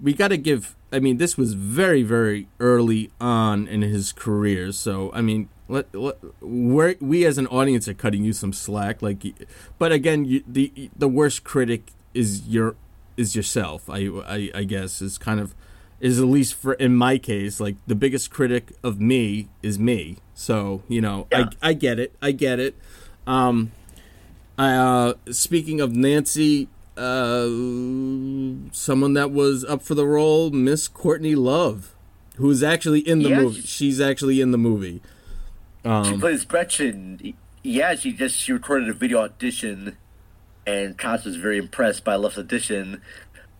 [0.00, 0.76] we got to give.
[0.92, 4.72] I mean, this was very, very early on in his career.
[4.72, 9.02] So, I mean, let, let we as an audience are cutting you some slack.
[9.02, 9.24] Like,
[9.78, 12.74] but again, you, the the worst critic is your
[13.16, 13.88] is yourself.
[13.88, 15.54] I, I I guess is kind of
[16.00, 20.16] is at least for in my case like the biggest critic of me is me.
[20.34, 21.50] So you know, Yeah.
[21.62, 22.14] I I get it.
[22.20, 22.74] I get it.
[23.26, 23.70] Um,
[24.58, 27.46] uh, speaking of Nancy, uh,
[28.72, 31.94] someone that was up for the role, Miss Courtney Love,
[32.36, 33.60] who is actually in the Yeah, movie.
[33.60, 35.00] she- She's actually in the movie.
[35.84, 37.34] She plays Gretchen.
[37.62, 39.96] Yeah, she just she recorded a video audition,
[40.66, 43.00] and Cox was very impressed by Love's audition.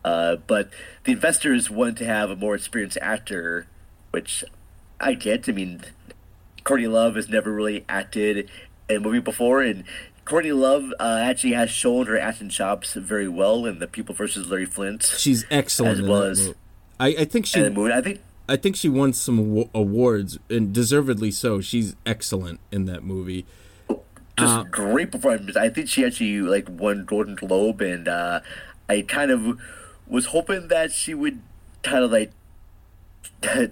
[0.04, 0.70] Uh, but
[1.04, 3.66] the investors wanted to have a more experienced actor,
[4.10, 4.44] which
[5.00, 5.48] I get.
[5.48, 5.80] I mean,
[6.64, 8.50] Courtney Love has never really acted
[8.88, 9.84] in a movie before, and
[10.30, 14.46] Courtney Love uh, actually has shown her acting chops very well in The People versus
[14.48, 15.02] Larry Flynt.
[15.18, 15.94] She's excellent.
[15.94, 16.58] As in well as- movie.
[17.00, 17.68] I, I think she.
[17.68, 21.60] movie, I think I think she won some awa- awards, and deservedly so.
[21.60, 23.44] She's excellent in that movie.
[23.88, 24.00] just
[24.38, 25.56] Uh, great performance.
[25.56, 28.40] I think she actually like won Golden Globe, and uh,
[28.88, 29.58] I kind of
[30.06, 31.40] was hoping that she would
[31.82, 32.30] kind of like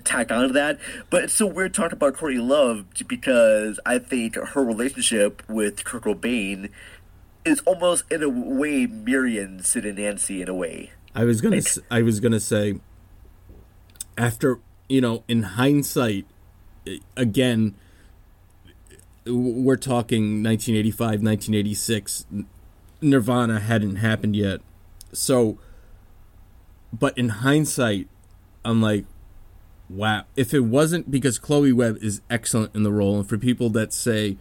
[0.04, 0.78] tack on to that.
[1.10, 6.04] But it's so weird talking about Courtney Love because I think her relationship with Kurt
[6.04, 6.70] Cobain
[7.44, 10.92] is almost in a way Miriam Sid and Nancy in a way.
[11.14, 11.56] I was gonna.
[11.56, 12.80] s I was gonna say.
[14.16, 14.58] After
[14.88, 16.26] you know, in hindsight,
[16.86, 17.76] eh, again,
[19.26, 22.26] we're talking 1985, 1986.
[23.00, 24.60] Nirvana hadn't happened yet,
[25.12, 25.58] so
[26.92, 28.08] but in hindsight,
[28.64, 29.04] I'm like,
[29.88, 30.24] wow.
[30.36, 33.92] If it wasn't because Chloe Webb is excellent in the role, and for people that
[33.92, 34.36] say,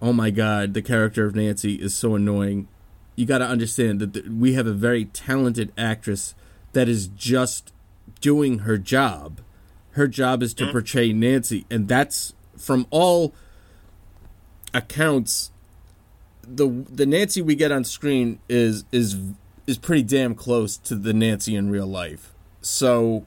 [0.00, 2.68] "Oh my God, the character of Nancy is so annoying,"
[3.16, 6.34] you got to understand that th- we have a very talented actress
[6.72, 7.72] that is just
[8.20, 9.40] doing her job.
[9.92, 10.72] Her job is to mm-hmm.
[10.72, 13.34] portray Nancy, and that's from all
[14.72, 15.50] accounts.
[16.42, 19.16] the The Nancy we get on screen is is
[19.66, 22.34] is pretty damn close to the Nancy in real life.
[22.60, 23.24] So,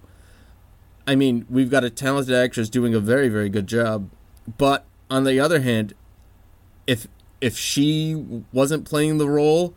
[1.07, 4.09] I mean, we've got a talented actress doing a very very good job,
[4.57, 5.93] but on the other hand,
[6.85, 7.07] if
[7.41, 9.73] if she wasn't playing the role,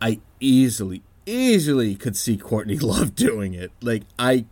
[0.00, 3.72] I easily easily could see Courtney Love doing it.
[3.82, 4.44] Like I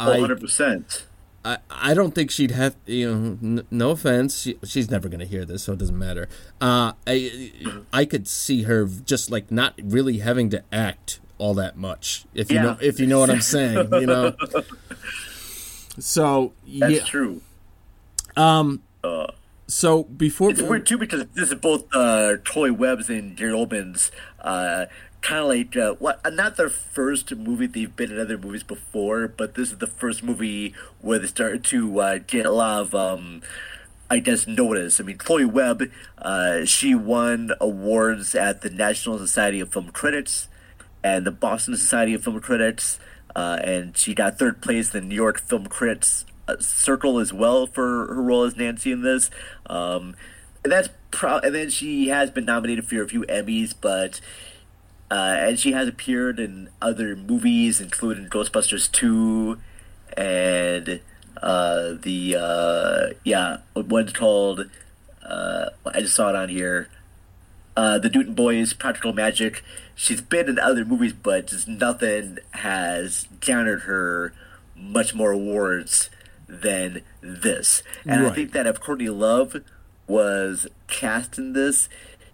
[0.00, 1.02] Oh, I 100%.
[1.44, 5.20] I, I don't think she'd have you know n- no offense she, she's never going
[5.20, 6.26] to hear this so it doesn't matter
[6.60, 7.52] uh I
[7.92, 12.50] I could see her just like not really having to act all that much if
[12.50, 12.62] you Yeah.
[12.62, 14.34] know if you know what I'm saying you know
[15.98, 17.40] so That's yeah true.
[19.66, 24.10] so before It's weird too because this is both uh, Chloe Webb's and Gary Oldman's
[24.40, 24.86] uh,
[25.20, 27.66] kind of like uh, what not their first movie.
[27.66, 31.64] They've been in other movies before, but this is the first movie where they started
[31.64, 32.94] to uh, get a lot of.
[32.94, 33.42] Um,
[34.10, 35.00] I guess notice.
[35.00, 40.46] I mean, Chloe Webb, uh, she won awards at the National Society of Film Critics
[41.02, 43.00] and the Boston Society of Film Critics,
[43.34, 47.32] uh, and she got third place in the New York Film Critics uh, Circle as
[47.32, 49.30] well for her role as Nancy in this.
[49.66, 50.14] Um,
[50.62, 54.20] and that's pro- and then she has been nominated for a few Emmys, but
[55.10, 59.58] uh, and she has appeared in other movies, including Ghostbusters two,
[60.16, 61.00] and
[61.42, 64.70] uh, the uh, yeah one's called
[65.24, 66.88] uh, I just saw it on here.
[67.76, 69.64] Uh, the Newton Boys, Practical Magic.
[69.94, 74.32] She's been in other movies, but just nothing has garnered her
[74.76, 76.10] much more awards
[76.48, 77.82] than this.
[78.04, 79.56] And I think that if Courtney Love
[80.06, 81.88] was cast in this,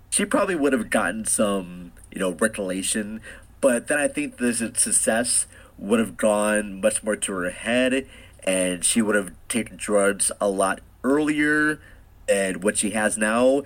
[0.09, 3.21] she probably would have gotten some, you know, recognition.
[3.61, 5.47] But then I think the success
[5.79, 8.07] would have gone much more to her head,
[8.43, 11.79] and she would have taken drugs a lot earlier
[12.27, 13.63] than what she has now.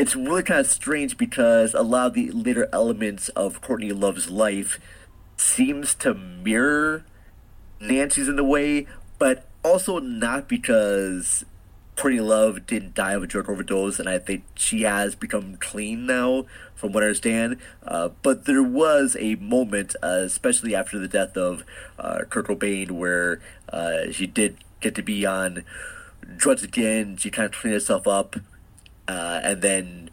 [0.00, 4.30] It's really kind of strange because a lot of the later elements of Courtney Love's
[4.30, 4.80] life
[5.36, 7.04] seems to mirror
[7.82, 8.86] Nancy's in a way,
[9.18, 11.44] but also not because
[11.96, 16.06] Courtney Love didn't die of a drug overdose, and I think she has become clean
[16.06, 17.58] now, from what I understand.
[17.82, 21.62] Uh, but there was a moment, uh, especially after the death of
[21.98, 25.62] uh, Kurt Cobain, where uh, she did get to be on
[26.38, 27.18] drugs again.
[27.18, 28.36] She kind of cleaned herself up,
[29.10, 30.10] uh, and then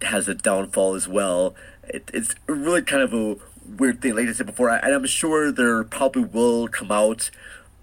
[0.00, 1.54] has a downfall as well.
[1.86, 3.36] It, it's really kind of a
[3.78, 4.16] weird thing.
[4.16, 7.30] Like I said before, and I'm sure there probably will come out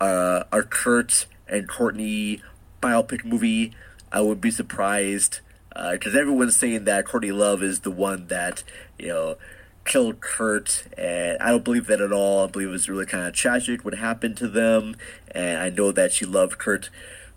[0.02, 2.42] uh, our Kurt and Courtney
[2.82, 3.74] biopic movie.
[4.12, 8.64] I would be surprised because everyone's saying that Courtney Love is the one that
[8.98, 9.38] you know
[9.84, 12.46] killed Kurt, and I don't believe that at all.
[12.46, 14.96] I believe it was really kind of tragic what happened to them,
[15.30, 16.90] and I know that she loved Kurt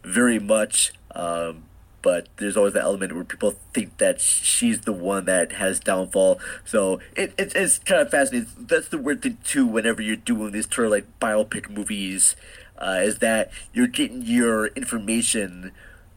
[0.03, 0.93] very much.
[1.15, 1.65] Um,
[2.09, 6.41] but there's always that element where people think that she's the one that has downfall.
[6.65, 8.49] So it, it it's kind of fascinating.
[8.59, 9.67] That's the weird thing too.
[9.67, 12.35] Whenever you're doing these sort of like biopic movies,
[12.79, 15.73] uh, is that you're getting your information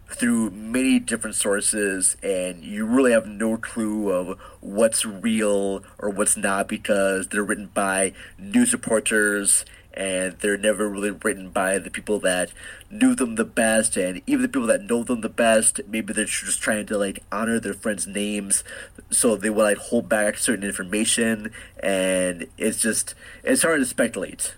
[0.08, 6.38] through many different sources and you really have no clue of what's real or what's
[6.38, 12.20] not because they're written by news reporters and they're never really written by the people
[12.20, 12.52] that
[12.90, 16.26] knew them the best and even the people that know them the best maybe they're
[16.26, 18.64] just trying to like honor their friends names
[19.10, 21.52] so they will like hold back certain information
[21.82, 24.54] and it's just it's hard to speculate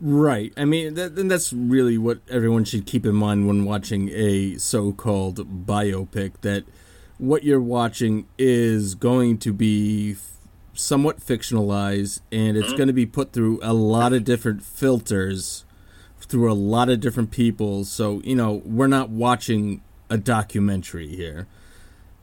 [0.00, 0.52] Right.
[0.56, 4.58] I mean, that, and that's really what everyone should keep in mind when watching a
[4.58, 6.32] so-called biopic.
[6.42, 6.64] That
[7.18, 10.16] what you're watching is going to be
[10.80, 15.64] somewhat fictionalized, and it's going to be put through a lot of different filters,
[16.20, 17.84] through a lot of different people.
[17.84, 21.46] So you know, we're not watching a documentary here.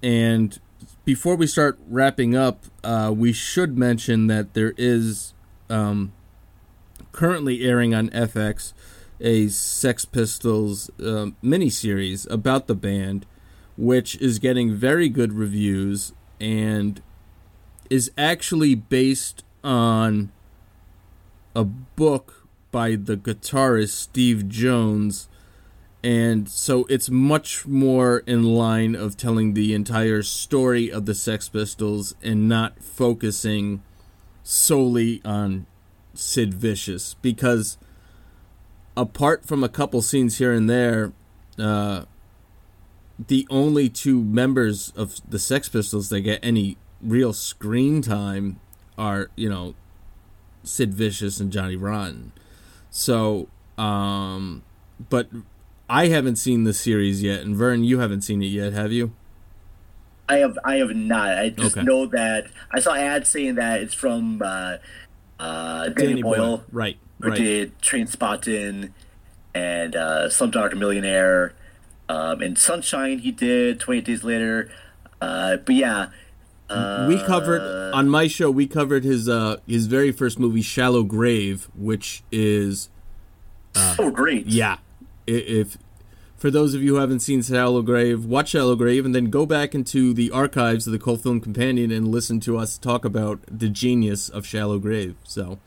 [0.04, 0.58] And
[1.06, 5.34] before we start wrapping up, uh, we should mention that there is.
[5.70, 6.14] Um,
[7.12, 8.74] currently airing on FX
[9.20, 13.26] a Sex Pistols um, miniseries about the band,
[13.76, 17.02] which is getting very good reviews and
[17.90, 20.32] is actually based on
[21.56, 25.28] a book by the guitarist Steve Jones.
[26.04, 31.50] And so it's much more in line of telling the entire story of the Sex
[31.50, 33.82] Pistols and not focusing
[34.44, 35.66] solely on
[36.14, 37.78] Sid Vicious because
[38.96, 41.14] apart from a couple scenes here and there,
[41.60, 42.06] uh,
[43.28, 48.60] the only two members of the Sex Pistols that get any real screen time
[48.98, 49.76] are, you know,
[50.64, 52.32] Sid Vicious and Johnny Rotten.
[52.90, 53.48] So,
[53.78, 54.64] um,
[55.10, 55.28] but
[55.90, 59.12] I haven't seen the series yet, and Vern, you haven't seen it yet, have you?
[60.30, 61.38] I have I have not.
[61.38, 61.86] I just Okay.
[61.86, 64.78] know that I saw ads saying that it's from uh,
[65.40, 66.98] uh, Danny, Boyle, right?
[67.22, 67.38] who Right.
[67.38, 68.92] did Trainspotting
[69.54, 71.54] and uh, Slumdog Millionaire,
[72.10, 73.20] um, and Sunshine.
[73.20, 74.70] He did Twenty Days Later.
[75.22, 76.08] Uh, but yeah,
[76.70, 77.62] we covered
[77.94, 78.52] on my show.
[78.52, 82.90] We covered his uh his very first movie, Shallow Grave, which is
[83.96, 84.48] so great.
[84.48, 84.78] yeah.
[85.26, 85.78] If
[86.38, 89.46] for those of you who haven't seen Shallow Grave, watch Shallow Grave, and then go
[89.46, 93.40] back into the archives of the Cult Film Companion and listen to us talk about
[93.48, 95.16] the genius of Shallow Grave.
[95.24, 95.58] So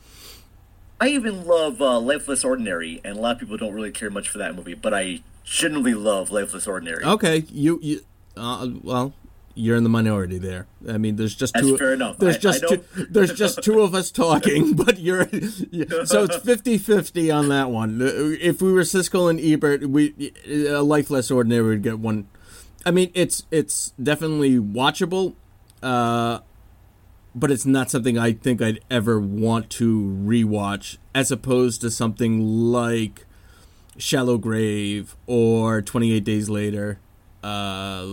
[1.00, 4.10] I even love uh, Life Less Ordinary, and a lot of people don't really care
[4.10, 7.04] much for that movie, but I generally love Life Less Ordinary.
[7.04, 8.00] okay, you you
[8.36, 9.14] uh, well.
[9.54, 10.66] You're in the minority there.
[10.88, 11.76] I mean, there's just That's two.
[11.76, 12.18] fair enough.
[12.18, 17.34] There's I- I two, there's just two of us talking, but you're so it's 50-50
[17.36, 17.98] on that one.
[18.00, 22.28] If we were Siskel and Ebert, we a life less ordinary would get one.
[22.86, 25.34] I mean, it's it's definitely watchable,
[25.82, 26.38] uh,
[27.34, 32.40] but it's not something I think I'd ever want to rewatch, as opposed to something
[32.40, 33.26] like
[33.98, 36.98] Shallow Grave or Twenty Eight Days Later.
[37.42, 38.06] Uh,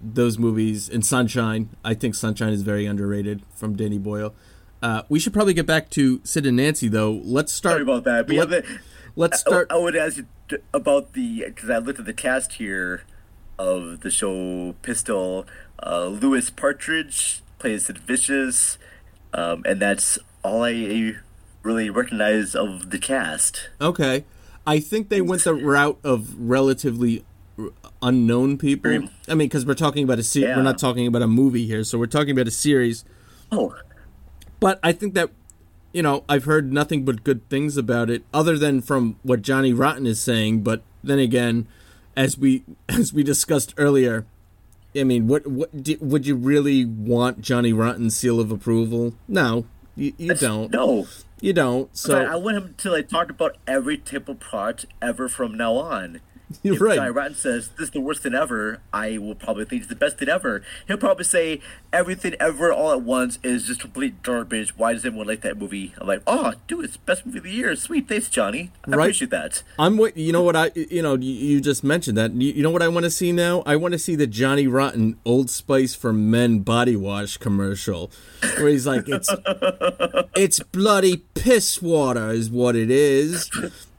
[0.00, 1.68] those movies and Sunshine.
[1.84, 4.34] I think Sunshine is very underrated from Danny Boyle.
[4.82, 7.20] Uh, we should probably get back to Sid and Nancy though.
[7.24, 7.74] Let's start.
[7.74, 8.30] Sorry about that.
[9.16, 9.66] Let, us start.
[9.70, 10.26] I, I would ask you
[10.72, 13.02] about the because I looked at the cast here
[13.58, 15.46] of the show Pistol.
[15.82, 18.78] Uh, Louis Partridge plays Sid Vicious,
[19.34, 21.16] um, and that's all I
[21.62, 23.68] really recognize of the cast.
[23.80, 24.24] Okay.
[24.66, 27.24] I think they went the route of relatively
[28.02, 28.90] unknown people.
[28.90, 29.10] Mm.
[29.28, 30.56] I mean, because we're talking about a se- Yeah.
[30.56, 33.04] we're not talking about a movie here, so we're talking about a series.
[33.52, 33.74] Oh,
[34.60, 35.30] But I think that
[35.92, 39.72] you know I've heard nothing but good things about it, other than from what Johnny
[39.72, 40.62] Rotten is saying.
[40.62, 41.66] But then again,
[42.16, 44.26] as we as we discussed earlier,
[44.94, 49.14] I mean, what what do, would you really want Johnny Rotten's seal of approval?
[49.28, 49.66] No,
[49.96, 50.70] you, you don't.
[50.72, 51.06] no.
[51.42, 51.96] You don't.
[51.96, 55.72] So I want him to like talk about every type of product ever from now
[55.76, 56.20] on.
[56.62, 56.96] you're if right.
[56.96, 59.96] Johnny Rotten says this is the worst thing ever, I will probably think it's the
[59.96, 60.62] best thing ever.
[60.88, 61.60] He'll probably say
[61.92, 64.76] everything ever all at once is just complete garbage.
[64.76, 65.94] Why does everyone like that movie?
[65.98, 67.74] I'm like, oh, dude, it's best movie of the year.
[67.76, 68.72] Sweet, thanks, Johnny.
[68.86, 69.04] I Right.
[69.06, 69.62] appreciate that.
[69.78, 72.62] I'm what you know what I you know you, you just mentioned that you, you
[72.62, 75.50] know what I want to see now I want to see the Johnny Rotten Old
[75.50, 78.10] Spice for Men body wash commercial
[78.58, 79.30] where he's like it's
[80.36, 83.50] it's bloody piss water is what it is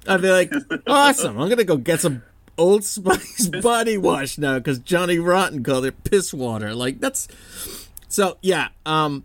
[0.08, 0.52] I'd be like
[0.88, 2.24] awesome I'm gonna go get some
[2.62, 6.74] Old Spice body wash now because Johnny Rotten called it piss water.
[6.76, 7.28] Like that's
[8.08, 9.24] so yeah um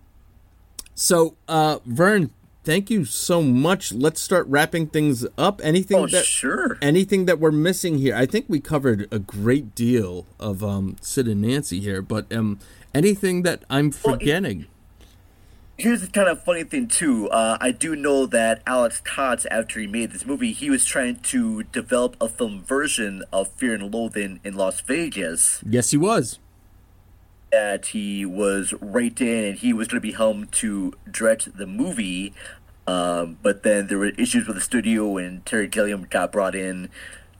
[0.95, 2.31] so uh Vern
[2.65, 3.93] thank you so much.
[3.93, 5.61] Let's start wrapping things up.
[5.63, 6.79] Anything Oh, that sure.
[6.83, 8.17] anything that we're missing here?
[8.17, 12.59] I think we covered a great deal of um sid and nancy here but um
[12.95, 14.65] anything that i'm forgetting
[15.79, 17.29] Here's the kind of funny thing too.
[17.29, 21.17] Uh, I do know that Alex Cox, after he made this movie, he was trying
[21.17, 25.61] to develop a film version of Fear and Loathing in Las Vegas.
[25.69, 26.39] yes he was
[27.53, 31.67] that he was right in and he was going to be helmed to direct the
[31.67, 32.35] movie.
[32.87, 36.89] Um, but then there were issues with the studio, and Terry Gilliam got brought in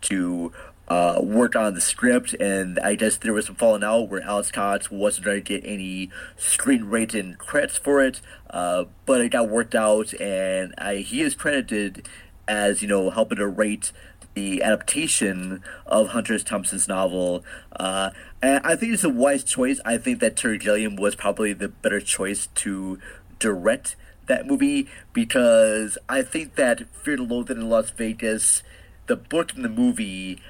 [0.03, 0.53] to
[0.89, 2.35] uh, work on the script.
[2.35, 5.69] And I guess there was some falling out where Alex Cox wasn't going to get
[5.69, 8.21] any screen rating credits for it.
[8.51, 12.09] Uh, but it got worked out, and I, he is credited
[12.49, 13.93] as you know helping to rate
[14.35, 16.39] the adaptation of Hunter.
[16.39, 17.45] Thompson's novel.
[17.75, 18.11] Uh,
[18.43, 19.81] and I think it's a wise choice.
[19.85, 22.99] I think that Terry Gilliam was probably the better choice to
[23.39, 23.97] direct
[24.27, 28.63] that movie because I think that Fear and Loathing in Las Vegas,
[29.07, 30.41] the book and the movie,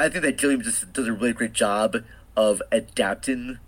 [0.00, 1.96] I think that Gilliam just does a really great job
[2.34, 3.58] of adapting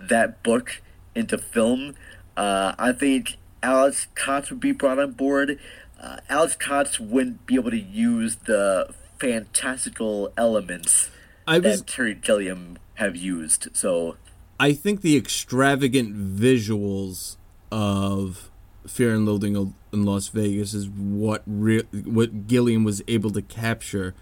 [0.00, 0.82] that book
[1.14, 1.94] into film.
[2.36, 5.60] Uh, I think Alex Cox would be brought on board.
[6.00, 11.10] Uh, Alex Cox wouldn't be able to use the fantastical elements
[11.46, 13.68] I was that Terry Gilliam have used.
[13.72, 14.16] So
[14.58, 17.36] I think the extravagant visuals
[17.70, 18.50] of
[18.84, 24.16] Fear and Loathing in Las Vegas is what re- what Gilliam was able to capture.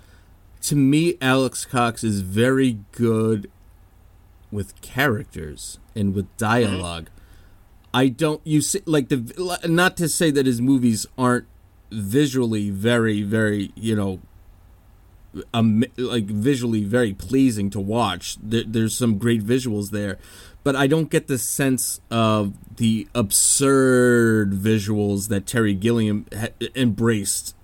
[0.62, 3.50] To me, Alex Cox is very good
[4.50, 7.08] with characters and with dialogue.
[7.92, 11.46] I don't you see like the not to say that his movies aren't
[11.90, 14.20] visually very, very, you know,
[15.54, 18.36] um, like visually very pleasing to watch.
[18.42, 20.18] There, there's some great visuals there,
[20.62, 27.54] but I don't get the sense of the absurd visuals that Terry Gilliam ha- embraced.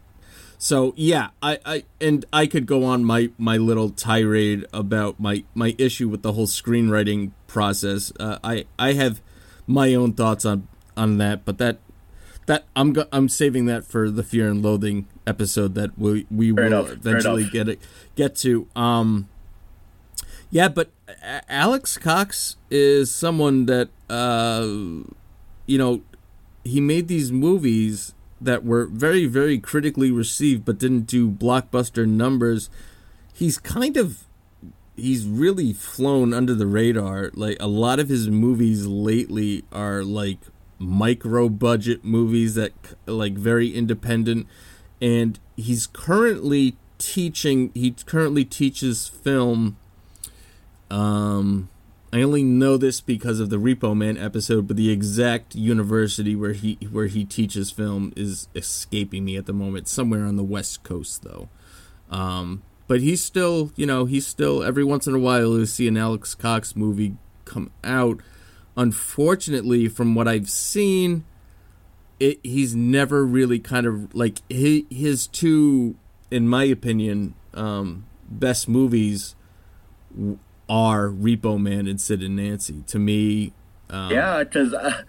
[0.59, 5.45] So yeah, I, I and I could go on my, my little tirade about my,
[5.55, 8.13] my issue with the whole screenwriting process.
[8.19, 9.21] Uh, I I have
[9.67, 11.79] my own thoughts on on that, but that
[12.47, 16.53] that I'm go- I'm saving that for the Fear and Loathing episode that we we
[16.53, 17.81] Fair will enough, eventually get it
[18.15, 18.67] get to.
[18.75, 19.29] Um,
[20.51, 20.91] yeah, but
[21.49, 24.65] Alex Cox is someone that uh,
[25.67, 26.03] you know
[26.65, 32.71] he made these movies that were very very critically received, but didn't do blockbuster numbers.
[33.33, 34.25] He's kind of
[34.97, 37.31] he's really flown under the radar.
[37.35, 40.39] Like a lot of his movies lately are like
[40.79, 42.73] micro budget movies that
[43.07, 44.47] like very independent
[45.01, 49.77] and he's currently teaching he currently teaches film
[50.91, 51.69] um
[52.17, 56.55] I only know this because of the Repo Man episode, but the exact university where
[56.55, 59.87] he where he teaches film is escaping me at the moment.
[59.87, 61.51] Somewhere on the West Coast, though.
[62.11, 65.87] Um, but he's still, you know, he's still every once in a while you see
[65.89, 68.21] an Alex Cox movie come out.
[68.79, 71.27] Unfortunately, from what I've seen,
[72.19, 75.97] it he's never really kind of like his, his two,
[76.31, 79.37] in my opinion, um, best movies
[80.69, 82.83] are Repo Man and Sid and Nancy.
[82.89, 83.53] To me,
[83.91, 85.03] um, Yeah, because uh,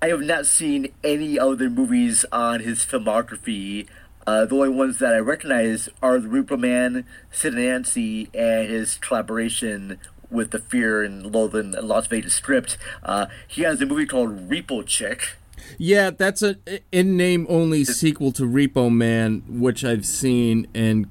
[0.00, 3.86] I have not seen any other movies on his filmography.
[4.26, 8.68] Uh, the only ones that I recognize are The Repo Man, Sid and Nancy, and
[8.68, 9.98] his collaboration
[10.30, 12.78] with the Fear and Loathing and Las Vegas script.
[13.02, 15.36] Uh, he has a movie called Repo Chick.
[15.78, 16.56] Yeah, that's a
[16.90, 21.08] in name only sequel to Repo Man, which I've seen, and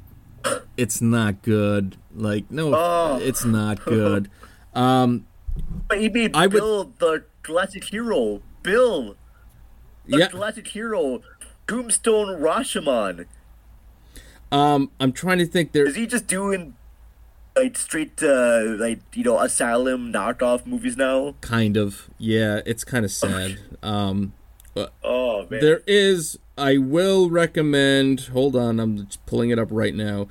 [0.77, 1.97] it's not good.
[2.15, 3.19] Like, no, Oh.
[3.21, 4.29] it's not good.
[4.73, 5.25] Um,
[5.89, 8.41] made I would- Bill the Galactic Hero.
[8.63, 9.15] Bill,
[10.07, 11.21] the yeah, Galactic Hero.
[11.67, 13.25] Tombstone Rashomon.
[14.51, 15.71] um, I'm trying to think.
[15.71, 16.75] There, Is he just doing
[17.55, 21.35] like straight uh, like you know asylum knockoff movies now?
[21.41, 22.09] kind of.
[22.17, 23.59] Yeah, it's kind of sad.
[23.81, 24.33] Um,
[25.03, 25.59] Oh man.
[25.61, 26.37] There is.
[26.61, 28.19] I will recommend.
[28.33, 30.27] Hold on, I'm pulling it up right now.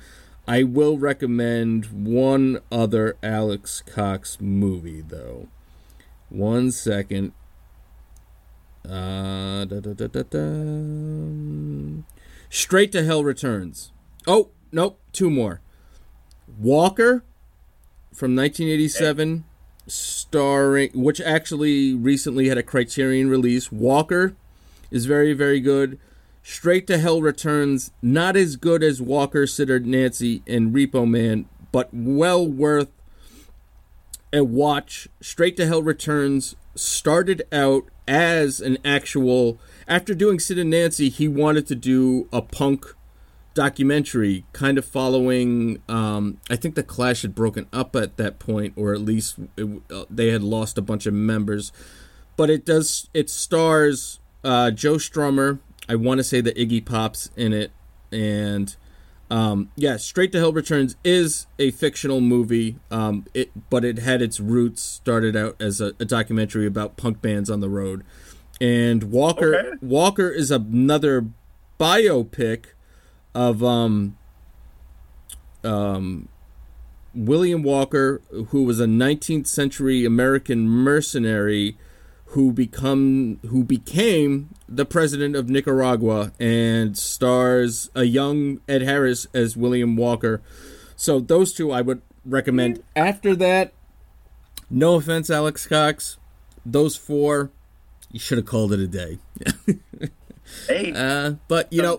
[0.47, 5.49] I will recommend one other Alex Cox movie, though.
[6.29, 7.33] One second.
[8.85, 12.03] Uh, da, da, da.
[12.49, 13.91] Straight to Hell Returns.
[14.25, 15.59] Oh, nope, two more.
[16.57, 17.25] Walker
[18.13, 19.43] from 1987
[19.87, 24.35] starring which actually recently had a criterion release walker
[24.91, 25.97] is very very good
[26.43, 31.89] straight to hell returns not as good as walker and nancy and repo man but
[31.91, 32.91] well worth
[34.33, 35.07] a watch.
[35.19, 41.27] Straight to hell returns started out as an actual after doing sid and nancy he
[41.27, 42.85] wanted to do a punk
[43.53, 48.73] documentary kind of following um, i think the clash had broken up at that point
[48.77, 51.73] or at least it, uh, they had lost a bunch of members.
[52.37, 55.59] But it does it stars uh, joe strummer
[55.91, 57.71] i want to say the iggy pops in it
[58.11, 58.75] and
[59.29, 64.21] um, yeah straight to hell returns is a fictional movie um, it but it had
[64.21, 68.03] its roots started out as a, a documentary about punk bands on the road
[68.59, 69.77] and walker Okay.
[69.81, 71.27] walker is another
[71.79, 72.65] biopic
[73.33, 74.17] of um
[75.63, 76.27] um
[77.13, 81.77] William Walker, who was a 19th century American mercenary
[82.31, 89.57] who become who became the president of Nicaragua and stars a young Ed Harris as
[89.57, 90.41] William Walker.
[90.95, 92.83] So those two I would recommend.
[92.95, 93.73] After that,
[94.69, 96.17] no offense, Alex Cox,
[96.65, 97.51] those four
[98.11, 99.19] you should have called it a day.
[100.67, 101.97] hey, Uh, but you know,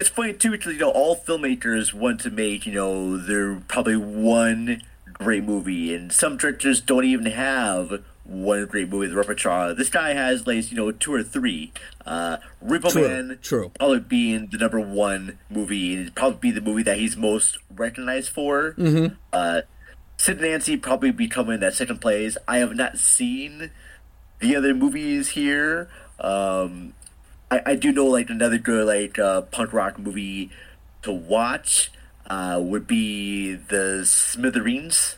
[0.00, 3.96] it's funny too because you know all filmmakers want to make you know their probably
[3.96, 4.82] one
[5.12, 9.74] great movie, and some directors don't even have one great movie the repertoire.
[9.74, 11.72] This guy has like you know two or three.
[12.06, 13.72] Uh, Ripple True, Man, true.
[13.78, 17.58] probably being the number one movie, and it'd probably be the movie that he's most
[17.74, 18.74] recognized for.
[18.74, 19.14] Mm-hmm.
[19.32, 19.62] Uh,
[20.18, 22.36] Sid Nancy probably be coming in that second place.
[22.46, 23.70] I have not seen
[24.40, 25.88] the other movies here.
[26.20, 26.94] Um,
[27.50, 30.50] I, I do know like another good like uh, punk rock movie
[31.02, 31.90] to watch
[32.26, 35.17] uh, would be the Smithereens.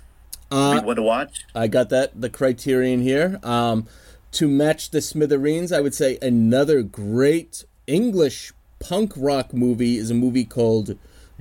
[0.50, 1.44] Uh, one to watch.
[1.54, 3.38] I got that the criterion here.
[3.42, 3.86] Um,
[4.32, 10.14] to match the Smithereens, I would say another great English punk rock movie is a
[10.14, 10.96] movie called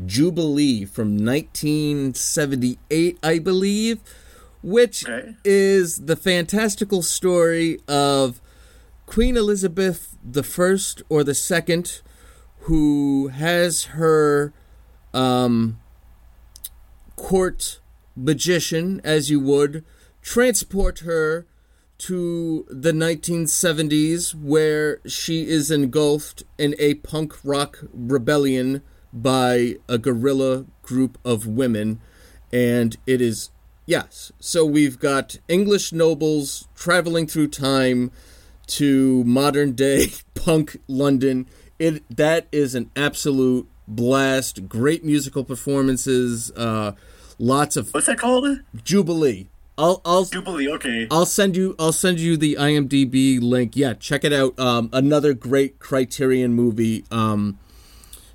[0.05, 3.99] Jubilee from 1978, I believe,
[4.61, 5.35] which Okay.
[5.43, 8.41] is the fantastical story of
[9.05, 12.01] Queen Elizabeth the First or the Second,
[12.61, 14.53] who has her
[15.13, 15.79] um,
[17.15, 17.78] court
[18.19, 19.83] magician, as you would,
[20.21, 21.47] transport her
[21.99, 28.81] to the 1970s, where she is engulfed in a punk rock rebellion
[29.11, 31.99] by a guerrilla group of women.
[32.53, 33.49] And it is,
[33.85, 34.31] yes.
[34.39, 38.11] So we've got English nobles traveling through time
[38.67, 41.47] to modern day punk London.
[41.79, 44.69] It that is an absolute blast.
[44.69, 46.51] Great musical performances.
[46.51, 46.93] Uh,
[47.39, 48.59] lots of What's that called?
[48.83, 49.47] Jubilee.
[49.77, 50.69] I'll I'll Jubilee.
[50.73, 51.07] Okay.
[51.09, 53.75] I'll send you I'll send you the IMDb link.
[53.75, 54.59] Yeah, check it out.
[54.59, 57.05] Um, another great Criterion movie.
[57.09, 57.57] Um,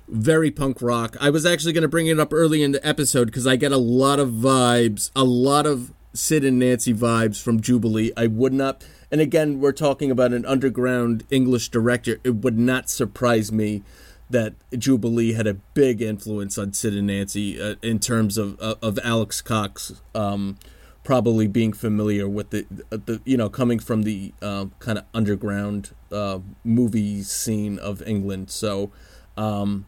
[0.07, 1.15] very punk rock.
[1.21, 3.71] I was actually going to bring it up early in the episode because I get
[3.71, 8.11] a lot of vibes, a lot of Sid and Nancy vibes from Jubilee.
[8.15, 12.19] I would not, and again, we're talking about an underground English director.
[12.23, 13.83] It would not surprise me
[14.29, 18.75] that Jubilee had a big influence on Sid and Nancy uh, in terms of uh,
[18.81, 20.01] of Alex Cox.
[20.13, 20.57] Um,
[21.03, 25.91] probably being familiar with the the you know coming from the uh, kind of underground
[26.11, 28.49] uh, movie scene of England.
[28.49, 28.91] So
[29.37, 29.85] um,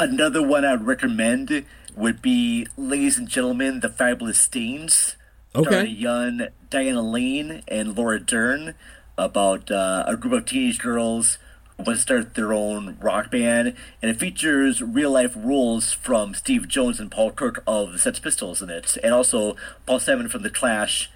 [0.00, 1.64] Another one I'd recommend
[1.96, 5.16] would be, ladies and gentlemen, the Fabulous Stains.
[5.56, 5.86] Okay.
[5.86, 8.74] Young Diane Lane and Laura Dern
[9.16, 11.38] about uh, a group of teenage girls
[11.78, 16.66] want to start their own rock band, and it features real life roles from Steve
[16.66, 19.56] Jones and Paul Cook of the Sex Pistols in it, and also
[19.86, 21.10] Paul Simon from the Clash,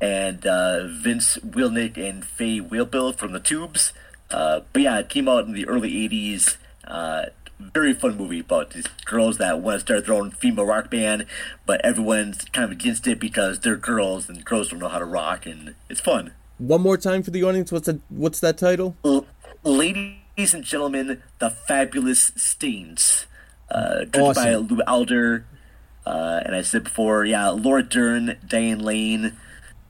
[0.00, 3.92] and uh, Vince Welnick and Fee Waybill from the Tubes.
[4.30, 6.56] Uh, but yeah, it came out in the early '80s.
[6.86, 7.26] Uh,
[7.58, 11.26] very fun movie about these girls that want to start their own female rock band,
[11.64, 15.04] but everyone's kind of against it because they're girls and girls don't know how to
[15.04, 16.32] rock, and it's fun.
[16.58, 17.72] one more time for the audience.
[17.72, 18.00] What's that?
[18.08, 18.94] What's that title?
[19.66, 23.26] Ladies and gentlemen, the fabulous Stains,
[23.68, 24.44] uh, directed Awesome.
[24.44, 25.44] by Lou Adler,
[26.06, 29.36] uh, and I said before, yeah, Laura Dern, Diane Lane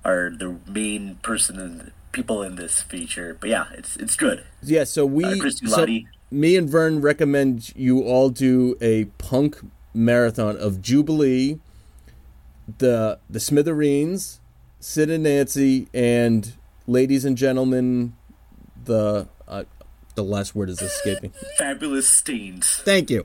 [0.03, 3.36] are the main person and people in this feature.
[3.39, 4.44] But yeah, it's it's good.
[4.62, 4.85] Yeah.
[4.85, 5.86] So we Uh, so
[6.31, 9.59] me and Vern recommend you all do a punk
[9.93, 11.61] marathon of Jubilee,
[12.78, 14.40] the the Smithereens,
[14.81, 16.55] Sid and Nancy, and
[16.86, 18.15] ladies and gentlemen,
[18.82, 19.28] the
[20.16, 21.32] the last word is escaping.
[21.59, 22.76] Fabulous Stains.
[22.84, 23.24] Thank you.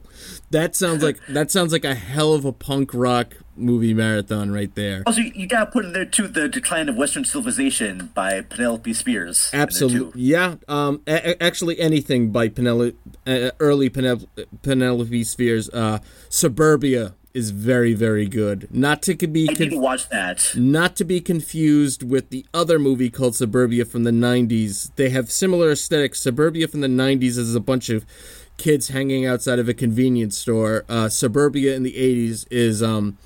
[0.51, 4.73] That sounds like that sounds like a hell of a punk rock movie marathon right
[4.75, 5.03] there.
[5.05, 9.51] Also, you gotta put in there too the decline of Western civilization by Penelope Spheeris.
[9.53, 9.73] in there, too.
[9.83, 10.55] Absolutely, yeah.
[10.67, 12.95] Um, a- actually, anything by Penelope,
[13.27, 14.27] uh, early Penel-
[14.61, 15.69] Penelope Spheeris.
[15.73, 15.99] Uh,
[16.29, 18.67] Suburbia is very, very good.
[18.71, 20.51] Not to be I conf- watch that.
[20.55, 24.91] not to be confused with the other movie called Suburbia from the '90s.
[24.95, 26.19] They have similar aesthetics.
[26.21, 28.05] Suburbia from the '90s is a bunch of
[28.57, 30.85] kids hanging outside of a convenience store.
[30.87, 33.17] Uh, Suburbia in the '80s is um,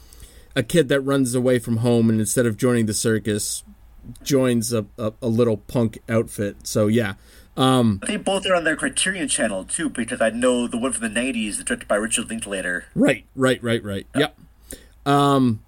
[0.55, 3.63] a kid that runs away from home and instead of joining the circus,
[4.23, 6.67] joins a, a, a little punk outfit.
[6.67, 7.15] So yeah,
[7.57, 11.13] um, They both are on their Criterion channel too, because I know the one from
[11.13, 12.85] the '90s, directed by Richard Linklater.
[12.95, 14.07] right, right, right, right.
[14.15, 14.37] Yep.
[15.05, 15.63] Um,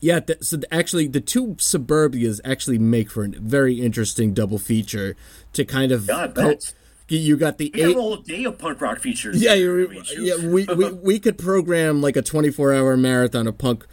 [0.00, 0.20] yeah.
[0.20, 5.16] Th- so th- actually, the two Suburbias actually make for a very interesting double feature
[5.54, 6.06] to kind of.
[6.08, 6.74] Yeah, I bet.
[7.08, 7.96] you got the We eight.
[7.96, 9.40] a whole day of punk rock features.
[9.42, 10.22] Yeah, you mean, shoot.
[10.22, 13.86] yeah, we, we we could program like a 24 hour marathon of punk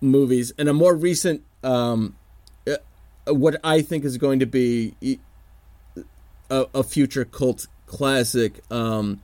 [0.00, 2.16] movies and a more recent um
[2.66, 4.94] uh, what I think is going to be
[6.50, 9.20] a, a future cult classic um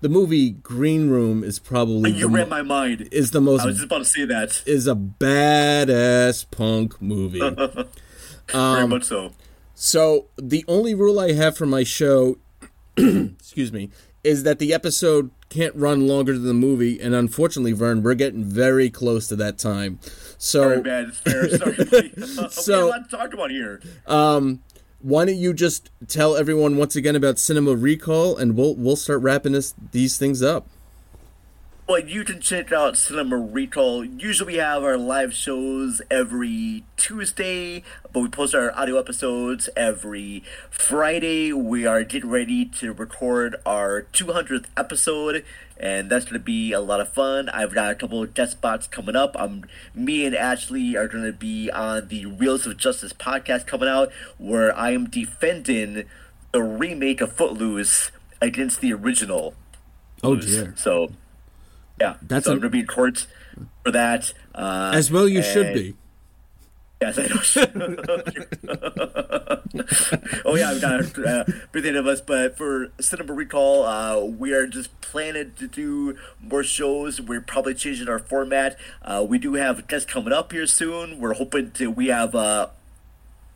[0.00, 3.08] the movie Green Room is probably you read mo- my mind.
[3.10, 4.62] is the most I was just about to say that.
[4.66, 7.40] is a badass punk movie.
[8.52, 9.32] Um, Very much so.
[9.74, 12.36] So the only rule I have for my show,
[12.98, 13.88] excuse me,
[14.22, 18.44] is that the episode can't run longer than the movie, and unfortunately, Vern, we're getting
[18.44, 19.98] very close to that time.
[20.36, 21.04] Sorry, So man.
[21.08, 21.48] It's fair.
[21.56, 22.12] Sorry.
[22.50, 23.80] So- we have a lot to talk about here.
[25.04, 29.20] Why don't you just tell everyone once again about Cinema Recall, and we'll we'll start
[29.20, 30.66] wrapping this these things up.
[31.86, 34.06] Well, you can check out Cinema Recall.
[34.06, 40.42] Usually we have our live shows every Tuesday, but we post our audio episodes every
[40.70, 41.52] Friday.
[41.52, 45.44] We are getting ready to record our 200th episode,
[45.76, 47.50] and that's going to be a lot of fun.
[47.50, 49.38] I've got a couple of guest spots coming up.
[49.38, 53.90] Um, me and Ashley are going to be on the Reels of Justice podcast coming
[53.90, 56.04] out, where I am defending
[56.50, 59.52] the remake of Footloose against the original.
[60.22, 60.72] Oh dear.
[60.78, 61.10] So
[62.00, 63.26] yeah, That's so a- I'm going to be in court
[63.84, 64.32] for that.
[64.54, 65.94] Uh, As well, you should be.
[67.00, 67.42] Yes, I know.
[70.44, 71.44] oh yeah, I'm not uh,
[71.98, 77.20] of us, but for Cinema Recall, uh, we are just planning to do more shows.
[77.20, 78.78] We're probably changing our format.
[79.02, 81.18] Uh, we do have guests coming up here soon.
[81.18, 81.90] We're hoping to.
[81.90, 82.68] We have uh,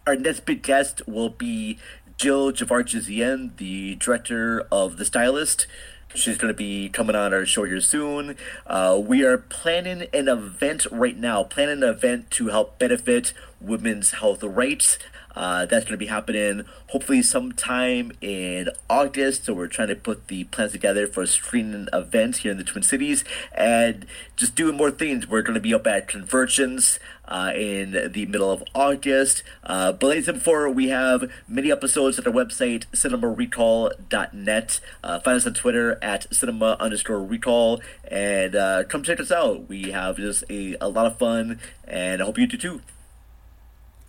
[0.06, 1.78] our next big guest will be
[2.18, 5.66] Jill Gevargizian, the director of The Stylist.
[6.14, 8.36] She's going to be coming on our show here soon.
[8.66, 14.12] Uh, we are planning an event right now, planning an event to help benefit women's
[14.12, 14.98] health rights.
[15.36, 19.44] Uh, that's going to be happening hopefully sometime in August.
[19.44, 22.64] So we're trying to put the plans together for a screening event here in the
[22.64, 23.22] Twin Cities
[23.52, 25.28] and just doing more things.
[25.28, 26.98] We're going to be up at conversions
[27.28, 29.42] uh, in the middle of August.
[29.62, 34.80] Uh, but like before, we have many episodes at our website, cinemarecall.net.
[35.04, 37.80] Uh, find us on Twitter at cinema underscore recall
[38.10, 39.68] and uh, come check us out.
[39.68, 42.80] We have just a, a lot of fun and I hope you do too.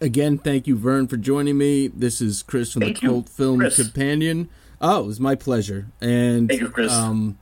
[0.02, 1.88] Again, thank you, Vern, for joining me.
[1.90, 3.76] This is Chris from Thank the you, Cult Film Chris.
[3.76, 4.50] Companion.
[4.80, 5.88] Oh, it was my pleasure.
[6.00, 6.94] And Thank you, Chris.
[6.94, 7.38] Um,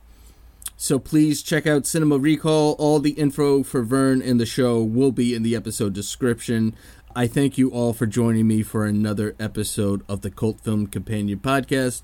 [0.80, 2.76] so please check out Cinema Recall.
[2.78, 6.72] All the info for Vern and the show will be in the episode description.
[7.16, 11.40] I thank you all for joining me for another episode of the Cult Film Companion
[11.40, 12.02] podcast.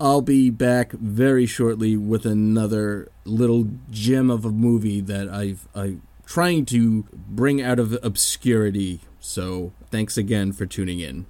[0.00, 6.00] I'll be back very shortly with another little gem of a movie that I've I'm
[6.24, 9.00] trying to bring out of obscurity.
[9.20, 11.22] So thanks again for tuning in.